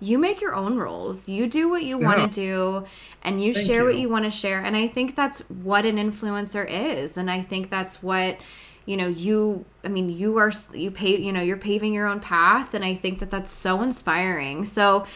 you 0.00 0.16
make 0.16 0.40
your 0.40 0.54
own 0.54 0.76
rules. 0.76 1.28
You 1.28 1.48
do 1.48 1.68
what 1.68 1.82
you 1.82 2.00
yeah. 2.00 2.06
want 2.06 2.32
to 2.32 2.40
do 2.40 2.86
and 3.22 3.42
you 3.42 3.52
Thank 3.52 3.66
share 3.66 3.80
you. 3.80 3.86
what 3.86 3.96
you 3.96 4.08
want 4.08 4.24
to 4.24 4.30
share 4.30 4.60
and 4.60 4.76
I 4.76 4.86
think 4.88 5.16
that's 5.16 5.40
what 5.48 5.84
an 5.84 5.96
influencer 5.96 6.66
is 6.68 7.16
and 7.16 7.30
I 7.30 7.42
think 7.42 7.70
that's 7.70 8.02
what 8.02 8.38
you 8.86 8.96
know 8.96 9.08
you 9.08 9.64
I 9.84 9.88
mean 9.88 10.08
you 10.08 10.38
are 10.38 10.52
you 10.72 10.90
pay 10.90 11.16
you 11.16 11.32
know 11.32 11.42
you're 11.42 11.56
paving 11.56 11.94
your 11.94 12.06
own 12.06 12.20
path 12.20 12.74
and 12.74 12.84
I 12.84 12.94
think 12.94 13.18
that 13.20 13.30
that's 13.30 13.50
so 13.50 13.82
inspiring. 13.82 14.64
So 14.64 15.06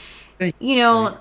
you 0.58 0.76
know 0.76 1.18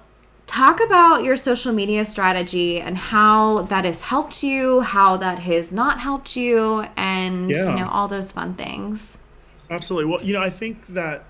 talk 0.52 0.84
about 0.84 1.24
your 1.24 1.38
social 1.38 1.72
media 1.72 2.06
strategy 2.06 2.82
and 2.82 2.98
how 2.98 3.62
that 3.64 3.86
has 3.86 4.04
helped 4.04 4.44
you, 4.44 4.82
how 4.82 5.16
that 5.18 5.40
has 5.40 5.72
not 5.72 6.00
helped 6.00 6.36
you, 6.36 6.86
and 6.98 7.50
yeah. 7.50 7.70
you 7.70 7.76
know 7.78 7.88
all 7.90 8.08
those 8.08 8.32
fun 8.32 8.54
things. 8.56 9.18
Absolutely. 9.70 10.12
Well, 10.12 10.24
you 10.24 10.34
know, 10.34 10.42
I 10.42 10.50
think 10.50 10.88
that 10.88 11.24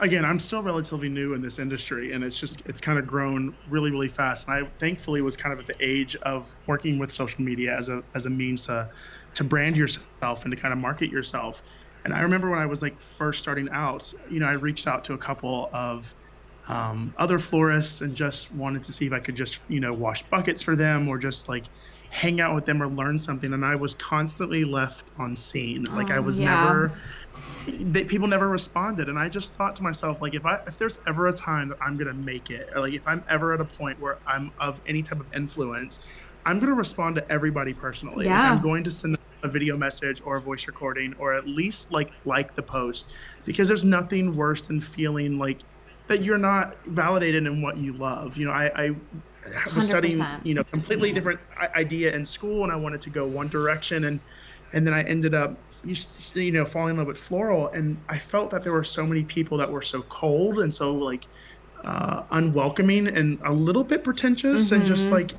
again, 0.00 0.24
I'm 0.24 0.40
still 0.40 0.62
relatively 0.62 1.08
new 1.08 1.34
in 1.34 1.40
this 1.40 1.58
industry, 1.60 2.12
and 2.12 2.24
it's 2.24 2.38
just 2.38 2.66
it's 2.66 2.80
kind 2.80 2.98
of 2.98 3.06
grown 3.06 3.54
really, 3.68 3.90
really 3.90 4.08
fast. 4.08 4.48
And 4.48 4.56
I 4.56 4.68
thankfully 4.78 5.22
was 5.22 5.36
kind 5.36 5.52
of 5.52 5.60
at 5.60 5.66
the 5.66 5.76
age 5.78 6.16
of 6.16 6.52
working 6.66 6.98
with 6.98 7.12
social 7.12 7.42
media 7.44 7.76
as 7.76 7.88
a 7.88 8.02
as 8.14 8.26
a 8.26 8.30
means 8.30 8.66
to 8.66 8.90
to 9.34 9.44
brand 9.44 9.76
yourself 9.76 10.44
and 10.44 10.50
to 10.50 10.56
kind 10.56 10.72
of 10.72 10.78
market 10.78 11.10
yourself. 11.10 11.62
And 12.04 12.12
I 12.14 12.22
remember 12.22 12.50
when 12.50 12.58
I 12.58 12.66
was 12.66 12.82
like 12.82 12.98
first 12.98 13.38
starting 13.38 13.68
out, 13.70 14.12
you 14.30 14.40
know, 14.40 14.46
I 14.46 14.52
reached 14.52 14.88
out 14.88 15.04
to 15.04 15.12
a 15.12 15.18
couple 15.18 15.70
of 15.72 16.14
um, 16.68 17.14
other 17.18 17.38
florists 17.38 18.00
and 18.00 18.14
just 18.14 18.54
wanted 18.54 18.82
to 18.84 18.92
see 18.92 19.06
if 19.06 19.12
I 19.12 19.20
could 19.20 19.36
just, 19.36 19.60
you 19.68 19.80
know, 19.80 19.92
wash 19.92 20.22
buckets 20.24 20.62
for 20.62 20.76
them 20.76 21.08
or 21.08 21.18
just 21.18 21.48
like 21.48 21.64
hang 22.10 22.40
out 22.40 22.54
with 22.54 22.64
them 22.64 22.82
or 22.82 22.88
learn 22.88 23.18
something. 23.18 23.52
And 23.52 23.64
I 23.64 23.76
was 23.76 23.94
constantly 23.94 24.64
left 24.64 25.10
on 25.18 25.34
seen. 25.36 25.84
Like 25.84 26.10
I 26.10 26.18
oh, 26.18 26.22
was 26.22 26.38
yeah. 26.38 26.64
never, 26.64 26.92
they, 27.66 28.04
people 28.04 28.28
never 28.28 28.48
responded. 28.48 29.08
And 29.08 29.18
I 29.18 29.28
just 29.28 29.52
thought 29.54 29.76
to 29.76 29.82
myself, 29.82 30.20
like, 30.20 30.34
if 30.34 30.44
I, 30.44 30.60
if 30.66 30.76
there's 30.76 30.98
ever 31.06 31.28
a 31.28 31.32
time 31.32 31.68
that 31.68 31.78
I'm 31.80 31.96
going 31.96 32.08
to 32.08 32.14
make 32.14 32.50
it, 32.50 32.70
or 32.74 32.80
like 32.80 32.94
if 32.94 33.06
I'm 33.06 33.24
ever 33.28 33.54
at 33.54 33.60
a 33.60 33.64
point 33.64 34.00
where 34.00 34.18
I'm 34.26 34.52
of 34.58 34.80
any 34.86 35.02
type 35.02 35.20
of 35.20 35.32
influence, 35.34 36.06
I'm 36.44 36.58
going 36.58 36.70
to 36.70 36.74
respond 36.74 37.16
to 37.16 37.32
everybody 37.32 37.72
personally. 37.72 38.26
Yeah. 38.26 38.40
Like 38.40 38.50
I'm 38.50 38.62
going 38.62 38.84
to 38.84 38.90
send 38.90 39.16
a 39.42 39.48
video 39.48 39.76
message 39.76 40.20
or 40.24 40.36
a 40.36 40.40
voice 40.40 40.66
recording 40.66 41.14
or 41.18 41.32
at 41.34 41.46
least 41.46 41.92
like 41.92 42.12
like 42.26 42.54
the 42.54 42.62
post 42.62 43.14
because 43.46 43.68
there's 43.68 43.84
nothing 43.84 44.36
worse 44.36 44.62
than 44.62 44.80
feeling 44.80 45.38
like 45.38 45.60
that 46.10 46.24
you're 46.24 46.38
not 46.38 46.76
validated 46.86 47.46
in 47.46 47.62
what 47.62 47.76
you 47.76 47.92
love. 47.92 48.36
You 48.36 48.46
know, 48.46 48.52
I, 48.52 48.70
I 48.74 48.90
was 49.76 49.84
100%. 49.84 49.88
studying, 49.88 50.26
you 50.42 50.54
know, 50.54 50.64
completely 50.64 51.12
different 51.12 51.38
idea 51.76 52.12
in 52.12 52.24
school, 52.24 52.64
and 52.64 52.72
I 52.72 52.76
wanted 52.76 53.00
to 53.02 53.10
go 53.10 53.24
one 53.24 53.46
direction, 53.46 54.04
and 54.04 54.18
and 54.72 54.84
then 54.84 54.92
I 54.92 55.02
ended 55.02 55.34
up, 55.34 55.56
you 55.84 56.52
know, 56.52 56.64
falling 56.64 56.90
in 56.90 56.96
love 56.96 57.06
with 57.06 57.16
floral, 57.16 57.68
and 57.68 57.96
I 58.08 58.18
felt 58.18 58.50
that 58.50 58.64
there 58.64 58.72
were 58.72 58.82
so 58.82 59.06
many 59.06 59.22
people 59.22 59.56
that 59.58 59.70
were 59.70 59.82
so 59.82 60.02
cold 60.02 60.58
and 60.58 60.74
so 60.74 60.92
like 60.94 61.26
uh, 61.84 62.24
unwelcoming 62.32 63.06
and 63.06 63.38
a 63.44 63.52
little 63.52 63.84
bit 63.84 64.02
pretentious, 64.02 64.66
mm-hmm. 64.66 64.74
and 64.74 64.86
just 64.86 65.04
mm-hmm. 65.04 65.14
like, 65.14 65.30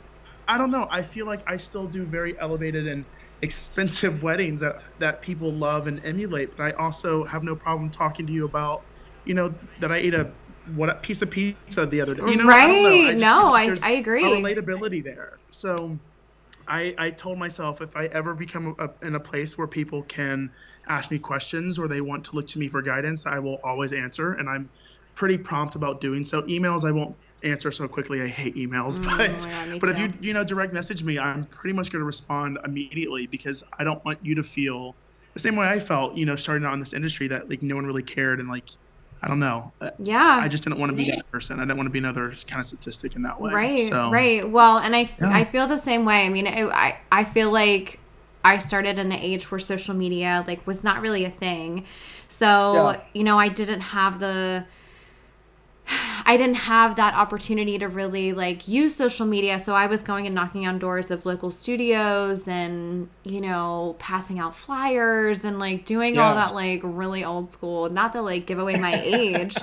I 0.48 0.58
don't 0.58 0.72
know. 0.72 0.88
I 0.90 1.02
feel 1.02 1.26
like 1.26 1.42
I 1.48 1.58
still 1.58 1.86
do 1.86 2.06
very 2.06 2.40
elevated 2.40 2.88
and 2.88 3.04
expensive 3.42 4.24
weddings 4.28 4.62
that 4.62 4.82
that 5.00 5.22
people 5.22 5.52
love 5.52 5.88
and 5.88 6.04
emulate, 6.06 6.56
but 6.56 6.64
I 6.64 6.72
also 6.72 7.26
have 7.26 7.44
no 7.44 7.58
problem 7.58 7.90
talking 7.90 8.26
to 8.26 8.32
you 8.32 8.46
about, 8.46 8.84
you 9.26 9.34
know, 9.34 9.54
that 9.82 9.92
I 9.92 9.98
ate 9.98 10.14
a 10.14 10.32
what 10.76 10.89
a 10.89 10.95
piece 10.95 11.21
of 11.21 11.30
pizza 11.32 11.86
the 11.86 12.02
other 12.02 12.15
day. 12.15 12.24
You 12.24 12.38
know, 12.38 12.45
right? 12.45 12.69
I 12.69 13.12
I 13.12 13.13
no, 13.13 13.54
I, 13.54 13.76
I 13.84 13.91
agree. 13.91 14.24
A 14.24 14.38
relatability 14.38 15.04
there. 15.04 15.38
So 15.52 15.97
I 16.67 16.93
I 16.97 17.10
told 17.12 17.38
myself 17.38 17.82
if 17.82 17.95
I 17.95 18.06
ever 18.06 18.34
become 18.34 18.76
a, 18.80 18.89
in 19.06 19.15
a 19.15 19.19
place 19.19 19.58
where 19.58 19.67
people 19.67 20.04
can 20.04 20.52
ask 20.88 21.12
me 21.12 21.19
questions 21.19 21.80
or 21.80 21.88
they 21.88 22.02
want 22.02 22.26
to 22.26 22.36
look 22.36 22.47
to 22.47 22.60
me 22.60 22.67
for 22.67 22.82
guidance, 22.82 23.26
I 23.26 23.39
will 23.39 23.60
always 23.63 23.93
answer. 23.93 24.34
And 24.34 24.50
I'm 24.50 24.69
pretty 25.15 25.38
prompt 25.38 25.76
about 25.76 26.02
doing 26.02 26.26
so. 26.26 26.41
Emails 26.43 26.84
I 26.84 26.91
won't 26.91 27.15
answer 27.43 27.71
so 27.71 27.88
quickly. 27.88 28.21
I 28.21 28.28
hate 28.28 28.56
emails, 28.56 29.00
mm, 29.00 29.17
but 29.17 29.80
but 29.80 29.88
too. 29.88 29.91
if 29.93 30.00
you 30.00 30.13
you 30.21 30.34
know 30.34 30.43
direct 30.43 30.74
message 30.74 31.04
me, 31.04 31.17
I'm 31.17 31.43
pretty 31.45 31.76
much 31.76 31.91
going 31.91 32.02
to 32.02 32.06
respond 32.06 32.60
immediately 32.63 33.28
because 33.28 33.63
I 33.78 33.84
don't 33.84 34.04
want 34.06 34.19
you 34.24 34.36
to 34.36 34.43
feel 34.43 34.95
the 35.34 35.39
same 35.39 35.56
way 35.56 35.67
I 35.67 35.80
felt, 35.80 36.17
you 36.17 36.26
know, 36.26 36.36
starting 36.36 36.65
out 36.65 36.74
in 36.74 36.80
this 36.80 36.93
industry 36.93 37.28
that 37.30 37.50
like 37.50 37.62
no 37.63 37.76
one 37.76 37.86
really 37.86 38.04
cared 38.04 38.39
and 38.39 38.50
like 38.50 38.69
I 39.24 39.28
don't 39.28 39.40
know. 39.40 39.72
Uh, 39.80 39.92
yeah. 40.00 40.40
I 40.42 40.48
just 40.48 40.64
didn't 40.64 40.80
want 40.80 40.90
to 40.90 40.96
be 40.96 41.12
that 41.12 41.30
person. 41.32 41.60
I 41.60 41.64
didn't 41.64 41.78
want 41.78 41.88
to 41.88 41.92
be 41.92 42.00
another 42.00 42.34
kind 42.48 42.60
of 42.60 42.66
statistic 42.66 43.16
in 43.16 43.22
that 43.22 43.40
way. 43.40 43.54
Right. 43.54 43.80
So, 43.88 44.10
right. 44.10 44.50
Well, 44.50 44.80
and 44.80 44.96
I, 44.96 45.12
yeah. 45.20 45.30
I 45.30 45.44
feel 45.46 45.68
the 45.68 45.78
same 45.78 46.06
way. 46.06 46.26
I 46.26 46.30
mean, 46.30 46.48
I, 46.48 46.98
I 47.12 47.24
feel 47.24 47.52
like 47.52 48.00
I 48.44 48.58
started 48.58 48.98
in 48.98 49.12
an 49.12 49.20
age 49.20 49.52
where 49.52 49.60
social 49.60 49.94
media 49.94 50.44
like 50.48 50.66
was 50.66 50.84
not 50.84 51.02
really 51.02 51.24
a 51.24 51.30
thing. 51.30 51.86
So, 52.28 52.48
yeah. 52.74 53.02
you 53.14 53.24
know, 53.24 53.38
I 53.38 53.50
didn't 53.50 53.82
have 53.82 54.20
the 54.20 54.66
I 56.32 56.38
didn't 56.38 56.58
have 56.58 56.96
that 56.96 57.13
opportunity 57.13 57.78
to 57.80 57.88
really 57.88 58.32
like 58.32 58.67
use 58.67 58.96
social 58.96 59.26
media. 59.26 59.60
So 59.60 59.74
I 59.76 59.88
was 59.88 60.02
going 60.02 60.26
and 60.26 60.34
knocking 60.34 60.65
on 60.65 60.80
doors 60.80 61.12
of 61.12 61.26
local 61.26 61.52
studios 61.52 62.48
and, 62.48 63.10
you 63.24 63.41
know, 63.41 63.96
passing 64.00 64.39
out 64.39 64.56
flyers 64.56 65.44
and 65.44 65.60
like 65.60 65.84
doing 65.84 66.15
yeah. 66.15 66.22
all 66.22 66.36
that 66.36 66.54
like 66.54 66.80
really 66.84 67.24
old 67.24 67.52
school, 67.52 67.89
not 67.89 68.13
to 68.13 68.22
like 68.22 68.46
give 68.46 68.60
away 68.60 68.78
my 68.78 69.02
age. 69.04 69.58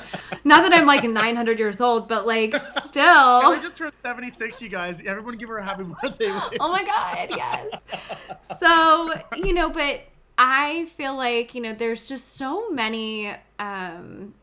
not 0.45 0.63
that 0.63 0.75
I'm 0.75 0.87
like 0.87 1.05
900 1.05 1.59
years 1.59 1.81
old, 1.81 2.09
but 2.09 2.27
like 2.27 2.55
still. 2.85 3.03
I 3.05 3.59
just 3.63 3.77
turned 3.77 3.95
76, 4.03 4.61
you 4.61 4.69
guys. 4.69 5.01
Everyone 5.01 5.37
give 5.37 5.49
her 5.49 5.59
a 5.59 5.65
happy 5.65 5.85
birthday. 5.85 6.27
Oh 6.61 6.71
my 6.71 6.85
God, 6.85 7.29
yes. 7.31 8.59
so, 8.61 9.15
you 9.37 9.55
know, 9.55 9.71
but 9.71 10.03
I 10.37 10.87
feel 10.97 11.17
like, 11.17 11.55
you 11.55 11.63
know, 11.63 11.73
there's 11.73 12.09
just 12.09 12.37
so 12.37 12.69
many 12.71 13.33
um 13.59 14.35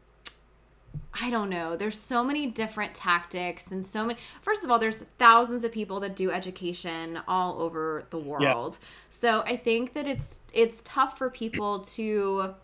I 1.20 1.30
don't 1.30 1.50
know. 1.50 1.76
There's 1.76 1.98
so 1.98 2.24
many 2.24 2.48
different 2.48 2.94
tactics 2.94 3.72
and 3.72 3.86
so 3.86 4.06
many. 4.06 4.20
First 4.42 4.64
of 4.64 4.72
all, 4.72 4.80
there's 4.80 4.98
thousands 5.18 5.64
of 5.64 5.72
people 5.72 6.00
that 6.02 6.16
do 6.16 6.30
education 6.30 7.22
all 7.28 7.62
over 7.62 8.06
the 8.10 8.18
world. 8.18 8.78
Yeah. 8.80 8.88
So 9.10 9.44
I 9.46 9.56
think 9.56 9.94
that 9.94 10.08
it's 10.08 10.40
it's 10.54 10.82
tough 10.84 11.18
for 11.18 11.30
people 11.30 11.80
to 11.82 12.56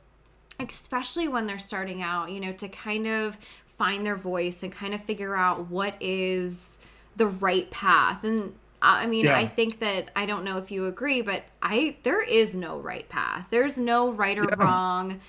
especially 0.59 1.27
when 1.27 1.47
they're 1.47 1.59
starting 1.59 2.03
out, 2.03 2.29
you 2.29 2.39
know, 2.39 2.51
to 2.53 2.67
kind 2.67 3.07
of 3.07 3.37
find 3.65 4.05
their 4.05 4.15
voice 4.15 4.63
and 4.63 4.71
kind 4.71 4.93
of 4.93 5.01
figure 5.03 5.35
out 5.35 5.69
what 5.69 5.95
is 5.99 6.77
the 7.15 7.27
right 7.27 7.69
path. 7.71 8.23
And 8.23 8.53
I 8.81 9.07
mean, 9.07 9.25
yeah. 9.25 9.37
I 9.37 9.47
think 9.47 9.79
that 9.79 10.09
I 10.15 10.25
don't 10.25 10.43
know 10.43 10.57
if 10.57 10.71
you 10.71 10.85
agree, 10.85 11.21
but 11.21 11.43
I 11.61 11.95
there 12.03 12.21
is 12.21 12.53
no 12.53 12.79
right 12.79 13.07
path. 13.07 13.47
There's 13.49 13.77
no 13.77 14.11
right 14.11 14.37
or 14.37 14.43
yeah. 14.43 14.55
wrong 14.57 15.21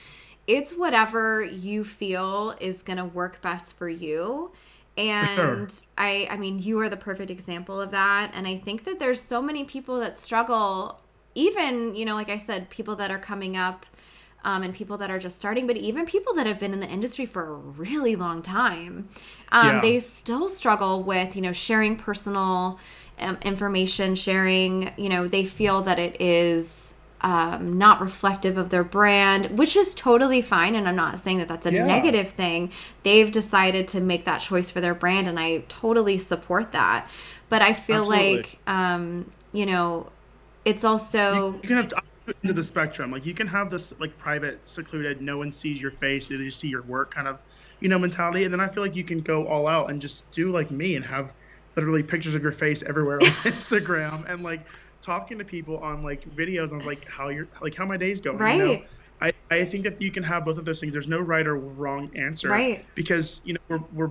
it's 0.53 0.73
whatever 0.73 1.43
you 1.43 1.83
feel 1.83 2.55
is 2.61 2.83
going 2.83 2.99
to 2.99 3.05
work 3.05 3.41
best 3.41 3.77
for 3.79 3.89
you 3.89 4.53
and 4.99 5.71
sure. 5.71 5.89
i 5.97 6.29
i 6.31 6.37
mean 6.37 6.59
you 6.59 6.79
are 6.79 6.91
the 6.91 6.97
perfect 6.97 7.31
example 7.31 7.81
of 7.81 7.91
that 7.91 8.31
and 8.35 8.47
i 8.47 8.59
think 8.59 8.85
that 8.85 8.99
there's 8.99 9.21
so 9.21 9.41
many 9.41 9.65
people 9.65 9.99
that 9.99 10.15
struggle 10.15 11.01
even 11.35 11.95
you 11.95 12.05
know 12.05 12.15
like 12.15 12.29
i 12.29 12.37
said 12.37 12.69
people 12.69 12.95
that 12.95 13.11
are 13.11 13.19
coming 13.19 13.57
up 13.57 13.87
um, 14.45 14.65
and 14.65 14.75
people 14.75 14.99
that 14.99 15.11
are 15.11 15.21
just 15.21 15.39
starting 15.39 15.67
but 15.67 15.77
even 15.77 16.05
people 16.05 16.35
that 16.35 16.47
have 16.47 16.59
been 16.59 16.75
in 16.75 16.81
the 16.81 16.89
industry 16.89 17.25
for 17.25 17.47
a 17.47 17.55
really 17.55 18.17
long 18.17 18.43
time 18.43 19.09
um, 19.53 19.77
yeah. 19.77 19.81
they 19.81 20.01
still 20.01 20.49
struggle 20.49 21.03
with 21.03 21.35
you 21.35 21.41
know 21.41 21.53
sharing 21.53 21.97
personal 21.97 22.79
um, 23.21 23.39
information 23.43 24.15
sharing 24.15 24.93
you 24.99 25.09
know 25.09 25.27
they 25.27 25.45
feel 25.45 25.81
that 25.81 25.99
it 25.99 26.21
is 26.21 26.92
um, 27.23 27.79
not 27.79 28.01
reflective 28.01 28.59
of 28.59 28.71
their 28.71 28.85
brand, 28.85 29.57
which 29.57 29.77
is 29.77 29.95
totally 29.95 30.43
fine. 30.43 30.75
And 30.75 30.89
I'm 30.89 30.97
not 30.97 31.19
saying 31.21 31.39
that 31.39 31.49
that's 31.49 31.67
a 31.67 31.73
yeah. 31.73 31.87
negative 31.87 32.31
thing. 32.31 32.71
They've 33.05 33.31
decided 33.31 33.89
to 33.89 34.01
make 34.01 34.25
that 34.25 34.39
choice 34.39 34.71
for 34.71 34.81
their 34.81 34.95
brand, 34.95 35.29
and 35.29 35.39
I 35.39 35.65
totally 35.69 36.19
support 36.19 36.73
that. 36.73 37.09
But 37.49 37.63
I 37.63 37.75
feel 37.75 38.01
Absolutely. 38.01 38.37
like, 38.37 38.59
um, 38.67 39.31
you 39.53 39.67
know, 39.67 40.11
it's 40.65 40.85
also. 40.85 41.53
You, 41.53 41.61
you 41.63 41.69
can 41.69 41.77
have 41.77 41.89
to 42.45 42.53
the 42.53 42.63
spectrum. 42.63 43.11
Like 43.11 43.27
you 43.27 43.35
can 43.35 43.47
have 43.47 43.71
this 43.71 43.99
like 44.01 44.17
private, 44.19 44.67
secluded, 44.67 45.21
no 45.21 45.39
one 45.39 45.51
sees 45.51 45.81
your 45.81 45.91
face, 45.91 46.29
they 46.29 46.37
just 46.37 46.59
see 46.59 46.69
your 46.69 46.83
work 46.83 47.15
kind 47.15 47.29
of, 47.29 47.39
you 47.81 47.89
know, 47.89 47.99
mentality. 47.99 48.45
And 48.45 48.53
then 48.53 48.61
I 48.61 48.69
feel 48.69 48.83
like 48.83 48.97
you 48.97 49.05
can 49.05 49.21
go 49.21 49.47
all 49.47 49.67
out 49.67 49.91
and 49.91 50.01
just 50.01 50.31
do 50.31 50.51
like 50.51 50.71
me 50.71 50.97
and 50.97 51.05
have 51.05 51.33
literally 51.77 52.03
pictures 52.03 52.35
of 52.35 52.43
your 52.43 52.53
face 52.53 52.83
everywhere 52.83 53.17
on 53.17 53.21
Instagram 53.45 54.29
and 54.31 54.43
like 54.43 54.61
talking 55.03 55.39
to 55.39 55.45
people 55.45 55.79
on 55.79 56.03
like 56.03 56.25
videos 56.35 56.73
on 56.73 56.79
like 56.87 57.05
how 57.07 57.29
you're 57.29 57.49
like 57.61 57.75
how 57.75 57.85
my 57.85 57.97
day's 57.97 58.21
going. 58.21 58.39
Right. 58.39 58.57
You 58.57 58.65
know? 58.65 58.83
I, 59.21 59.33
I 59.51 59.65
think 59.65 59.85
that 59.85 60.01
you 60.01 60.11
can 60.11 60.23
have 60.25 60.45
both 60.45 60.59
of 60.59 60.65
those 60.65 60.81
things. 60.81 60.93
There's 60.93 61.09
no 61.09 61.21
right 61.21 61.47
or 61.47 61.57
wrong 61.57 62.11
answer. 62.17 62.49
Right. 62.49 62.85
Because 62.95 63.41
you 63.45 63.55
know 63.55 63.61
we're 63.69 63.83
we're 63.93 64.11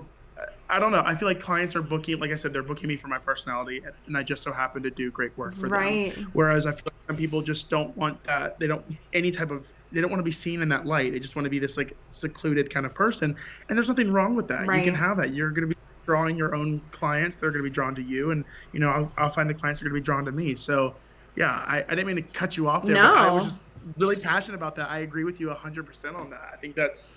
I 0.72 0.80
don't 0.80 0.94
know. 0.94 1.04
I 1.06 1.16
feel 1.16 1.28
like 1.28 1.42
clients 1.42 1.76
are 1.76 1.82
booking, 1.82 2.18
like 2.20 2.32
I 2.32 2.36
said, 2.36 2.54
they're 2.54 2.64
booking 2.64 2.88
me 2.88 2.96
for 2.96 3.10
my 3.10 3.18
personality, 3.18 3.84
and 4.08 4.18
I 4.18 4.24
just 4.24 4.42
so 4.42 4.54
happen 4.54 4.82
to 4.84 4.90
do 4.90 5.12
great 5.12 5.38
work 5.38 5.56
for 5.56 5.68
right. 5.68 6.16
them. 6.16 6.30
Whereas 6.32 6.66
I 6.66 6.72
feel 6.72 6.84
like 6.86 6.94
some 7.08 7.18
people 7.18 7.42
just 7.42 7.70
don't 7.70 7.96
want 7.98 8.24
that. 8.24 8.58
They 8.58 8.68
don't 8.68 8.86
any 9.12 9.32
type 9.32 9.52
of. 9.52 9.70
They 9.92 10.00
don't 10.00 10.10
want 10.10 10.22
to 10.22 10.26
be 10.26 10.32
seen 10.32 10.62
in 10.62 10.70
that 10.70 10.86
light. 10.86 11.12
They 11.12 11.20
just 11.20 11.36
want 11.36 11.46
to 11.46 11.50
be 11.50 11.60
this 11.60 11.76
like 11.76 11.98
secluded 12.10 12.74
kind 12.74 12.86
of 12.86 12.94
person, 12.94 13.36
and 13.68 13.78
there's 13.78 13.90
nothing 13.90 14.14
wrong 14.14 14.34
with 14.34 14.48
that. 14.48 14.66
Right. 14.66 14.78
You 14.78 14.86
can 14.86 14.96
have 14.96 15.18
that. 15.18 15.34
You're 15.34 15.50
going 15.50 15.70
to 15.70 15.76
be 15.76 15.82
drawing 16.06 16.38
your 16.38 16.56
own 16.56 16.82
clients 16.92 17.38
that 17.38 17.46
are 17.46 17.52
going 17.52 17.64
to 17.64 17.70
be 17.70 17.74
drawn 17.74 17.96
to 17.96 18.02
you, 18.02 18.32
and 18.32 18.46
you 18.74 18.80
know 18.80 18.90
I'll, 18.90 19.12
I'll 19.18 19.30
find 19.30 19.50
the 19.50 19.54
clients 19.54 19.80
that 19.80 19.88
are 19.88 19.90
going 19.90 20.02
to 20.02 20.04
be 20.04 20.06
drawn 20.06 20.26
to 20.26 20.32
me. 20.32 20.56
So 20.56 20.96
yeah, 21.36 21.64
I, 21.68 21.84
I 21.88 21.96
didn't 21.96 22.08
mean 22.08 22.18
to 22.18 22.22
cut 22.22 22.58
you 22.58 22.68
off 22.68 22.84
there. 22.84 22.96
No. 22.96 23.16
I 23.16 23.32
was 23.32 23.46
just 23.46 23.62
really 23.98 24.16
passionate 24.16 24.58
about 24.58 24.76
that. 24.76 24.90
I 24.90 25.00
agree 25.00 25.24
with 25.24 25.40
you 25.40 25.48
100% 25.48 26.20
on 26.20 26.30
that. 26.30 26.52
I 26.54 26.58
think 26.58 26.76
that's 26.76 27.14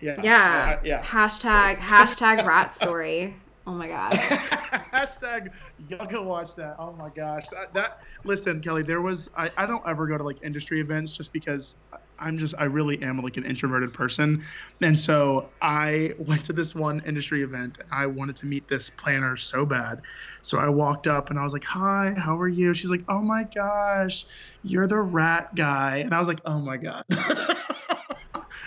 yeah. 0.00 0.20
Yeah. 0.22 0.80
yeah. 0.84 1.02
Hashtag 1.02 1.76
hashtag 1.78 2.44
rat 2.44 2.74
story. 2.74 3.36
Oh 3.66 3.72
my 3.72 3.88
god. 3.88 4.12
Hashtag 4.92 5.50
y'all 5.88 6.06
go 6.06 6.22
watch 6.22 6.54
that. 6.54 6.76
Oh 6.78 6.92
my 6.92 7.08
gosh. 7.08 7.48
That, 7.48 7.74
that, 7.74 8.00
listen, 8.22 8.60
Kelly, 8.60 8.84
there 8.84 9.00
was 9.00 9.28
I, 9.36 9.50
I 9.56 9.66
don't 9.66 9.82
ever 9.88 10.06
go 10.06 10.16
to 10.16 10.22
like 10.22 10.40
industry 10.42 10.80
events 10.80 11.16
just 11.16 11.32
because 11.32 11.76
I'm 12.18 12.38
just 12.38 12.54
I 12.58 12.64
really 12.64 13.02
am 13.02 13.22
like 13.22 13.36
an 13.36 13.44
introverted 13.44 13.92
person. 13.92 14.44
And 14.82 14.98
so 14.98 15.48
I 15.60 16.14
went 16.18 16.44
to 16.46 16.52
this 16.52 16.74
one 16.74 17.02
industry 17.06 17.42
event 17.42 17.78
and 17.78 17.88
I 17.90 18.06
wanted 18.06 18.36
to 18.36 18.46
meet 18.46 18.68
this 18.68 18.90
planner 18.90 19.36
so 19.36 19.66
bad. 19.66 20.02
So 20.42 20.58
I 20.58 20.68
walked 20.68 21.06
up 21.06 21.30
and 21.30 21.38
I 21.38 21.42
was 21.42 21.52
like, 21.52 21.64
"Hi, 21.64 22.14
how 22.16 22.38
are 22.38 22.48
you?" 22.48 22.74
She's 22.74 22.90
like, 22.90 23.04
"Oh 23.08 23.22
my 23.22 23.44
gosh, 23.54 24.26
you're 24.62 24.86
the 24.86 25.00
rat 25.00 25.54
guy." 25.54 25.98
And 25.98 26.14
I 26.14 26.18
was 26.18 26.28
like, 26.28 26.40
"Oh 26.44 26.60
my 26.60 26.76
god." 26.76 27.04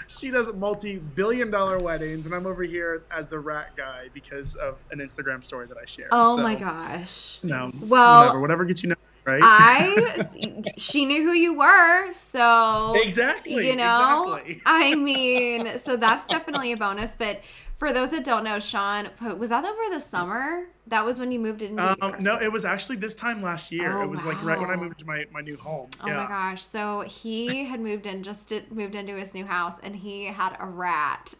she 0.07 0.31
does 0.31 0.51
multi-billion 0.53 1.51
dollar 1.51 1.77
weddings 1.77 2.25
and 2.25 2.33
i'm 2.33 2.45
over 2.45 2.63
here 2.63 3.03
as 3.11 3.27
the 3.27 3.39
rat 3.39 3.75
guy 3.75 4.09
because 4.13 4.55
of 4.55 4.83
an 4.91 4.99
instagram 4.99 5.43
story 5.43 5.67
that 5.67 5.77
i 5.77 5.85
shared 5.85 6.09
oh 6.11 6.35
so, 6.35 6.41
my 6.41 6.55
gosh 6.55 7.39
no 7.43 7.71
well 7.81 8.19
whatever, 8.21 8.39
whatever 8.39 8.65
gets 8.65 8.83
you 8.83 8.89
know 8.89 8.95
right 9.29 9.41
i 9.43 10.27
she 10.77 11.05
knew 11.05 11.23
who 11.23 11.33
you 11.33 11.57
were 11.57 12.11
so 12.13 12.93
exactly 12.95 13.67
you 13.67 13.75
know 13.75 14.33
exactly. 14.35 14.61
i 14.65 14.95
mean 14.95 15.77
so 15.77 15.95
that's 15.95 16.27
definitely 16.27 16.71
a 16.71 16.77
bonus 16.77 17.15
but 17.15 17.41
for 17.79 17.93
those 17.93 18.09
that 18.11 18.25
don't 18.25 18.43
know, 18.43 18.59
Shean, 18.59 19.09
was 19.37 19.49
that 19.49 19.63
over 19.63 19.95
the 19.95 20.01
summer? 20.01 20.65
That 20.87 21.05
was 21.05 21.17
when 21.17 21.31
you 21.31 21.39
moved 21.39 21.61
in. 21.61 21.79
Um, 21.79 21.97
no, 22.19 22.37
it 22.37 22.51
was 22.51 22.65
actually 22.65 22.97
this 22.97 23.15
time 23.15 23.41
last 23.41 23.71
year. 23.71 23.99
Oh, 23.99 24.03
it 24.03 24.07
was 24.07 24.19
wow. 24.19 24.33
like 24.33 24.43
right 24.43 24.59
when 24.59 24.69
I 24.69 24.75
moved 24.75 24.99
to 24.99 25.05
my, 25.05 25.25
my 25.31 25.39
new 25.39 25.55
home. 25.55 25.89
Oh 26.01 26.07
yeah. 26.07 26.17
my 26.17 26.27
gosh! 26.27 26.61
So 26.61 27.01
he 27.01 27.63
had 27.63 27.79
moved 27.79 28.05
in, 28.05 28.21
just 28.21 28.53
moved 28.69 28.95
into 28.95 29.15
his 29.15 29.33
new 29.33 29.45
house, 29.45 29.79
and 29.81 29.95
he 29.95 30.25
had 30.25 30.57
a 30.59 30.65
rat. 30.65 31.33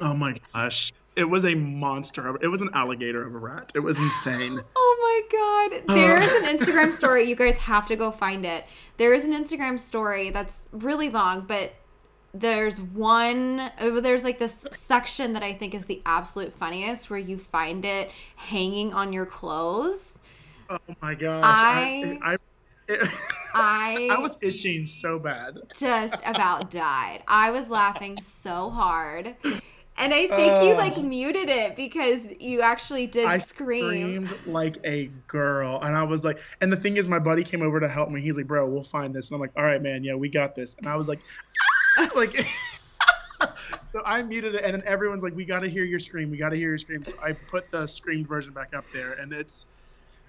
oh 0.00 0.14
my 0.14 0.36
gosh! 0.54 0.92
It 1.20 1.28
was 1.28 1.44
a 1.44 1.54
monster. 1.54 2.34
It 2.40 2.48
was 2.48 2.62
an 2.62 2.70
alligator 2.72 3.26
of 3.26 3.34
a 3.34 3.38
rat. 3.38 3.72
It 3.74 3.80
was 3.80 3.98
insane. 3.98 4.58
oh 4.76 5.20
my 5.30 5.78
god! 5.78 5.94
There's 5.94 6.32
an 6.32 6.56
Instagram 6.56 6.96
story. 6.96 7.28
You 7.28 7.36
guys 7.36 7.58
have 7.58 7.86
to 7.88 7.96
go 7.96 8.10
find 8.10 8.46
it. 8.46 8.64
There 8.96 9.12
is 9.12 9.26
an 9.26 9.32
Instagram 9.32 9.78
story 9.78 10.30
that's 10.30 10.66
really 10.72 11.10
long, 11.10 11.42
but 11.42 11.74
there's 12.32 12.80
one 12.80 13.70
oh, 13.80 14.00
there's 14.00 14.24
like 14.24 14.38
this 14.38 14.66
section 14.72 15.34
that 15.34 15.42
I 15.42 15.52
think 15.52 15.74
is 15.74 15.84
the 15.84 16.00
absolute 16.06 16.54
funniest 16.54 17.10
where 17.10 17.18
you 17.18 17.36
find 17.36 17.84
it 17.84 18.10
hanging 18.36 18.94
on 18.94 19.12
your 19.12 19.26
clothes. 19.26 20.18
Oh 20.70 20.78
my 21.02 21.14
gosh. 21.14 21.44
I 21.44 22.18
I, 22.22 22.38
I, 22.88 23.08
I, 23.54 24.08
I 24.10 24.18
was 24.18 24.38
itching 24.40 24.86
so 24.86 25.18
bad. 25.18 25.58
Just 25.76 26.22
about 26.24 26.70
died. 26.70 27.24
I 27.28 27.50
was 27.50 27.68
laughing 27.68 28.18
so 28.22 28.70
hard. 28.70 29.36
And 30.00 30.14
I 30.14 30.26
think 30.28 30.52
uh, 30.52 30.62
you 30.62 30.74
like 30.74 30.96
muted 30.98 31.48
it 31.48 31.76
because 31.76 32.20
you 32.40 32.62
actually 32.62 33.06
did 33.06 33.26
I 33.26 33.38
scream. 33.38 34.26
screamed 34.26 34.46
like 34.46 34.78
a 34.84 35.06
girl. 35.26 35.78
And 35.82 35.94
I 35.94 36.02
was 36.02 36.24
like, 36.24 36.40
and 36.60 36.72
the 36.72 36.76
thing 36.76 36.96
is, 36.96 37.06
my 37.06 37.18
buddy 37.18 37.44
came 37.44 37.62
over 37.62 37.78
to 37.80 37.88
help 37.88 38.08
me. 38.08 38.20
He's 38.20 38.36
like, 38.36 38.46
bro, 38.46 38.66
we'll 38.66 38.82
find 38.82 39.14
this. 39.14 39.30
And 39.30 39.34
I'm 39.34 39.40
like, 39.40 39.52
all 39.56 39.62
right, 39.62 39.82
man, 39.82 40.02
yeah, 40.02 40.14
we 40.14 40.28
got 40.28 40.54
this. 40.54 40.76
And 40.78 40.88
I 40.88 40.96
was 40.96 41.06
like, 41.06 41.20
like 42.14 42.46
so 43.92 44.02
I 44.04 44.22
muted 44.22 44.54
it, 44.54 44.64
and 44.64 44.74
then 44.74 44.82
everyone's 44.86 45.22
like, 45.22 45.34
"We 45.34 45.44
got 45.44 45.60
to 45.60 45.68
hear 45.68 45.84
your 45.84 45.98
scream. 45.98 46.30
We 46.30 46.36
got 46.36 46.50
to 46.50 46.56
hear 46.56 46.68
your 46.68 46.78
scream." 46.78 47.04
So 47.04 47.16
I 47.22 47.32
put 47.32 47.70
the 47.70 47.86
screamed 47.86 48.28
version 48.28 48.52
back 48.52 48.74
up 48.74 48.84
there, 48.92 49.12
and 49.12 49.32
it's 49.32 49.66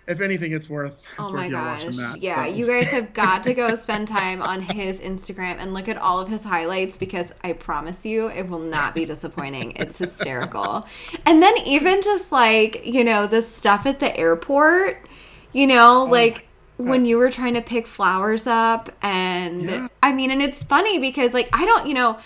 if 0.07 0.19
anything, 0.19 0.51
it's 0.51 0.69
worth. 0.69 1.05
It's 1.05 1.19
oh 1.19 1.31
my 1.31 1.43
worth 1.43 1.51
gosh! 1.51 2.17
yeah, 2.17 2.45
so. 2.45 2.53
you 2.53 2.67
guys 2.67 2.87
have 2.87 3.13
got 3.13 3.43
to 3.43 3.53
go 3.53 3.75
spend 3.75 4.07
time 4.07 4.41
on 4.41 4.61
his 4.61 4.99
Instagram 4.99 5.57
and 5.59 5.73
look 5.73 5.87
at 5.87 5.97
all 5.97 6.19
of 6.19 6.27
his 6.27 6.43
highlights 6.43 6.97
because 6.97 7.31
I 7.43 7.53
promise 7.53 8.05
you, 8.05 8.27
it 8.29 8.49
will 8.49 8.59
not 8.59 8.95
be 8.95 9.05
disappointing. 9.05 9.73
it's 9.75 9.97
hysterical, 9.97 10.87
and 11.25 11.41
then 11.41 11.53
even 11.65 12.01
just 12.01 12.31
like 12.31 12.85
you 12.85 13.03
know 13.03 13.27
the 13.27 13.41
stuff 13.41 13.85
at 13.85 13.99
the 13.99 14.15
airport, 14.17 15.05
you 15.53 15.67
know, 15.67 16.01
oh. 16.01 16.11
like 16.11 16.47
when 16.77 17.05
you 17.05 17.17
were 17.17 17.29
trying 17.29 17.53
to 17.53 17.61
pick 17.61 17.85
flowers 17.85 18.47
up 18.47 18.89
and 19.01 19.63
yeah. 19.63 19.87
I 20.01 20.13
mean 20.13 20.31
and 20.31 20.41
it's 20.41 20.63
funny 20.63 20.97
because 20.97 21.33
like 21.33 21.47
I 21.53 21.65
don't 21.65 21.85
you 21.85 21.93
know 21.93 22.17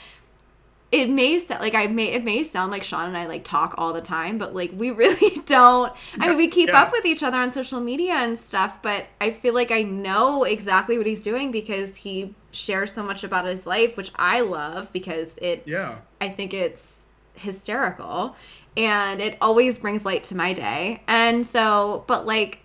it 0.92 1.10
may 1.10 1.40
sound 1.40 1.62
like 1.62 1.76
I 1.76 1.88
may 1.88 2.14
it 2.14 2.24
may 2.24 2.44
sound 2.44 2.72
like 2.72 2.84
Shean 2.84 3.02
and 3.02 3.18
I 3.18 3.26
like 3.26 3.44
talk 3.44 3.76
all 3.78 3.92
the 3.92 4.02
time, 4.02 4.38
but 4.38 4.54
like 4.54 4.72
we 4.74 4.92
really 4.92 5.42
don't. 5.46 5.92
I 6.20 6.28
mean, 6.28 6.38
we 6.38 6.48
keep 6.48 6.70
yeah. 6.70 6.82
up 6.82 6.92
with 6.92 7.06
each 7.06 7.24
other 7.24 7.38
on 7.38 7.50
social 7.50 7.82
media 7.82 8.14
and 8.14 8.38
stuff, 8.38 8.82
but 8.82 9.06
I 9.20 9.32
feel 9.32 9.54
like 9.54 9.72
I 9.72 9.82
know 9.82 10.44
exactly 10.44 10.98
what 10.98 11.08
he's 11.08 11.24
doing 11.24 11.52
because 11.52 11.98
he 11.98 12.34
shares 12.52 12.94
so 12.94 13.04
much 13.04 13.24
about 13.24 13.46
his 13.46 13.66
life, 13.66 13.98
which 13.98 14.12
I 14.16 14.42
love 14.42 14.92
because 14.94 15.38
it. 15.38 15.64
Yeah. 15.66 16.00
I 16.22 16.30
think 16.30 16.54
it's 16.54 17.06
hysterical, 17.34 18.36
and 18.78 19.20
it 19.20 19.38
always 19.42 19.78
brings 19.78 20.06
light 20.06 20.24
to 20.26 20.36
my 20.36 20.54
day. 20.54 21.04
And 21.08 21.46
so, 21.46 22.04
but 22.08 22.26
like, 22.26 22.60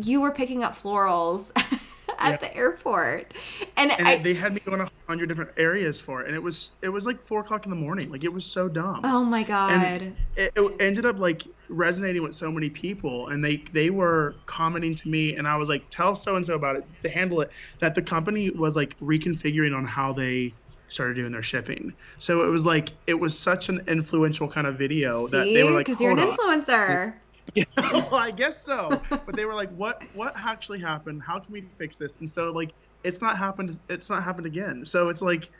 you 0.00 0.20
were 0.20 0.30
picking 0.30 0.62
up 0.62 0.76
florals. 0.76 1.50
at 2.20 2.30
yeah. 2.30 2.36
the 2.36 2.56
airport, 2.56 3.32
and, 3.76 3.90
and 3.92 4.06
I, 4.06 4.18
they 4.18 4.34
had 4.34 4.52
me 4.54 4.60
going 4.60 4.80
a 4.80 4.90
hundred 5.08 5.28
different 5.28 5.50
areas 5.56 6.00
for 6.00 6.22
it, 6.22 6.26
and 6.26 6.36
it 6.36 6.42
was 6.42 6.72
it 6.82 6.88
was 6.88 7.06
like 7.06 7.22
four 7.22 7.40
o'clock 7.40 7.64
in 7.64 7.70
the 7.70 7.76
morning. 7.76 8.10
Like 8.10 8.24
it 8.24 8.32
was 8.32 8.44
so 8.44 8.68
dumb. 8.68 9.00
Oh 9.04 9.24
my 9.24 9.42
god! 9.42 9.72
And 9.72 10.16
it, 10.36 10.52
it 10.54 10.72
ended 10.80 11.06
up 11.06 11.18
like 11.18 11.42
resonating 11.68 12.22
with 12.22 12.34
so 12.34 12.50
many 12.50 12.70
people, 12.70 13.28
and 13.28 13.44
they 13.44 13.56
they 13.72 13.90
were 13.90 14.34
commenting 14.46 14.94
to 14.96 15.08
me, 15.08 15.36
and 15.36 15.48
I 15.48 15.56
was 15.56 15.68
like, 15.68 15.88
"Tell 15.90 16.14
so 16.14 16.36
and 16.36 16.44
so 16.44 16.54
about 16.54 16.76
it 16.76 16.84
to 17.02 17.08
handle 17.08 17.40
it." 17.40 17.50
That 17.78 17.94
the 17.94 18.02
company 18.02 18.50
was 18.50 18.76
like 18.76 18.98
reconfiguring 19.00 19.76
on 19.76 19.84
how 19.84 20.12
they 20.12 20.52
started 20.88 21.14
doing 21.14 21.32
their 21.32 21.42
shipping. 21.42 21.92
So 22.18 22.44
it 22.44 22.48
was 22.48 22.66
like 22.66 22.90
it 23.06 23.14
was 23.14 23.38
such 23.38 23.68
an 23.68 23.82
influential 23.86 24.48
kind 24.48 24.66
of 24.66 24.76
video 24.76 25.26
See? 25.26 25.36
that 25.36 25.44
they 25.44 25.64
were 25.64 25.70
like, 25.70 25.86
"Because 25.86 26.00
you're 26.00 26.12
an 26.12 26.18
influencer." 26.18 27.14
Yeah, 27.56 27.64
well, 27.76 28.14
I 28.14 28.30
guess 28.30 28.62
so. 28.62 29.00
But 29.10 29.34
they 29.34 29.44
were 29.44 29.54
like, 29.54 29.70
"What? 29.70 30.04
What 30.14 30.34
actually 30.36 30.78
happened? 30.78 31.20
How 31.20 31.40
can 31.40 31.52
we 31.52 31.64
fix 31.78 31.96
this?" 31.96 32.16
And 32.16 32.30
so, 32.30 32.52
like, 32.52 32.70
it's 33.02 33.20
not 33.20 33.36
happened. 33.36 33.76
It's 33.88 34.08
not 34.08 34.22
happened 34.22 34.46
again. 34.46 34.84
So 34.84 35.08
it's 35.08 35.20
like, 35.20 35.50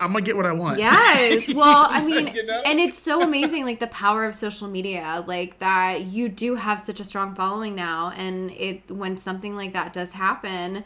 I, 0.00 0.04
am 0.04 0.12
gonna 0.12 0.24
get 0.24 0.36
what 0.36 0.46
I 0.46 0.52
want. 0.52 0.78
Yes. 0.78 1.52
Well, 1.62 1.86
I 1.90 2.04
mean, 2.04 2.28
you 2.34 2.44
know? 2.44 2.62
and 2.64 2.80
it's 2.80 2.98
so 2.98 3.22
amazing, 3.22 3.64
like 3.64 3.78
the 3.78 3.86
power 3.88 4.24
of 4.24 4.34
social 4.34 4.68
media, 4.68 5.24
like 5.26 5.58
that 5.60 6.02
you 6.02 6.28
do 6.28 6.56
have 6.56 6.80
such 6.80 7.00
a 7.00 7.04
strong 7.04 7.34
following 7.34 7.74
now, 7.74 8.12
and 8.16 8.50
it 8.52 8.90
when 8.90 9.16
something 9.16 9.54
like 9.54 9.72
that 9.72 9.92
does 9.92 10.10
happen, 10.10 10.84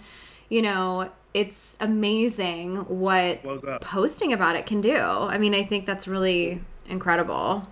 you 0.49 0.63
know, 0.63 1.11
it's 1.35 1.77
amazing 1.81 2.77
what 2.89 3.43
posting 3.81 4.33
about 4.33 4.57
it 4.57 4.67
can 4.67 4.81
do. 4.81 4.99
I 4.99 5.39
mean, 5.39 5.55
I 5.55 5.65
think 5.65 5.87
that's 5.87 6.09
really 6.09 6.61
incredible. 6.89 7.67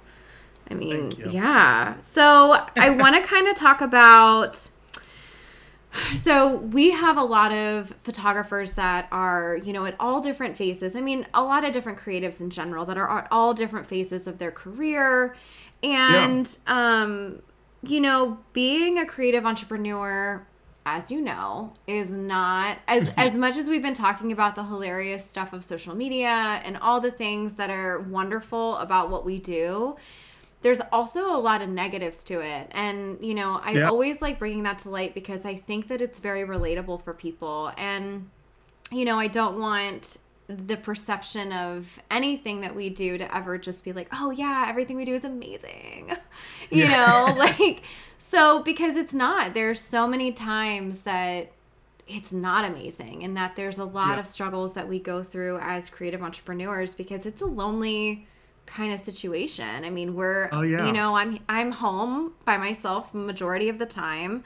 I 0.70 0.74
mean, 0.74 1.12
yeah. 1.30 2.00
So 2.00 2.56
I 2.76 2.90
want 2.98 3.16
to 3.16 3.22
kind 3.22 3.48
of 3.48 3.54
talk 3.54 3.80
about. 3.80 4.70
So 6.16 6.56
we 6.56 6.90
have 6.90 7.16
a 7.16 7.22
lot 7.22 7.52
of 7.52 7.94
photographers 8.02 8.74
that 8.74 9.06
are, 9.12 9.60
you 9.62 9.72
know, 9.72 9.84
at 9.84 9.94
all 10.00 10.20
different 10.20 10.56
phases. 10.56 10.96
I 10.96 11.00
mean, 11.00 11.24
a 11.32 11.44
lot 11.44 11.64
of 11.64 11.72
different 11.72 11.98
creatives 11.98 12.40
in 12.40 12.50
general 12.50 12.84
that 12.86 12.98
are 12.98 13.08
at 13.18 13.28
all 13.30 13.54
different 13.54 13.86
phases 13.86 14.26
of 14.26 14.38
their 14.38 14.50
career. 14.50 15.36
And, 15.84 16.58
yeah. 16.66 17.02
um, 17.02 17.42
you 17.82 18.00
know, 18.00 18.38
being 18.52 18.98
a 18.98 19.06
creative 19.06 19.46
entrepreneur, 19.46 20.44
as 20.86 21.10
you 21.10 21.20
know, 21.20 21.72
is 21.86 22.10
not 22.10 22.78
as 22.88 23.12
as 23.16 23.34
much 23.34 23.56
as 23.56 23.68
we've 23.68 23.82
been 23.82 23.94
talking 23.94 24.32
about 24.32 24.54
the 24.54 24.64
hilarious 24.64 25.24
stuff 25.28 25.52
of 25.52 25.64
social 25.64 25.94
media 25.94 26.60
and 26.64 26.76
all 26.78 27.00
the 27.00 27.10
things 27.10 27.54
that 27.54 27.70
are 27.70 28.00
wonderful 28.00 28.76
about 28.78 29.10
what 29.10 29.24
we 29.24 29.38
do 29.38 29.96
there's 30.64 30.80
also 30.90 31.26
a 31.26 31.36
lot 31.36 31.60
of 31.60 31.68
negatives 31.68 32.24
to 32.24 32.40
it. 32.40 32.68
And, 32.70 33.18
you 33.20 33.34
know, 33.34 33.60
I 33.62 33.82
always 33.82 34.22
like 34.22 34.38
bringing 34.38 34.62
that 34.62 34.78
to 34.80 34.88
light 34.88 35.14
because 35.14 35.44
I 35.44 35.56
think 35.56 35.88
that 35.88 36.00
it's 36.00 36.18
very 36.20 36.40
relatable 36.40 37.04
for 37.04 37.12
people. 37.12 37.70
And, 37.76 38.30
you 38.90 39.04
know, 39.04 39.18
I 39.18 39.26
don't 39.26 39.60
want 39.60 40.16
the 40.46 40.78
perception 40.78 41.52
of 41.52 42.00
anything 42.10 42.62
that 42.62 42.74
we 42.74 42.88
do 42.88 43.18
to 43.18 43.36
ever 43.36 43.58
just 43.58 43.84
be 43.84 43.92
like, 43.92 44.08
oh, 44.14 44.30
yeah, 44.30 44.64
everything 44.66 44.96
we 44.96 45.04
do 45.04 45.12
is 45.12 45.24
amazing. 45.24 46.16
you 46.70 46.84
yeah. 46.84 46.96
know, 46.96 47.34
like, 47.38 47.82
so 48.16 48.62
because 48.62 48.96
it's 48.96 49.12
not, 49.12 49.52
there's 49.52 49.82
so 49.82 50.08
many 50.08 50.32
times 50.32 51.02
that 51.02 51.52
it's 52.06 52.32
not 52.32 52.64
amazing 52.64 53.22
and 53.22 53.36
that 53.36 53.54
there's 53.54 53.76
a 53.76 53.84
lot 53.84 54.18
of 54.18 54.26
struggles 54.26 54.72
that 54.72 54.88
we 54.88 54.98
go 54.98 55.22
through 55.22 55.58
as 55.58 55.90
creative 55.90 56.22
entrepreneurs 56.22 56.94
because 56.94 57.26
it's 57.26 57.42
a 57.42 57.46
lonely 57.46 58.26
kind 58.66 58.92
of 58.92 59.00
situation. 59.00 59.84
I 59.84 59.90
mean, 59.90 60.14
we're 60.14 60.48
oh, 60.52 60.62
yeah. 60.62 60.86
you 60.86 60.92
know, 60.92 61.16
I'm 61.16 61.38
I'm 61.48 61.72
home 61.72 62.34
by 62.44 62.56
myself 62.56 63.14
majority 63.14 63.68
of 63.68 63.78
the 63.78 63.86
time. 63.86 64.44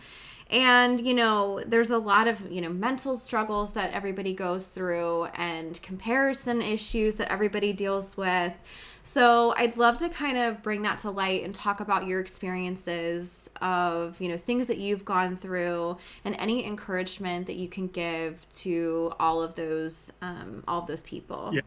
And, 0.51 1.07
you 1.07 1.13
know, 1.13 1.61
there's 1.67 1.91
a 1.91 1.99
lot 1.99 2.27
of, 2.27 2.51
you 2.51 2.63
know, 2.63 2.71
mental 2.71 3.19
struggles 3.19 3.75
that 3.75 3.93
everybody 3.93 4.33
goes 4.33 4.69
through 4.69 5.25
and 5.35 5.81
comparison 5.83 6.63
issues 6.63 7.17
that 7.17 7.31
everybody 7.31 7.75
deals 7.75 8.17
with. 8.17 8.55
So, 9.03 9.55
I'd 9.57 9.77
love 9.77 9.99
to 9.99 10.09
kind 10.09 10.37
of 10.37 10.63
bring 10.63 10.83
that 10.83 11.01
to 11.01 11.11
light 11.11 11.45
and 11.45 11.55
talk 11.55 11.81
about 11.81 12.07
your 12.07 12.21
experiences 12.21 13.49
of, 13.61 14.21
you 14.21 14.29
know, 14.29 14.37
things 14.37 14.67
that 14.69 14.79
you've 14.79 15.05
gone 15.05 15.37
through 15.37 15.99
and 16.25 16.35
any 16.39 16.67
encouragement 16.67 17.47
that 17.47 17.57
you 17.57 17.69
can 17.69 17.87
give 17.87 18.47
to 18.51 19.13
all 19.21 19.43
of 19.43 19.55
those 19.55 20.11
um 20.23 20.63
all 20.67 20.81
of 20.81 20.87
those 20.87 21.03
people. 21.03 21.51
Yeah. 21.53 21.61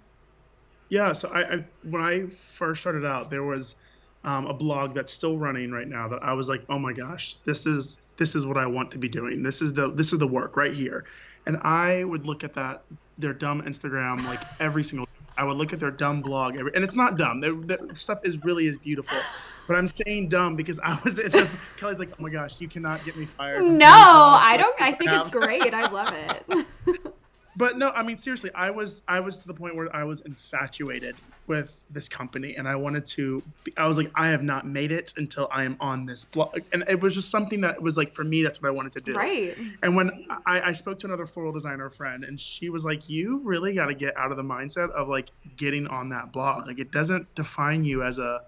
Yeah, 0.91 1.13
so 1.13 1.29
I, 1.29 1.41
I 1.41 1.65
when 1.83 2.01
I 2.01 2.25
first 2.25 2.81
started 2.81 3.05
out, 3.05 3.29
there 3.29 3.43
was 3.43 3.77
um, 4.25 4.45
a 4.45 4.53
blog 4.53 4.93
that's 4.93 5.11
still 5.13 5.37
running 5.37 5.71
right 5.71 5.87
now 5.87 6.09
that 6.09 6.21
I 6.21 6.33
was 6.33 6.49
like, 6.49 6.63
oh 6.67 6.77
my 6.77 6.91
gosh, 6.91 7.35
this 7.45 7.65
is 7.65 7.97
this 8.17 8.35
is 8.35 8.45
what 8.45 8.57
I 8.57 8.65
want 8.65 8.91
to 8.91 8.97
be 8.97 9.07
doing. 9.07 9.41
This 9.41 9.61
is 9.61 9.71
the 9.71 9.89
this 9.89 10.11
is 10.11 10.19
the 10.19 10.27
work 10.27 10.57
right 10.57 10.73
here, 10.73 11.05
and 11.47 11.55
I 11.61 12.03
would 12.03 12.25
look 12.25 12.43
at 12.43 12.53
that 12.55 12.83
their 13.17 13.31
dumb 13.31 13.61
Instagram 13.61 14.25
like 14.25 14.41
every 14.59 14.83
single. 14.83 15.07
I 15.37 15.45
would 15.45 15.55
look 15.55 15.71
at 15.71 15.79
their 15.79 15.91
dumb 15.91 16.21
blog 16.21 16.57
every, 16.57 16.73
and 16.75 16.83
it's 16.83 16.95
not 16.95 17.17
dumb. 17.17 17.39
Their, 17.39 17.77
stuff 17.93 18.25
is 18.25 18.43
really 18.43 18.67
is 18.67 18.77
beautiful, 18.77 19.17
but 19.69 19.77
I'm 19.77 19.87
saying 19.87 20.27
dumb 20.27 20.57
because 20.57 20.77
I 20.83 20.99
was 21.05 21.19
in. 21.19 21.31
The, 21.31 21.49
Kelly's 21.77 21.99
like, 21.99 22.09
oh 22.19 22.21
my 22.21 22.29
gosh, 22.29 22.59
you 22.59 22.67
cannot 22.67 23.05
get 23.05 23.15
me 23.15 23.25
fired. 23.25 23.63
No, 23.63 23.87
I 23.87 24.57
don't. 24.57 24.79
I 24.81 24.91
think 24.91 25.11
it's 25.11 25.31
great. 25.31 25.73
I 25.73 25.89
love 25.89 26.13
it. 26.13 27.05
but 27.61 27.77
no 27.77 27.89
i 27.91 28.01
mean 28.01 28.17
seriously 28.17 28.49
i 28.55 28.69
was 28.69 29.03
i 29.07 29.19
was 29.19 29.37
to 29.37 29.47
the 29.47 29.53
point 29.53 29.75
where 29.75 29.95
i 29.95 30.03
was 30.03 30.21
infatuated 30.21 31.15
with 31.47 31.85
this 31.91 32.09
company 32.09 32.55
and 32.55 32.67
i 32.67 32.75
wanted 32.75 33.05
to 33.05 33.41
be, 33.63 33.71
i 33.77 33.87
was 33.87 33.97
like 33.97 34.11
i 34.15 34.27
have 34.29 34.41
not 34.43 34.65
made 34.65 34.91
it 34.91 35.13
until 35.17 35.47
i 35.51 35.63
am 35.63 35.77
on 35.79 36.05
this 36.05 36.25
blog 36.25 36.57
and 36.73 36.83
it 36.89 36.99
was 36.99 37.13
just 37.13 37.29
something 37.29 37.61
that 37.61 37.81
was 37.81 37.97
like 37.97 38.13
for 38.13 38.23
me 38.23 38.41
that's 38.41 38.61
what 38.61 38.69
i 38.69 38.71
wanted 38.71 38.91
to 38.91 38.99
do. 38.99 39.13
Right. 39.13 39.55
And 39.83 39.95
when 39.95 40.25
i, 40.45 40.61
I 40.61 40.71
spoke 40.71 40.99
to 40.99 41.07
another 41.07 41.27
floral 41.27 41.51
designer 41.51 41.89
friend 41.89 42.23
and 42.23 42.39
she 42.39 42.69
was 42.69 42.83
like 42.83 43.09
you 43.09 43.39
really 43.43 43.75
got 43.75 43.85
to 43.85 43.93
get 43.93 44.17
out 44.17 44.31
of 44.31 44.37
the 44.37 44.43
mindset 44.43 44.89
of 44.91 45.07
like 45.07 45.29
getting 45.55 45.87
on 45.87 46.09
that 46.09 46.31
blog. 46.31 46.67
Like 46.67 46.79
it 46.79 46.91
doesn't 46.91 47.33
define 47.35 47.83
you 47.83 48.03
as 48.03 48.17
a 48.17 48.41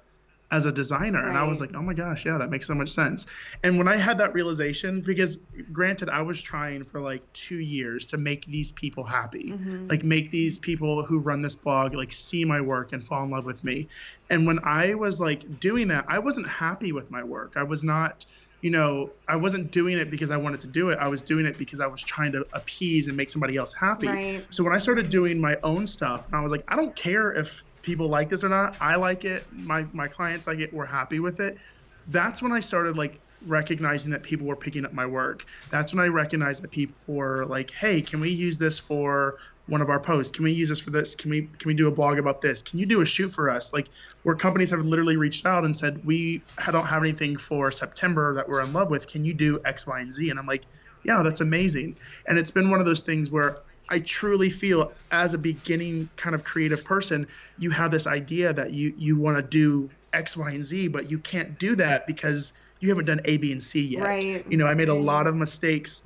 as 0.54 0.68
a 0.68 0.72
designer 0.72 1.20
right. 1.20 1.30
and 1.30 1.38
i 1.38 1.46
was 1.46 1.60
like 1.60 1.72
oh 1.74 1.82
my 1.82 1.94
gosh 1.94 2.26
yeah 2.26 2.38
that 2.38 2.52
makes 2.52 2.68
so 2.68 2.76
much 2.76 2.90
sense 2.90 3.26
and 3.64 3.76
when 3.76 3.88
i 3.88 3.96
had 3.96 4.20
that 4.20 4.32
realization 4.34 5.02
because 5.02 5.38
granted 5.72 6.08
i 6.10 6.22
was 6.22 6.40
trying 6.42 6.84
for 6.84 7.02
like 7.02 7.22
two 7.34 7.60
years 7.60 8.06
to 8.06 8.18
make 8.18 8.46
these 8.46 8.72
people 8.72 9.04
happy 9.04 9.52
mm-hmm. 9.52 9.88
like 9.88 10.04
make 10.04 10.30
these 10.30 10.60
people 10.60 11.04
who 11.04 11.20
run 11.20 11.42
this 11.42 11.56
blog 11.56 11.96
like 11.96 12.12
see 12.12 12.46
my 12.46 12.62
work 12.62 12.94
and 12.94 13.04
fall 13.04 13.24
in 13.24 13.32
love 13.32 13.46
with 13.46 13.64
me 13.64 13.88
and 14.30 14.46
when 14.46 14.60
i 14.64 14.94
was 14.94 15.20
like 15.20 15.60
doing 15.60 15.88
that 15.88 16.06
i 16.08 16.20
wasn't 16.20 16.48
happy 16.48 16.92
with 16.92 17.10
my 17.10 17.24
work 17.24 17.54
i 17.56 17.64
was 17.64 17.84
not 17.84 18.26
you 18.62 18.70
know, 18.70 19.10
I 19.28 19.36
wasn't 19.36 19.72
doing 19.72 19.98
it 19.98 20.10
because 20.10 20.32
I 20.32 20.38
wanted 20.38 20.62
to 20.62 20.68
do 20.68 20.90
it. 20.90 20.98
I 20.98 21.10
was 21.10 21.22
doing 21.22 21.46
it 21.46 21.58
because 21.58 21.82
I 21.82 21.86
was 21.88 22.02
trying 22.02 22.32
to 22.32 22.48
appease 22.54 23.10
and 23.10 23.18
make 23.18 23.30
somebody 23.30 23.58
else 23.58 23.74
happy. 23.74 24.08
Right. 24.08 24.48
So 24.52 24.64
when 24.64 24.72
I 24.72 24.78
started 24.78 25.10
doing 25.10 25.42
my 25.42 25.58
own 25.64 25.86
stuff, 25.86 26.28
I 26.32 26.42
was 26.42 26.50
like, 26.50 26.64
I 26.70 26.78
don't 26.78 26.96
care 26.96 27.34
if 27.34 27.62
people 27.84 28.08
like 28.08 28.30
this 28.30 28.44
or 28.44 28.50
not. 28.50 28.76
I 28.82 28.96
like 28.96 29.26
it. 29.26 29.46
My 29.52 29.86
my 29.94 30.08
clients 30.08 30.48
like 30.48 30.60
it. 30.60 30.74
We're 30.74 30.86
happy 30.86 31.20
with 31.20 31.40
it. 31.40 31.60
That's 32.08 32.42
when 32.42 32.52
I 32.52 32.60
started 32.60 32.98
like 32.98 33.20
recognizing 33.46 34.12
that 34.12 34.24
people 34.24 34.48
were 34.48 34.56
picking 34.56 34.86
up 34.86 34.94
my 34.94 35.06
work. 35.06 35.46
That's 35.70 35.94
when 35.94 36.04
I 36.04 36.08
recognized 36.08 36.64
that 36.64 36.72
people 36.72 36.96
were 37.06 37.46
like, 37.46 37.70
"Hey, 37.70 38.02
can 38.02 38.20
we 38.20 38.30
use 38.30 38.58
this 38.58 38.80
for 38.80 39.38
one 39.68 39.82
of 39.82 39.90
our 39.90 40.00
posts? 40.00 40.36
Can 40.36 40.44
we 40.44 40.52
use 40.52 40.70
this 40.70 40.80
for 40.80 40.90
this? 40.90 41.14
Can 41.14 41.30
we 41.30 41.42
can 41.60 41.68
we 41.68 41.74
do 41.74 41.88
a 41.88 41.92
blog 41.92 42.18
about 42.18 42.42
this? 42.42 42.62
Can 42.62 42.80
you 42.80 42.86
do 42.86 43.02
a 43.02 43.06
shoot 43.06 43.30
for 43.30 43.50
us?" 43.50 43.74
Like 43.74 43.90
where 44.24 44.36
companies 44.36 44.72
have 44.72 44.80
literally 44.80 45.18
reached 45.18 45.46
out 45.46 45.66
and 45.66 45.76
said, 45.76 46.04
"We 46.06 46.42
don't 46.72 46.88
have 46.88 47.04
anything 47.04 47.38
for 47.38 47.72
September 47.72 48.34
that 48.34 48.50
we're 48.50 48.62
in 48.62 48.74
love 48.74 48.90
with. 48.90 49.08
Can 49.08 49.24
you 49.24 49.34
do 49.34 49.62
X, 49.66 49.86
Y, 49.86 50.00
and 50.00 50.12
Z?" 50.12 50.30
And 50.30 50.40
I'm 50.40 50.48
like, 50.48 50.64
"Yeah, 51.04 51.22
that's 51.22 51.42
amazing." 51.42 51.98
And 52.28 52.38
it's 52.40 52.52
been 52.52 52.72
one 52.72 52.80
of 52.80 52.86
those 52.86 53.02
things 53.02 53.30
where 53.30 53.58
I 53.90 54.00
truly 54.00 54.50
feel 54.50 54.94
as 55.12 55.34
a 55.34 55.38
beginning 55.38 56.10
kind 56.16 56.34
of 56.34 56.44
creative 56.44 56.84
person, 56.84 57.28
you 57.58 57.70
have 57.72 57.92
this 57.92 58.08
idea 58.08 58.54
that 58.54 58.72
you 58.72 58.94
you 58.98 59.18
want 59.18 59.38
to 59.38 59.44
do 59.44 59.90
X, 60.14 60.38
Y, 60.38 60.52
and 60.52 60.64
Z, 60.64 60.88
but 60.90 61.12
you 61.12 61.20
can't 61.20 61.58
do 61.60 61.76
that 61.76 62.08
because 62.08 62.54
you 62.80 62.90
haven't 62.90 63.06
done 63.06 63.22
A, 63.26 63.38
B, 63.38 63.52
and 63.52 63.64
C 63.64 63.86
yet. 63.86 64.04
Right. 64.04 64.46
You 64.50 64.58
know, 64.58 64.68
I 64.68 64.74
made 64.74 64.90
a 64.90 64.94
lot 64.94 65.28
of 65.28 65.36
mistakes 65.36 66.04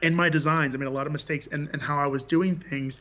in 0.00 0.14
my 0.14 0.28
designs. 0.28 0.74
I 0.74 0.78
made 0.78 0.86
a 0.86 0.90
lot 0.90 1.06
of 1.06 1.12
mistakes 1.12 1.46
in, 1.48 1.68
in 1.72 1.80
how 1.80 1.98
I 1.98 2.06
was 2.06 2.22
doing 2.22 2.56
things. 2.56 3.00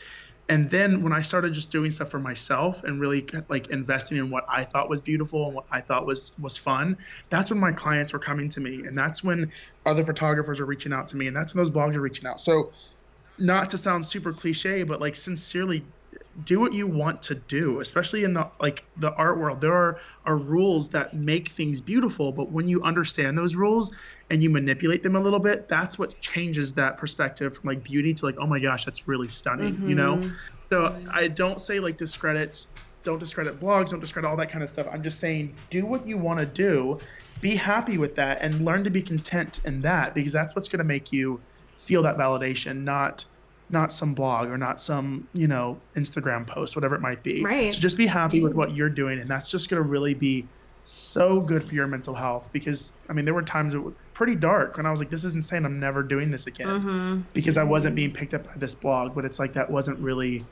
And 0.49 0.69
then 0.69 1.01
when 1.01 1.13
I 1.13 1.21
started 1.21 1.53
just 1.53 1.71
doing 1.71 1.91
stuff 1.91 2.09
for 2.09 2.19
myself 2.19 2.83
and 2.83 2.99
really 2.99 3.25
like 3.47 3.69
investing 3.69 4.17
in 4.17 4.29
what 4.29 4.43
I 4.49 4.65
thought 4.65 4.89
was 4.89 4.99
beautiful 4.99 5.45
and 5.45 5.55
what 5.55 5.65
I 5.71 5.79
thought 5.79 6.05
was 6.05 6.33
was 6.39 6.57
fun, 6.57 6.97
that's 7.29 7.51
when 7.51 7.59
my 7.59 7.71
clients 7.71 8.11
were 8.11 8.19
coming 8.19 8.49
to 8.49 8.59
me, 8.59 8.83
and 8.85 8.97
that's 8.97 9.23
when 9.23 9.51
other 9.85 10.03
photographers 10.03 10.59
were 10.59 10.65
reaching 10.65 10.91
out 10.91 11.07
to 11.09 11.17
me, 11.17 11.27
and 11.27 11.35
that's 11.35 11.55
when 11.55 11.63
those 11.63 11.71
blogs 11.71 11.95
are 11.95 12.01
reaching 12.01 12.27
out. 12.27 12.41
So, 12.41 12.73
not 13.41 13.69
to 13.71 13.77
sound 13.77 14.05
super 14.05 14.31
cliche, 14.31 14.83
but 14.83 15.01
like 15.01 15.15
sincerely 15.15 15.83
do 16.45 16.59
what 16.59 16.71
you 16.71 16.87
want 16.87 17.21
to 17.21 17.35
do 17.35 17.81
especially 17.81 18.23
in 18.23 18.33
the 18.33 18.49
like 18.59 18.85
the 18.97 19.13
art 19.15 19.37
world 19.37 19.59
there 19.59 19.73
are 19.73 19.99
are 20.25 20.37
rules 20.37 20.89
that 20.89 21.13
make 21.13 21.49
things 21.49 21.81
beautiful 21.81 22.31
but 22.31 22.49
when 22.51 22.67
you 22.69 22.81
understand 22.83 23.37
those 23.37 23.55
rules 23.55 23.91
and 24.29 24.41
you 24.41 24.49
manipulate 24.49 25.03
them 25.03 25.15
a 25.17 25.19
little 25.19 25.39
bit 25.39 25.67
that's 25.67 25.99
what 25.99 26.19
changes 26.21 26.73
that 26.73 26.95
perspective 26.95 27.57
from 27.57 27.67
like 27.67 27.83
beauty 27.83 28.13
to 28.13 28.25
like 28.25 28.35
oh 28.39 28.47
my 28.47 28.59
gosh 28.59 28.85
that's 28.85 29.07
really 29.09 29.27
stunning 29.27 29.73
mm-hmm. 29.73 29.89
you 29.89 29.95
know 29.95 30.15
mm-hmm. 30.15 30.33
so 30.69 30.97
i 31.11 31.27
don't 31.27 31.59
say 31.59 31.79
like 31.79 31.97
discredit 31.97 32.65
don't 33.03 33.19
discredit 33.19 33.59
blogs 33.59 33.89
don't 33.89 33.99
discredit 33.99 34.29
all 34.29 34.37
that 34.37 34.49
kind 34.49 34.63
of 34.63 34.69
stuff 34.69 34.87
i'm 34.89 35.03
just 35.03 35.19
saying 35.19 35.53
do 35.69 35.85
what 35.85 36.07
you 36.07 36.17
want 36.17 36.39
to 36.39 36.45
do 36.45 36.97
be 37.41 37.55
happy 37.55 37.97
with 37.97 38.15
that 38.15 38.41
and 38.41 38.63
learn 38.63 38.83
to 38.83 38.89
be 38.89 39.01
content 39.01 39.59
in 39.65 39.81
that 39.81 40.15
because 40.15 40.31
that's 40.31 40.55
what's 40.55 40.69
going 40.69 40.77
to 40.77 40.85
make 40.85 41.11
you 41.11 41.41
feel 41.79 42.03
that 42.03 42.17
validation 42.17 42.83
not 42.83 43.25
not 43.71 43.91
some 43.91 44.13
blog 44.13 44.49
or 44.49 44.57
not 44.57 44.79
some 44.79 45.27
you 45.33 45.47
know 45.47 45.77
instagram 45.95 46.45
post 46.45 46.75
whatever 46.75 46.95
it 46.95 47.01
might 47.01 47.21
be 47.23 47.43
right. 47.43 47.73
so 47.73 47.79
just 47.79 47.97
be 47.97 48.05
happy 48.05 48.41
with 48.41 48.53
what 48.53 48.75
you're 48.75 48.89
doing. 48.89 49.19
And 49.19 49.29
that's 49.29 49.51
just 49.51 49.69
going 49.69 49.81
to 49.81 49.87
really 49.87 50.13
be 50.13 50.47
so 50.83 51.39
good 51.39 51.63
for 51.63 51.75
your 51.75 51.87
mental 51.87 52.15
health 52.15 52.49
because 52.51 52.97
i 53.07 53.13
mean 53.13 53.23
there 53.23 53.35
were 53.35 53.43
times 53.43 53.75
it 53.75 53.79
was 53.79 53.93
pretty 54.13 54.35
dark 54.35 54.77
when 54.77 54.85
i 54.85 54.91
was 54.91 54.99
like 54.99 55.09
this 55.09 55.23
is 55.23 55.35
insane. 55.35 55.65
I'm 55.65 55.79
never 55.79 56.01
doing 56.01 56.31
this 56.31 56.47
again 56.47 56.67
mm-hmm. 56.67 57.21
because 57.33 57.57
i 57.57 57.63
wasn't 57.63 57.95
being 57.95 58.11
picked 58.11 58.33
up 58.33 58.45
by 58.45 58.53
this 58.55 58.73
blog 58.73 59.13
but 59.13 59.23
it's 59.23 59.39
like 59.39 59.53
that 59.53 59.69
wasn't 59.69 59.99
really 59.99 60.43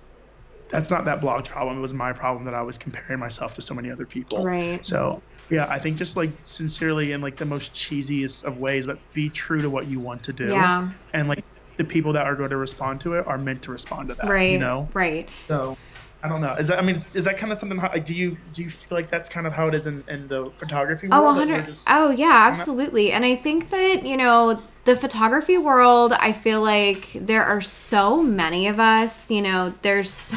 that's 0.72 0.92
not 0.92 1.04
that 1.06 1.20
blog 1.20 1.46
problem. 1.46 1.80
It 1.80 1.82
was 1.82 1.96
my 1.96 2.14
problem 2.14 2.46
that 2.46 2.54
i 2.54 2.62
was 2.62 2.78
comparing 2.78 3.20
myself 3.20 3.56
to 3.56 3.62
so 3.62 3.74
many 3.74 3.90
other 3.90 4.06
people. 4.06 4.46
Right. 4.46 4.86
So 4.86 5.22
yeah 5.50 5.68
i 5.70 5.80
think 5.80 5.98
just 5.98 6.16
like 6.16 6.30
sincerely 6.44 7.12
in 7.12 7.22
like 7.22 7.36
the 7.36 7.46
most 7.46 7.74
cheesiest 7.74 8.46
of 8.46 8.60
ways 8.60 8.86
but 8.86 9.00
be 9.14 9.30
true 9.30 9.62
to 9.62 9.70
what 9.70 9.88
you 9.88 10.00
want 10.00 10.24
to 10.24 10.34
do 10.34 10.50
yeah. 10.50 10.90
and 11.14 11.28
like 11.28 11.44
the 11.80 11.86
people 11.86 12.12
that 12.12 12.28
are 12.28 12.36
going 12.36 12.50
to 12.50 12.58
respond 12.58 13.00
to 13.00 13.14
it 13.14 13.26
are 13.26 13.38
meant 13.38 13.64
to 13.64 13.72
respond 13.72 14.10
to 14.10 14.16
that. 14.16 14.28
Right. 14.28 14.52
You 14.52 14.60
know. 14.60 14.90
Right. 14.94 15.28
So. 15.48 15.78
I 16.22 16.28
don't 16.28 16.42
know. 16.42 16.54
Is 16.56 16.68
that? 16.68 16.78
I 16.78 16.82
mean, 16.82 16.98
is 16.98 17.24
that 17.24 17.38
kind 17.38 17.50
of 17.50 17.58
something? 17.58 17.78
How, 17.78 17.88
do 17.88 18.14
you 18.14 18.38
do 18.52 18.62
you 18.62 18.70
feel 18.70 18.98
like 18.98 19.10
that's 19.10 19.30
kind 19.30 19.48
of 19.48 19.54
how 19.54 19.70
it 19.70 19.74
is 19.74 19.88
in, 19.88 20.04
in 20.10 20.28
the 20.28 20.52
photography 20.58 21.08
oh, 21.10 21.22
world? 21.22 21.38
Oh, 21.38 21.40
100. 21.40 21.78
Oh, 21.88 22.12
yeah, 22.12 22.50
absolutely. 22.52 23.14
And 23.14 23.24
I 23.24 23.38
think 23.38 23.70
that 23.70 24.06
you 24.06 24.18
know 24.18 24.62
the 24.84 24.98
photography 24.98 25.58
world. 25.58 26.12
I 26.12 26.34
feel 26.34 26.62
like 26.62 27.10
there 27.14 27.46
are 27.46 27.62
so 27.62 28.22
many 28.22 28.68
of 28.68 28.82
us. 28.82 29.32
You 29.32 29.42
know, 29.42 29.74
there's. 29.82 30.36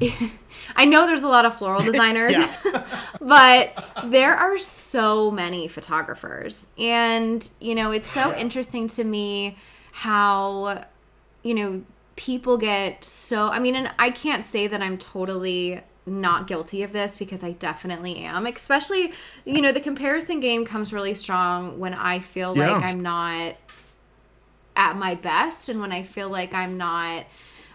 I 0.76 0.84
know 0.84 1.08
there's 1.08 1.22
a 1.22 1.28
lot 1.28 1.44
of 1.44 1.58
floral 1.58 1.82
designers, 1.84 2.36
but 3.20 3.84
there 4.04 4.36
are 4.36 4.56
so 4.58 5.32
many 5.32 5.66
photographers. 5.66 6.68
And, 6.78 7.50
you 7.58 7.74
know, 7.74 7.90
it's 7.90 8.08
so 8.08 8.32
interesting 8.36 8.86
to 8.88 9.02
me 9.02 9.58
how 9.92 10.84
you 11.42 11.54
know 11.54 11.82
people 12.16 12.56
get 12.56 13.04
so 13.04 13.48
i 13.48 13.58
mean 13.58 13.74
and 13.74 13.90
i 13.98 14.10
can't 14.10 14.44
say 14.44 14.66
that 14.66 14.82
i'm 14.82 14.98
totally 14.98 15.80
not 16.06 16.46
guilty 16.46 16.82
of 16.82 16.92
this 16.92 17.16
because 17.16 17.42
I 17.44 17.52
definitely 17.52 18.16
am. 18.18 18.46
Especially, 18.46 19.12
you 19.44 19.62
know, 19.62 19.72
the 19.72 19.80
comparison 19.80 20.40
game 20.40 20.64
comes 20.64 20.92
really 20.92 21.14
strong 21.14 21.78
when 21.78 21.94
I 21.94 22.18
feel 22.18 22.56
yeah. 22.56 22.72
like 22.72 22.84
I'm 22.84 23.00
not 23.00 23.56
at 24.76 24.96
my 24.96 25.14
best 25.14 25.68
and 25.68 25.80
when 25.80 25.92
I 25.92 26.02
feel 26.02 26.28
like 26.28 26.54
I'm 26.54 26.76
not 26.76 27.26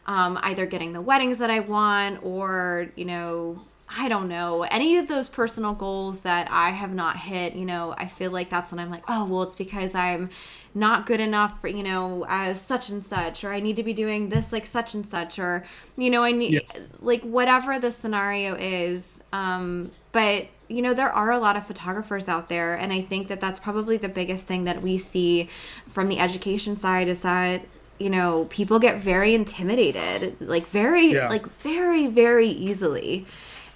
um, 0.07 0.39
either 0.43 0.65
getting 0.65 0.93
the 0.93 1.01
weddings 1.01 1.37
that 1.39 1.49
I 1.49 1.59
want 1.61 2.23
or, 2.23 2.91
you 2.95 3.05
know, 3.05 3.61
I 3.87 4.09
don't 4.09 4.27
know, 4.27 4.63
any 4.63 4.97
of 4.97 5.07
those 5.07 5.29
personal 5.29 5.73
goals 5.73 6.21
that 6.21 6.47
I 6.49 6.69
have 6.71 6.93
not 6.93 7.17
hit, 7.17 7.53
you 7.53 7.65
know, 7.65 7.93
I 7.97 8.07
feel 8.07 8.31
like 8.31 8.49
that's 8.49 8.71
when 8.71 8.79
I'm 8.79 8.89
like, 8.89 9.03
oh, 9.07 9.25
well, 9.25 9.43
it's 9.43 9.55
because 9.55 9.93
I'm 9.93 10.29
not 10.73 11.05
good 11.05 11.19
enough 11.19 11.61
for, 11.61 11.67
you 11.67 11.83
know, 11.83 12.25
as 12.27 12.59
such 12.59 12.89
and 12.89 13.03
such, 13.03 13.43
or 13.43 13.53
I 13.53 13.59
need 13.59 13.75
to 13.75 13.83
be 13.83 13.93
doing 13.93 14.29
this 14.29 14.51
like 14.51 14.65
such 14.65 14.95
and 14.95 15.05
such, 15.05 15.37
or, 15.37 15.63
you 15.97 16.09
know, 16.09 16.23
I 16.23 16.31
need, 16.31 16.53
yeah. 16.53 16.81
like, 16.99 17.21
whatever 17.21 17.77
the 17.77 17.91
scenario 17.91 18.55
is. 18.55 19.21
Um, 19.31 19.91
but, 20.11 20.47
you 20.67 20.81
know, 20.81 20.95
there 20.95 21.11
are 21.11 21.31
a 21.31 21.37
lot 21.37 21.55
of 21.55 21.67
photographers 21.67 22.27
out 22.27 22.49
there. 22.49 22.73
And 22.73 22.91
I 22.91 23.01
think 23.01 23.27
that 23.27 23.39
that's 23.39 23.59
probably 23.59 23.97
the 23.97 24.09
biggest 24.09 24.47
thing 24.47 24.63
that 24.63 24.81
we 24.81 24.97
see 24.97 25.47
from 25.85 26.09
the 26.09 26.19
education 26.19 26.75
side 26.75 27.07
is 27.07 27.19
that 27.21 27.61
you 27.97 28.09
know 28.09 28.45
people 28.49 28.77
get 28.77 28.97
very 28.97 29.33
intimidated 29.33 30.35
like 30.41 30.67
very 30.67 31.13
yeah. 31.13 31.29
like 31.29 31.47
very 31.59 32.07
very 32.07 32.47
easily 32.47 33.25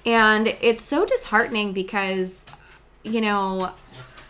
and 0.06 0.47
it's 0.62 0.82
so 0.82 1.06
disheartening 1.06 1.74
because, 1.74 2.45
you 3.04 3.22
know, 3.22 3.72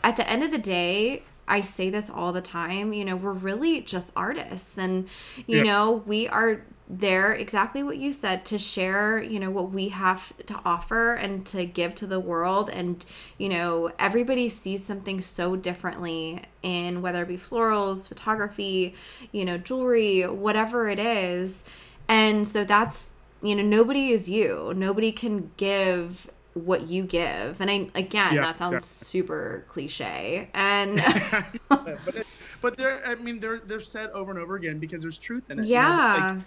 at 0.03 0.17
the 0.17 0.29
end 0.29 0.43
of 0.43 0.51
the 0.51 0.57
day, 0.57 1.23
I 1.47 1.61
say 1.61 1.89
this 1.89 2.09
all 2.09 2.31
the 2.31 2.41
time, 2.41 2.93
you 2.93 3.03
know, 3.03 3.15
we're 3.15 3.33
really 3.33 3.81
just 3.81 4.11
artists. 4.15 4.77
And, 4.77 5.07
you 5.47 5.57
yeah. 5.57 5.63
know, 5.63 6.03
we 6.05 6.27
are 6.27 6.61
there 6.89 7.33
exactly 7.33 7.83
what 7.83 7.97
you 7.97 8.11
said 8.11 8.43
to 8.43 8.57
share 8.57 9.21
you 9.21 9.39
know 9.39 9.51
what 9.51 9.69
we 9.69 9.89
have 9.89 10.33
to 10.47 10.59
offer 10.65 11.13
and 11.13 11.45
to 11.45 11.63
give 11.63 11.93
to 11.93 12.07
the 12.07 12.19
world 12.19 12.67
and 12.67 13.05
you 13.37 13.47
know 13.47 13.91
everybody 13.99 14.49
sees 14.49 14.83
something 14.83 15.21
so 15.21 15.55
differently 15.55 16.41
in 16.63 16.99
whether 17.03 17.21
it 17.21 17.27
be 17.27 17.37
florals 17.37 18.07
photography 18.07 18.95
you 19.31 19.45
know 19.45 19.55
jewelry 19.55 20.23
whatever 20.23 20.89
it 20.89 20.97
is 20.97 21.63
and 22.07 22.47
so 22.47 22.63
that's 22.63 23.13
you 23.41 23.55
know 23.55 23.63
nobody 23.63 24.09
is 24.09 24.29
you. 24.29 24.73
Nobody 24.75 25.11
can 25.11 25.51
give 25.57 26.29
what 26.53 26.87
you 26.87 27.03
give. 27.03 27.61
And 27.61 27.69
i 27.69 27.89
again 27.95 28.35
yeah, 28.35 28.41
that 28.41 28.57
sounds 28.57 28.73
yeah. 28.73 28.79
super 28.79 29.65
cliche. 29.69 30.49
And 30.53 31.01
but, 31.69 31.89
it, 32.15 32.27
but 32.61 32.77
they're 32.77 33.05
i 33.05 33.15
mean 33.15 33.39
they're 33.39 33.59
they're 33.59 33.79
said 33.79 34.09
over 34.11 34.31
and 34.31 34.39
over 34.39 34.55
again 34.55 34.79
because 34.79 35.01
there's 35.01 35.17
truth 35.17 35.49
in 35.49 35.59
it 35.59 35.65
yeah 35.65 36.15
you 36.15 36.21
know? 36.21 36.33
like, 36.35 36.45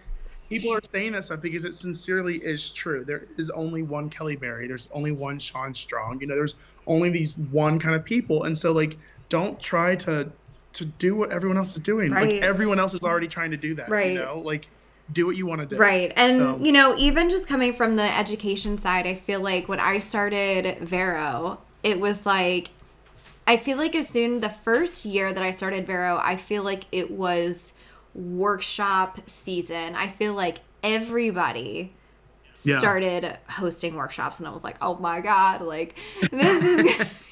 people 0.53 0.75
are 0.75 0.81
saying 0.93 1.13
that 1.13 1.25
stuff 1.25 1.41
because 1.41 1.65
it 1.65 1.73
sincerely 1.75 2.37
is 2.37 2.71
true. 2.71 3.05
There 3.05 3.27
is 3.39 3.49
only 3.51 3.83
one 3.83 4.11
kelly 4.11 4.37
berry. 4.37 4.69
There's 4.69 4.89
only 4.93 5.13
one 5.13 5.39
shean 5.39 5.75
strong. 5.75 6.21
You 6.21 6.27
know 6.27 6.35
there's 6.35 6.57
only 6.87 7.09
these 7.09 7.37
one 7.39 7.79
kind 7.79 7.95
of 7.95 8.05
people. 8.05 8.45
And 8.45 8.57
so 8.57 8.73
like 8.73 8.99
don't 9.29 9.59
try 9.61 9.97
to 9.97 10.31
to 10.75 10.85
do 10.85 11.17
what 11.17 11.33
everyone 11.33 11.57
else 11.57 11.75
is 11.75 11.81
doing. 11.81 12.11
Right. 12.11 12.35
like 12.35 12.43
everyone 12.43 12.79
else 12.79 12.95
is 12.95 13.01
already 13.01 13.29
trying 13.29 13.51
to 13.53 13.57
do 13.57 13.75
that 13.75 13.89
right. 13.89 14.13
you 14.13 14.19
know? 14.19 14.39
Like 14.39 14.69
do 15.11 15.27
what 15.27 15.37
you 15.37 15.47
want 15.47 15.61
to 15.61 15.67
do. 15.67 15.77
Right. 15.77 16.13
And, 16.17 16.33
so. 16.33 16.59
you 16.61 16.73
know, 16.73 16.97
even 16.97 17.31
just 17.31 17.49
coming 17.49 17.73
from 17.73 17.97
the 17.97 18.19
education 18.19 18.79
side, 18.79 19.07
I 19.07 19.15
feel 19.15 19.41
like 19.41 19.69
when 19.69 19.81
I 19.81 19.99
started 19.99 20.79
Vero, 20.81 21.61
it 21.83 22.01
was 22.01 22.25
like, 22.27 22.71
I 23.47 23.57
feel 23.57 23.77
like 23.77 23.95
as 23.95 24.09
soon 24.09 24.41
the 24.41 24.49
first 24.49 25.05
year 25.05 25.33
that 25.33 25.43
I 25.43 25.51
started 25.51 25.87
Vero, 25.87 26.21
I 26.23 26.37
feel 26.37 26.63
like 26.63 26.85
it 26.93 27.11
was 27.11 27.73
workshop 28.15 29.19
season. 29.27 29.95
I 29.95 30.09
feel 30.09 30.35
like 30.35 30.59
everybody 30.83 31.93
yeah. 32.65 32.79
started 32.79 33.39
hosting 33.49 33.95
workshops 33.95 34.39
and 34.39 34.49
I 34.49 34.53
was 34.53 34.63
like, 34.63 34.77
"Oh 34.81 34.97
my 34.97 35.21
god, 35.21 35.63
like 35.63 35.99
this 36.31 36.63
is 36.63 37.07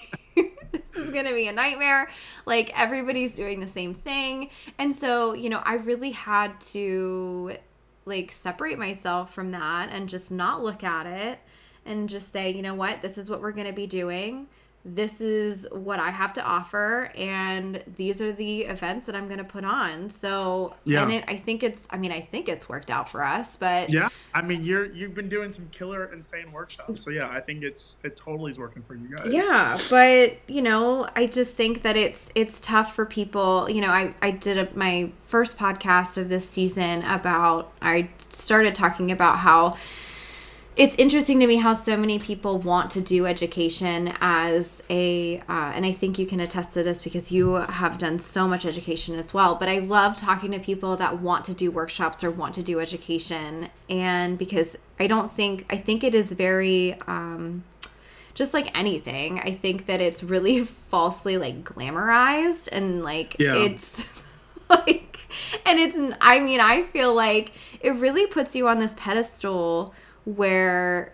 this 0.93 1.05
is 1.05 1.12
going 1.12 1.26
to 1.26 1.34
be 1.34 1.49
a 1.49 1.53
nightmare. 1.53 2.11
Like 2.47 2.78
everybody's 2.78 3.34
doing 3.34 3.61
the 3.61 3.68
same 3.68 3.95
thing. 3.95 4.51
And 4.78 4.95
so, 4.95 5.34
you 5.34 5.51
know, 5.51 5.62
I 5.64 5.74
really 5.74 6.11
had 6.11 6.61
to 6.72 7.57
like 8.05 8.32
separate 8.32 8.78
myself 8.78 9.32
from 9.32 9.53
that 9.53 9.91
and 9.93 10.09
just 10.09 10.30
not 10.30 10.62
look 10.62 10.82
at 10.82 11.07
it 11.07 11.38
and 11.84 12.09
just 12.09 12.32
say, 12.32 12.51
you 12.51 12.62
know 12.62 12.74
what, 12.74 13.03
this 13.03 13.18
is 13.18 13.30
what 13.30 13.41
we're 13.41 13.53
going 13.53 13.66
to 13.66 13.72
be 13.72 13.86
doing 13.86 14.49
this 14.85 15.20
is 15.20 15.66
what 15.70 16.01
I 16.01 16.11
have 16.11 16.33
to 16.35 16.43
offer, 16.43 17.12
and 17.14 17.85
these 17.97 18.22
are 18.22 18.33
the 18.33 18.62
events 18.62 19.05
that 19.07 19.14
I'm 19.14 19.26
going 19.26 19.39
to 19.39 19.45
put 19.45 19.64
on. 19.64 20.09
So, 20.09 20.74
yeah. 20.85 21.03
and 21.03 21.12
it, 21.12 21.24
I 21.28 21.37
think 21.37 21.62
it's, 21.62 21.87
I 21.91 21.99
mean, 21.99 22.12
I 22.12 22.20
think 22.20 22.49
it's 22.49 22.68
worked 22.68 22.91
out 22.91 23.09
for 23.09 23.22
us, 23.22 23.57
but 23.57 23.91
yeah, 23.91 24.09
I 24.33 24.41
mean, 24.41 24.64
you're 24.64 24.87
you've 24.87 25.14
been 25.14 25.28
doing 25.28 25.51
some 25.51 25.68
killer, 25.70 26.11
insane 26.12 26.51
workshops, 26.51 27.03
so 27.03 27.11
yeah, 27.11 27.28
I 27.28 27.41
think 27.41 27.62
it's 27.62 27.99
it 28.05 28.16
totally 28.16 28.51
is 28.51 28.59
working 28.59 28.83
for 28.83 28.95
you 28.95 29.14
guys. 29.14 29.33
Yeah, 29.33 29.78
but 29.91 30.39
you 30.47 30.62
know, 30.62 31.09
I 31.14 31.26
just 31.26 31.55
think 31.55 31.83
that 31.83 31.97
it's 31.97 32.31
it's 32.35 32.61
tough 32.61 32.95
for 32.95 33.05
people. 33.05 33.68
You 33.68 33.83
know, 33.83 33.91
I 33.91 34.14
I 34.22 34.31
did 34.31 34.57
a, 34.57 34.68
my 34.74 35.12
first 35.26 35.59
podcast 35.59 36.16
of 36.16 36.28
this 36.31 36.49
season 36.49 37.03
about 37.03 37.70
I 37.83 38.09
started 38.31 38.74
talking 38.74 39.11
about 39.12 39.39
how 39.39 39.76
it's 40.77 40.95
interesting 40.95 41.41
to 41.41 41.47
me 41.47 41.57
how 41.57 41.75
so 41.75 41.97
many 41.97 42.18
people 42.18 42.59
want 42.59 42.91
to 42.93 43.01
do 43.01 43.27
education 43.27 44.14
as 44.21 44.83
a 44.89 45.39
uh, 45.49 45.73
and 45.75 45.85
i 45.85 45.93
think 45.93 46.18
you 46.18 46.27
can 46.27 46.41
attest 46.41 46.75
to 46.75 46.83
this 46.83 47.03
because 47.03 47.33
you 47.33 47.55
have 47.55 47.99
done 47.99 48.18
so 48.18 48.47
much 48.47 48.64
education 48.64 49.18
as 49.18 49.35
well 49.35 49.55
but 49.57 49.68
i 49.68 49.79
love 49.79 50.16
talking 50.16 50.53
to 50.53 50.59
people 50.59 50.97
that 50.97 51.21
want 51.21 51.45
to 51.45 51.55
do 51.55 51.71
workshops 51.71 52.23
or 52.23 52.31
want 52.31 52.55
to 52.55 52.62
do 52.62 52.81
education 52.81 53.68
and 53.89 54.39
because 54.39 54.77
i 54.99 55.07
don't 55.07 55.31
think 55.31 55.66
i 55.71 55.77
think 55.77 56.05
it 56.05 56.14
is 56.14 56.33
very 56.33 56.95
um, 57.07 57.64
just 58.41 58.55
like 58.55 58.77
anything, 58.79 59.39
I 59.41 59.53
think 59.53 59.85
that 59.87 60.01
it's 60.01 60.23
really 60.23 60.64
falsely 60.64 61.37
like 61.37 61.62
glamorized 61.62 62.68
and 62.73 63.03
like 63.03 63.37
yeah. 63.39 63.55
it's 63.55 64.23
like 64.71 65.18
and 65.66 65.79
it's 65.79 65.99
I 66.21 66.41
mean, 66.41 66.61
I 66.61 66.83
feel 66.85 67.14
like 67.14 67.53
it 67.81 67.91
really 67.91 68.27
puts 68.27 68.57
you 68.57 68.68
on 68.68 68.79
this 68.79 68.95
pedestal 68.97 69.95
where 70.25 71.12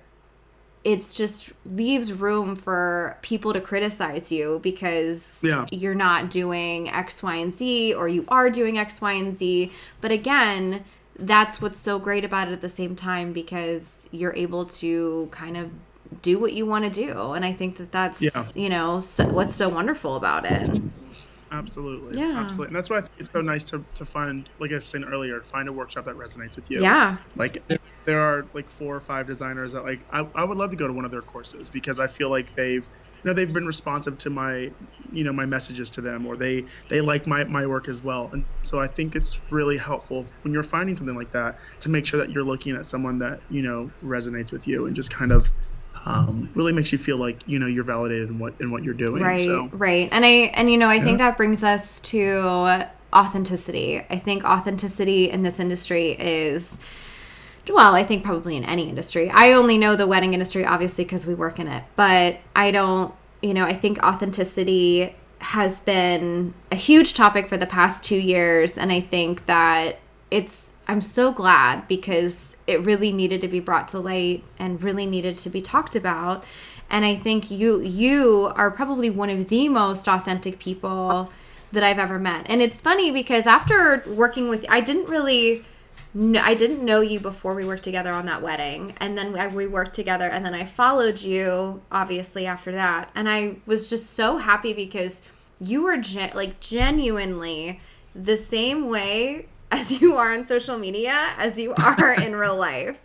it's 0.84 1.12
just 1.12 1.52
leaves 1.64 2.12
room 2.12 2.54
for 2.54 3.18
people 3.20 3.52
to 3.52 3.60
criticize 3.60 4.30
you 4.30 4.60
because 4.62 5.40
yeah. 5.42 5.66
you're 5.72 5.96
not 5.96 6.30
doing 6.30 6.88
X, 6.88 7.24
Y, 7.24 7.34
and 7.34 7.52
Z, 7.52 7.92
or 7.94 8.06
you 8.06 8.24
are 8.28 8.50
doing 8.50 8.78
X, 8.78 9.00
Y, 9.00 9.12
and 9.12 9.34
Z. 9.34 9.72
But 10.00 10.12
again, 10.12 10.84
that's 11.18 11.60
what's 11.60 11.78
so 11.78 11.98
great 11.98 12.24
about 12.24 12.46
it 12.46 12.52
at 12.52 12.60
the 12.60 12.68
same 12.68 12.94
time 12.94 13.32
because 13.32 14.08
you're 14.12 14.34
able 14.34 14.64
to 14.64 15.28
kind 15.32 15.56
of 15.56 15.72
do 16.22 16.38
what 16.38 16.52
you 16.52 16.64
want 16.66 16.84
to 16.84 16.90
do. 16.90 17.32
And 17.32 17.44
I 17.44 17.52
think 17.52 17.78
that 17.78 17.90
that's, 17.90 18.22
yeah. 18.22 18.44
you 18.54 18.68
know, 18.68 19.00
so, 19.00 19.26
what's 19.26 19.56
so 19.56 19.68
wonderful 19.68 20.14
about 20.14 20.44
it. 20.44 20.80
Absolutely. 21.52 22.18
Yeah. 22.18 22.34
Absolutely. 22.38 22.68
And 22.68 22.76
that's 22.76 22.90
why 22.90 22.96
I 22.98 23.00
think 23.00 23.12
it's 23.18 23.30
so 23.34 23.40
nice 23.40 23.64
to, 23.64 23.86
to 23.94 24.04
find, 24.04 24.48
like 24.58 24.72
I 24.72 24.76
was 24.76 24.90
saying 24.90 25.04
earlier, 25.04 25.42
find 25.42 25.68
a 25.68 25.72
workshop 25.72 26.04
that 26.06 26.16
resonates 26.16 26.56
with 26.56 26.68
you. 26.70 26.80
Yeah. 26.80 27.18
Like 27.36 27.64
there 28.04 28.20
are 28.20 28.50
like 28.54 28.70
four 28.70 28.96
or 28.96 29.00
five 29.00 29.26
designers 29.26 29.72
that 29.72 29.82
like 29.84 30.04
I, 30.10 30.28
I 30.34 30.44
would 30.44 30.58
love 30.58 30.70
to 30.70 30.76
go 30.76 30.86
to 30.86 30.92
one 30.92 31.04
of 31.04 31.10
their 31.10 31.22
courses 31.22 31.70
because 31.70 31.98
I 31.98 32.06
feel 32.06 32.30
like 32.30 32.54
they've 32.56 32.88
you 33.24 33.30
know 33.30 33.34
they've 33.34 33.52
been 33.52 33.66
responsive 33.66 34.18
to 34.18 34.30
my 34.30 34.70
you 35.10 35.24
know 35.24 35.32
my 35.32 35.46
messages 35.46 35.90
to 35.92 36.00
them 36.00 36.26
or 36.26 36.36
they 36.36 36.66
they 36.88 37.00
like 37.00 37.26
my 37.26 37.42
my 37.44 37.66
work 37.66 37.88
as 37.88 38.02
well 38.02 38.30
and 38.32 38.44
so 38.62 38.78
i 38.78 38.86
think 38.86 39.16
it's 39.16 39.40
really 39.50 39.76
helpful 39.76 40.30
when 40.42 40.52
you're 40.52 40.62
finding 40.62 40.96
something 40.96 41.16
like 41.16 41.32
that 41.32 41.56
to 41.80 41.88
make 41.88 42.06
sure 42.06 42.20
that 42.20 42.30
you're 42.30 42.44
looking 42.44 42.76
at 42.76 42.86
someone 42.86 43.18
that 43.18 43.40
you 43.48 43.62
know 43.62 43.92
resonates 44.02 44.52
with 44.52 44.66
you 44.66 44.86
and 44.86 44.94
just 44.94 45.10
kind 45.12 45.32
of 45.32 45.50
um, 46.06 46.48
really 46.54 46.72
makes 46.72 46.92
you 46.92 46.98
feel 46.98 47.16
like 47.16 47.46
you 47.46 47.58
know 47.58 47.66
you're 47.66 47.84
validated 47.84 48.28
in 48.28 48.38
what 48.38 48.54
in 48.60 48.70
what 48.70 48.84
you're 48.84 48.94
doing. 48.94 49.22
Right, 49.22 49.40
so, 49.40 49.68
right. 49.72 50.08
And 50.12 50.24
I 50.24 50.52
and 50.54 50.70
you 50.70 50.78
know 50.78 50.88
I 50.88 50.94
yeah. 50.94 51.04
think 51.04 51.18
that 51.18 51.36
brings 51.36 51.64
us 51.64 52.00
to 52.00 52.88
authenticity. 53.12 54.00
I 54.08 54.18
think 54.18 54.44
authenticity 54.44 55.28
in 55.30 55.42
this 55.42 55.58
industry 55.58 56.10
is 56.12 56.78
well, 57.68 57.96
I 57.96 58.04
think 58.04 58.24
probably 58.24 58.56
in 58.56 58.64
any 58.64 58.88
industry. 58.88 59.28
I 59.30 59.52
only 59.52 59.76
know 59.76 59.96
the 59.96 60.06
wedding 60.06 60.32
industry 60.32 60.64
obviously 60.64 61.04
because 61.04 61.26
we 61.26 61.34
work 61.34 61.58
in 61.58 61.66
it, 61.66 61.82
but 61.96 62.36
I 62.54 62.70
don't, 62.70 63.12
you 63.42 63.52
know, 63.52 63.64
I 63.64 63.72
think 63.72 63.98
authenticity 64.04 65.16
has 65.40 65.80
been 65.80 66.54
a 66.70 66.76
huge 66.76 67.14
topic 67.14 67.48
for 67.48 67.56
the 67.56 67.66
past 67.66 68.04
2 68.04 68.16
years 68.16 68.78
and 68.78 68.92
I 68.92 69.00
think 69.00 69.46
that 69.46 69.98
it's 70.30 70.72
I'm 70.88 71.00
so 71.00 71.32
glad 71.32 71.88
because 71.88 72.56
it 72.66 72.80
really 72.82 73.12
needed 73.12 73.40
to 73.40 73.48
be 73.48 73.60
brought 73.60 73.88
to 73.88 73.98
light 73.98 74.44
and 74.58 74.82
really 74.82 75.06
needed 75.06 75.36
to 75.38 75.50
be 75.50 75.60
talked 75.60 75.96
about. 75.96 76.44
And 76.88 77.04
I 77.04 77.16
think 77.16 77.50
you 77.50 77.80
you 77.80 78.52
are 78.54 78.70
probably 78.70 79.10
one 79.10 79.30
of 79.30 79.48
the 79.48 79.68
most 79.68 80.08
authentic 80.08 80.58
people 80.58 81.32
that 81.72 81.82
I've 81.82 81.98
ever 81.98 82.18
met. 82.18 82.46
And 82.48 82.62
it's 82.62 82.80
funny 82.80 83.10
because 83.10 83.46
after 83.46 84.04
working 84.06 84.48
with 84.48 84.64
I 84.68 84.80
didn't 84.80 85.08
really 85.08 85.64
I 86.16 86.54
didn't 86.54 86.82
know 86.82 87.00
you 87.00 87.20
before 87.20 87.54
we 87.54 87.66
worked 87.66 87.82
together 87.82 88.12
on 88.12 88.26
that 88.26 88.40
wedding. 88.40 88.94
And 88.98 89.18
then 89.18 89.32
we 89.54 89.66
worked 89.66 89.94
together 89.94 90.28
and 90.28 90.46
then 90.46 90.54
I 90.54 90.64
followed 90.64 91.20
you 91.20 91.82
obviously 91.90 92.46
after 92.46 92.70
that. 92.72 93.10
And 93.14 93.28
I 93.28 93.56
was 93.66 93.90
just 93.90 94.14
so 94.14 94.38
happy 94.38 94.72
because 94.72 95.20
you 95.60 95.82
were 95.82 95.96
gen- 95.96 96.32
like 96.34 96.60
genuinely 96.60 97.80
the 98.14 98.36
same 98.36 98.88
way 98.88 99.46
as 99.70 100.00
you 100.00 100.16
are 100.16 100.32
on 100.32 100.44
social 100.44 100.78
media 100.78 101.34
as 101.36 101.58
you 101.58 101.74
are 101.84 102.14
in 102.14 102.36
real 102.36 102.56
life, 102.56 102.98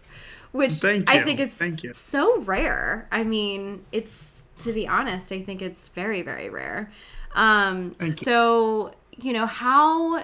which 0.51 0.83
I 0.83 1.23
think 1.23 1.39
is 1.39 1.55
Thank 1.55 1.83
you. 1.83 1.93
so 1.93 2.39
rare. 2.41 3.07
I 3.11 3.23
mean, 3.23 3.85
it's 3.91 4.47
to 4.59 4.73
be 4.73 4.87
honest, 4.87 5.31
I 5.31 5.41
think 5.41 5.61
it's 5.61 5.87
very 5.89 6.21
very 6.21 6.49
rare. 6.49 6.91
Um 7.33 7.95
Thank 7.99 8.15
so, 8.15 8.93
you. 9.17 9.27
you 9.27 9.33
know, 9.33 9.45
how 9.45 10.23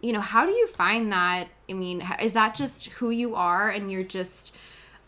you 0.00 0.12
know, 0.12 0.20
how 0.20 0.46
do 0.46 0.52
you 0.52 0.68
find 0.68 1.12
that? 1.12 1.48
I 1.68 1.72
mean, 1.72 2.06
is 2.20 2.34
that 2.34 2.54
just 2.54 2.86
who 2.86 3.10
you 3.10 3.34
are 3.34 3.70
and 3.70 3.90
you're 3.90 4.04
just 4.04 4.54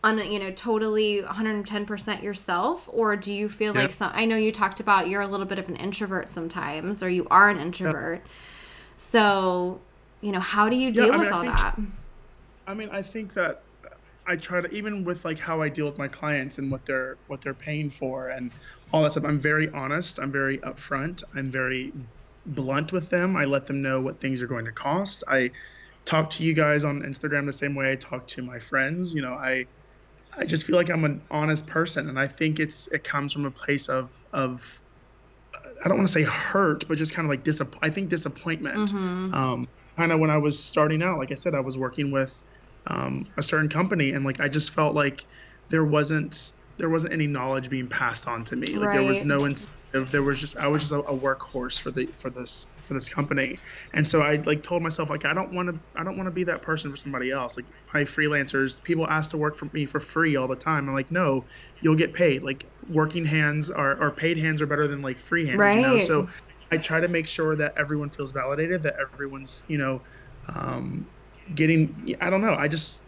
on 0.03 0.19
you 0.31 0.39
know 0.39 0.51
totally 0.51 1.23
110% 1.23 2.23
yourself 2.23 2.89
or 2.93 3.17
do 3.17 3.33
you 3.33 3.49
feel 3.49 3.73
like 3.73 3.91
some 3.91 4.11
I 4.12 4.27
know 4.27 4.37
you 4.37 4.53
talked 4.53 4.79
about 4.79 5.09
you're 5.09 5.23
a 5.23 5.27
little 5.27 5.47
bit 5.47 5.59
of 5.59 5.67
an 5.71 5.77
introvert 5.77 6.29
sometimes 6.29 7.03
or 7.03 7.09
you 7.09 7.27
are 7.31 7.49
an 7.49 7.59
introvert. 7.59 8.23
So, 8.97 9.81
you 10.25 10.33
know 10.33 10.41
how 10.41 10.70
do 10.70 10.77
you 10.77 10.91
deal 10.91 11.09
yeah, 11.09 11.12
I 11.12 11.16
mean, 11.16 11.27
with 11.27 11.35
all 11.35 11.43
think, 11.43 11.55
that 11.55 11.79
i 12.66 12.75
mean 12.75 12.89
i 12.91 13.03
think 13.03 13.35
that 13.35 13.62
i 14.27 14.37
try 14.37 14.62
to 14.62 14.68
even 14.75 15.05
with 15.05 15.22
like 15.25 15.39
how 15.39 15.61
i 15.61 15.68
deal 15.68 15.85
with 15.85 15.99
my 15.99 16.09
clients 16.09 16.57
and 16.57 16.70
what 16.70 16.87
they're 16.87 17.18
what 17.27 17.43
they're 17.43 17.53
paying 17.53 17.91
for 17.91 18.31
and 18.31 18.51
all 18.91 19.03
that 19.03 19.12
stuff 19.12 19.25
i'm 19.27 19.39
very 19.39 19.68
honest 19.70 20.18
i'm 20.18 20.33
very 20.33 20.59
upfront 20.59 21.22
i'm 21.37 21.51
very 21.51 21.93
blunt 22.47 22.91
with 22.91 23.11
them 23.11 23.37
i 23.37 23.45
let 23.45 23.66
them 23.66 23.83
know 23.83 24.01
what 24.01 24.18
things 24.18 24.41
are 24.41 24.47
going 24.47 24.64
to 24.64 24.72
cost 24.72 25.25
i 25.29 25.51
talk 26.07 26.31
to 26.31 26.43
you 26.43 26.55
guys 26.55 26.85
on 26.85 27.03
instagram 27.03 27.45
the 27.45 27.53
same 27.53 27.75
way 27.75 27.91
i 27.91 27.95
talk 27.95 28.27
to 28.27 28.43
my 28.43 28.59
friends 28.59 29.12
you 29.14 29.20
know 29.20 29.35
i 29.35 29.66
i 30.39 30.45
just 30.47 30.66
feel 30.66 30.77
like 30.77 30.89
i'm 30.89 31.05
an 31.05 31.20
honest 31.31 31.66
person 31.66 32.09
and 32.09 32.18
i 32.18 32.27
think 32.27 32.61
it's 32.61 32.87
it 32.89 33.05
comes 33.05 33.31
from 33.31 33.45
a 33.45 33.51
place 33.51 33.91
of 33.91 34.18
of 34.33 34.81
I 35.85 35.89
don't 35.89 35.99
want 35.99 36.09
to 36.09 36.12
say 36.12 36.22
hurt, 36.22 36.89
but 36.89 36.99
just 36.99 37.14
kind 37.14 37.27
of 37.27 37.31
like 37.31 37.45
disapp- 37.45 37.79
I 37.83 37.91
think 37.91 38.09
disappointment. 38.09 38.91
Mm-hmm. 38.91 39.35
Um, 39.35 39.68
kind 39.97 40.12
of 40.12 40.20
when 40.20 40.30
I 40.30 40.38
was 40.38 40.59
starting 40.59 41.03
out, 41.03 41.18
like 41.18 41.32
I 41.32 41.34
said, 41.34 41.55
I 41.55 41.61
was 41.61 41.78
working 41.78 42.11
with 42.11 42.42
um, 42.86 43.26
a 43.36 43.42
certain 43.42 43.68
company, 43.68 44.12
and 44.12 44.24
like 44.24 44.40
I 44.40 44.49
just 44.49 44.70
felt 44.70 44.95
like 44.95 45.24
there 45.68 45.84
wasn't 45.84 46.53
there 46.76 46.90
wasn't 46.90 47.12
any 47.12 47.26
knowledge 47.26 47.70
being 47.70 47.86
passed 47.86 48.26
on 48.26 48.45
to 48.45 48.57
me. 48.57 48.68
Like 48.74 48.88
right. 48.88 48.99
there 48.99 49.09
was 49.09 49.24
no 49.24 49.45
incentive. 49.45 50.11
There 50.11 50.22
was 50.22 50.40
just 50.40 50.57
I 50.57 50.66
was 50.66 50.82
just 50.82 50.92
a, 50.92 50.99
a, 51.01 51.16
workhorse 51.16 51.80
for 51.80 51.92
the 51.92 52.07
for 52.07 52.30
this 52.30 52.66
for 52.76 52.95
this 52.95 53.09
company, 53.09 53.59
and 53.92 54.07
so 54.07 54.22
I 54.22 54.36
like 54.36 54.62
told 54.62 54.82
myself 54.82 55.09
like 55.09 55.24
I 55.24 55.32
don't 55.32 55.53
want 55.53 55.68
to 55.68 55.78
I 55.99 56.03
don't 56.03 56.16
want 56.16 56.26
to 56.26 56.32
be 56.32 56.42
that 56.45 56.62
person 56.62 56.90
for 56.90 56.97
somebody 56.97 57.30
else. 57.30 57.57
Like 57.57 57.66
my 57.92 58.03
freelancers, 58.03 58.82
people 58.82 59.07
ask 59.07 59.30
to 59.30 59.38
work 59.38 59.57
for 59.57 59.66
me 59.66 59.86
for 59.86 60.01
free 60.01 60.34
all 60.34 60.49
the 60.49 60.57
time. 60.57 60.88
I'm 60.88 60.95
like, 60.95 61.12
no, 61.12 61.45
you'll 61.80 61.95
get 61.95 62.12
paid. 62.12 62.42
Like 62.42 62.66
working 62.88 63.24
hands 63.24 63.70
are 63.70 63.97
or 64.03 64.11
paid 64.11 64.36
hands 64.36 64.61
are 64.61 64.66
better 64.66 64.88
than 64.88 65.01
like 65.01 65.16
free 65.16 65.47
hands. 65.47 65.59
Right. 65.59 65.76
You 65.76 65.82
know? 65.82 65.99
So 65.99 66.28
I 66.71 66.77
try 66.77 67.01
to 67.01 67.09
make 67.09 67.27
sure 67.27 67.57
that 67.57 67.75
everyone 67.77 68.11
feels 68.11 68.33
validated, 68.33 68.83
that 68.83 68.97
everyone's, 68.99 69.65
you 69.69 69.79
know, 69.79 70.01
um, 70.55 71.07
getting. 71.55 72.17
I 72.21 72.31
don't 72.31 72.41
know. 72.41 72.55
I 72.55 72.69
just. 72.69 73.01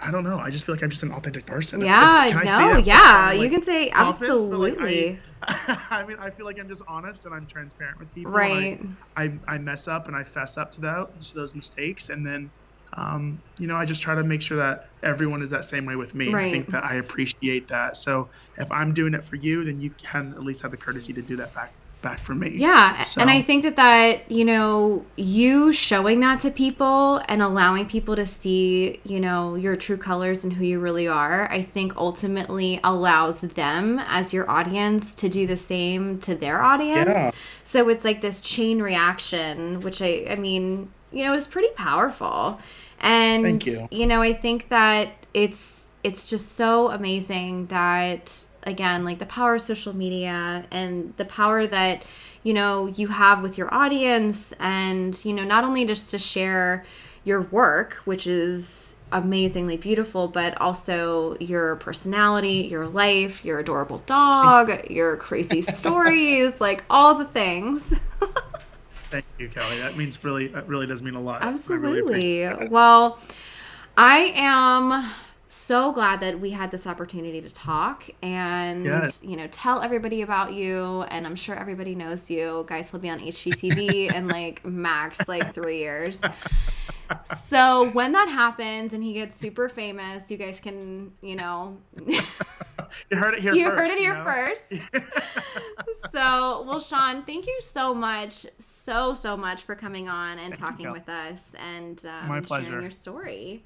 I 0.00 0.10
don't 0.10 0.24
know. 0.24 0.38
I 0.38 0.50
just 0.50 0.66
feel 0.66 0.74
like 0.74 0.82
I'm 0.82 0.90
just 0.90 1.02
an 1.02 1.12
authentic 1.12 1.46
person. 1.46 1.80
Yeah, 1.80 2.28
no, 2.44 2.76
yeah, 2.78 3.28
like, 3.28 3.40
you 3.40 3.48
can 3.48 3.62
say 3.62 3.90
absolutely. 3.90 5.12
Like, 5.12 5.18
I, 5.42 5.78
I, 5.90 6.04
mean, 6.04 6.18
I 6.20 6.28
feel 6.30 6.44
like 6.44 6.58
I'm 6.58 6.68
just 6.68 6.82
honest 6.86 7.24
and 7.24 7.34
I'm 7.34 7.46
transparent 7.46 7.98
with 7.98 8.12
people. 8.14 8.32
Right. 8.32 8.80
I, 9.16 9.24
I, 9.24 9.32
I 9.46 9.58
mess 9.58 9.88
up 9.88 10.08
and 10.08 10.16
I 10.16 10.22
fess 10.22 10.58
up 10.58 10.72
to 10.72 10.80
that 10.82 11.20
to 11.20 11.34
those 11.34 11.54
mistakes, 11.54 12.10
and 12.10 12.26
then, 12.26 12.50
um, 12.94 13.40
you 13.56 13.66
know, 13.66 13.76
I 13.76 13.86
just 13.86 14.02
try 14.02 14.14
to 14.14 14.24
make 14.24 14.42
sure 14.42 14.58
that 14.58 14.88
everyone 15.02 15.42
is 15.42 15.50
that 15.50 15.64
same 15.64 15.86
way 15.86 15.96
with 15.96 16.14
me. 16.14 16.28
Right. 16.28 16.46
I 16.46 16.50
think 16.50 16.70
that 16.70 16.84
I 16.84 16.94
appreciate 16.96 17.68
that. 17.68 17.96
So 17.96 18.28
if 18.58 18.70
I'm 18.72 18.92
doing 18.92 19.14
it 19.14 19.24
for 19.24 19.36
you, 19.36 19.64
then 19.64 19.80
you 19.80 19.90
can 19.90 20.32
at 20.32 20.42
least 20.42 20.60
have 20.62 20.70
the 20.70 20.76
courtesy 20.76 21.12
to 21.14 21.22
do 21.22 21.36
that 21.36 21.54
back 21.54 21.72
back 22.04 22.20
for 22.20 22.34
me. 22.34 22.50
Yeah. 22.50 23.02
So. 23.02 23.20
And 23.20 23.28
I 23.28 23.42
think 23.42 23.64
that 23.64 23.74
that, 23.74 24.30
you 24.30 24.44
know, 24.44 25.04
you 25.16 25.72
showing 25.72 26.20
that 26.20 26.40
to 26.42 26.52
people 26.52 27.20
and 27.28 27.42
allowing 27.42 27.88
people 27.88 28.14
to 28.14 28.26
see, 28.26 29.00
you 29.04 29.18
know, 29.18 29.56
your 29.56 29.74
true 29.74 29.96
colors 29.96 30.44
and 30.44 30.52
who 30.52 30.64
you 30.64 30.78
really 30.78 31.08
are, 31.08 31.50
I 31.50 31.62
think 31.62 31.96
ultimately 31.96 32.78
allows 32.84 33.40
them 33.40 34.00
as 34.06 34.32
your 34.32 34.48
audience 34.48 35.16
to 35.16 35.28
do 35.28 35.48
the 35.48 35.56
same 35.56 36.20
to 36.20 36.36
their 36.36 36.62
audience. 36.62 37.08
Yeah. 37.08 37.30
So 37.64 37.88
it's 37.88 38.04
like 38.04 38.20
this 38.20 38.40
chain 38.40 38.80
reaction, 38.80 39.80
which 39.80 40.00
I 40.00 40.26
I 40.30 40.36
mean, 40.36 40.92
you 41.10 41.24
know, 41.24 41.32
is 41.32 41.48
pretty 41.48 41.72
powerful. 41.74 42.60
And 43.00 43.66
you. 43.66 43.88
you 43.90 44.06
know, 44.06 44.22
I 44.22 44.32
think 44.32 44.68
that 44.68 45.08
it's 45.32 45.84
it's 46.04 46.28
just 46.28 46.52
so 46.52 46.90
amazing 46.90 47.66
that 47.66 48.46
again 48.66 49.04
like 49.04 49.18
the 49.18 49.26
power 49.26 49.56
of 49.56 49.62
social 49.62 49.96
media 49.96 50.64
and 50.70 51.14
the 51.16 51.24
power 51.24 51.66
that 51.66 52.02
you 52.42 52.52
know 52.52 52.86
you 52.86 53.08
have 53.08 53.42
with 53.42 53.58
your 53.58 53.72
audience 53.72 54.52
and 54.60 55.24
you 55.24 55.32
know 55.32 55.44
not 55.44 55.64
only 55.64 55.84
just 55.84 56.10
to 56.10 56.18
share 56.18 56.84
your 57.24 57.42
work 57.42 57.94
which 58.04 58.26
is 58.26 58.96
amazingly 59.12 59.76
beautiful 59.76 60.28
but 60.28 60.60
also 60.60 61.36
your 61.38 61.76
personality 61.76 62.68
your 62.70 62.86
life 62.88 63.44
your 63.44 63.58
adorable 63.58 63.98
dog 63.98 64.70
your 64.90 65.16
crazy 65.16 65.60
stories 65.60 66.60
like 66.60 66.84
all 66.90 67.14
the 67.14 67.24
things. 67.24 67.82
Thank 69.14 69.26
you 69.38 69.48
kelly. 69.48 69.78
That 69.78 69.96
means 69.96 70.22
really 70.24 70.48
that 70.48 70.66
really 70.66 70.86
does 70.86 71.02
mean 71.02 71.14
a 71.14 71.20
lot. 71.20 71.42
Absolutely. 71.42 72.44
really 72.44 72.68
well 72.68 73.20
i 73.96 74.32
am 74.34 75.08
so 75.48 75.92
glad 75.92 76.20
that 76.20 76.40
we 76.40 76.50
had 76.50 76.70
this 76.70 76.86
opportunity 76.86 77.40
to 77.40 77.50
talk 77.50 78.08
and 78.22 78.84
yes. 78.84 79.20
you 79.22 79.36
know 79.36 79.46
tell 79.48 79.82
everybody 79.82 80.22
about 80.22 80.52
you 80.52 81.02
and 81.08 81.26
i'm 81.26 81.36
sure 81.36 81.54
everybody 81.54 81.94
knows 81.94 82.30
you 82.30 82.64
guys 82.66 82.92
will 82.92 83.00
be 83.00 83.10
on 83.10 83.18
hgtv 83.20 84.14
in 84.14 84.28
like 84.28 84.64
max 84.64 85.28
like 85.28 85.54
three 85.54 85.78
years 85.78 86.20
so 87.24 87.90
when 87.90 88.12
that 88.12 88.28
happens 88.28 88.92
and 88.92 89.04
he 89.04 89.12
gets 89.12 89.36
super 89.36 89.68
famous 89.68 90.30
you 90.30 90.36
guys 90.36 90.60
can 90.60 91.12
you 91.20 91.36
know 91.36 91.76
you 93.10 93.16
heard 93.16 93.34
it 93.34 93.40
here 93.40 93.52
you 93.52 93.66
first. 93.66 93.78
heard 93.78 93.90
it 93.90 93.98
here 93.98 94.24
first. 94.24 94.72
so, 96.12 96.64
well, 96.66 96.80
Shean, 96.80 97.22
thank 97.22 97.46
you 97.46 97.58
so 97.60 97.94
much, 97.94 98.46
so 98.58 99.14
so 99.14 99.36
much 99.36 99.62
for 99.62 99.74
coming 99.74 100.08
on 100.08 100.38
and 100.38 100.54
Thank 100.54 100.58
talking 100.58 100.86
Kel. 100.86 100.92
with 100.92 101.08
us 101.08 101.52
and 101.74 102.04
um, 102.06 102.44
sharing 102.46 102.82
your 102.82 102.90
story. 102.90 103.64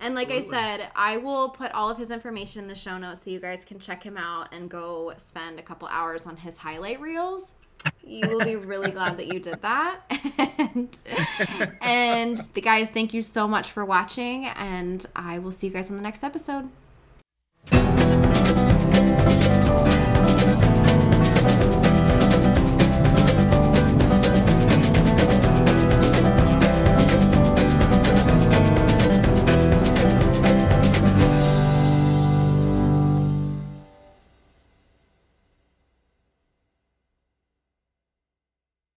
And 0.00 0.14
like 0.14 0.30
Absolutely. 0.30 0.56
I 0.56 0.60
said, 0.60 0.90
I 0.94 1.16
will 1.16 1.48
put 1.50 1.72
all 1.72 1.90
of 1.90 1.98
his 1.98 2.10
information 2.10 2.62
in 2.62 2.68
the 2.68 2.74
show 2.74 2.98
notes 2.98 3.22
so 3.22 3.30
you 3.30 3.40
guys 3.40 3.64
can 3.64 3.78
check 3.78 4.02
him 4.02 4.16
out 4.16 4.54
and 4.54 4.70
go 4.70 5.12
spend 5.16 5.58
a 5.58 5.62
couple 5.62 5.88
hours 5.88 6.24
on 6.26 6.36
his 6.36 6.56
highlight 6.56 7.00
reels. 7.00 7.54
You 8.04 8.28
will 8.28 8.44
be 8.44 8.56
really 8.56 8.90
glad 8.90 9.16
that 9.18 9.26
you 9.26 9.40
did 9.40 9.62
that. 9.62 10.00
And, 10.60 10.98
and 11.80 12.38
the 12.54 12.60
guys, 12.60 12.90
thank 12.90 13.14
you 13.14 13.22
so 13.22 13.46
much 13.46 13.70
for 13.70 13.84
watching, 13.84 14.46
and 14.46 15.06
I 15.14 15.38
will 15.38 15.52
see 15.52 15.68
you 15.68 15.72
guys 15.72 15.88
on 15.88 15.96
the 15.96 16.02
next 16.02 16.24
episode. 16.24 16.68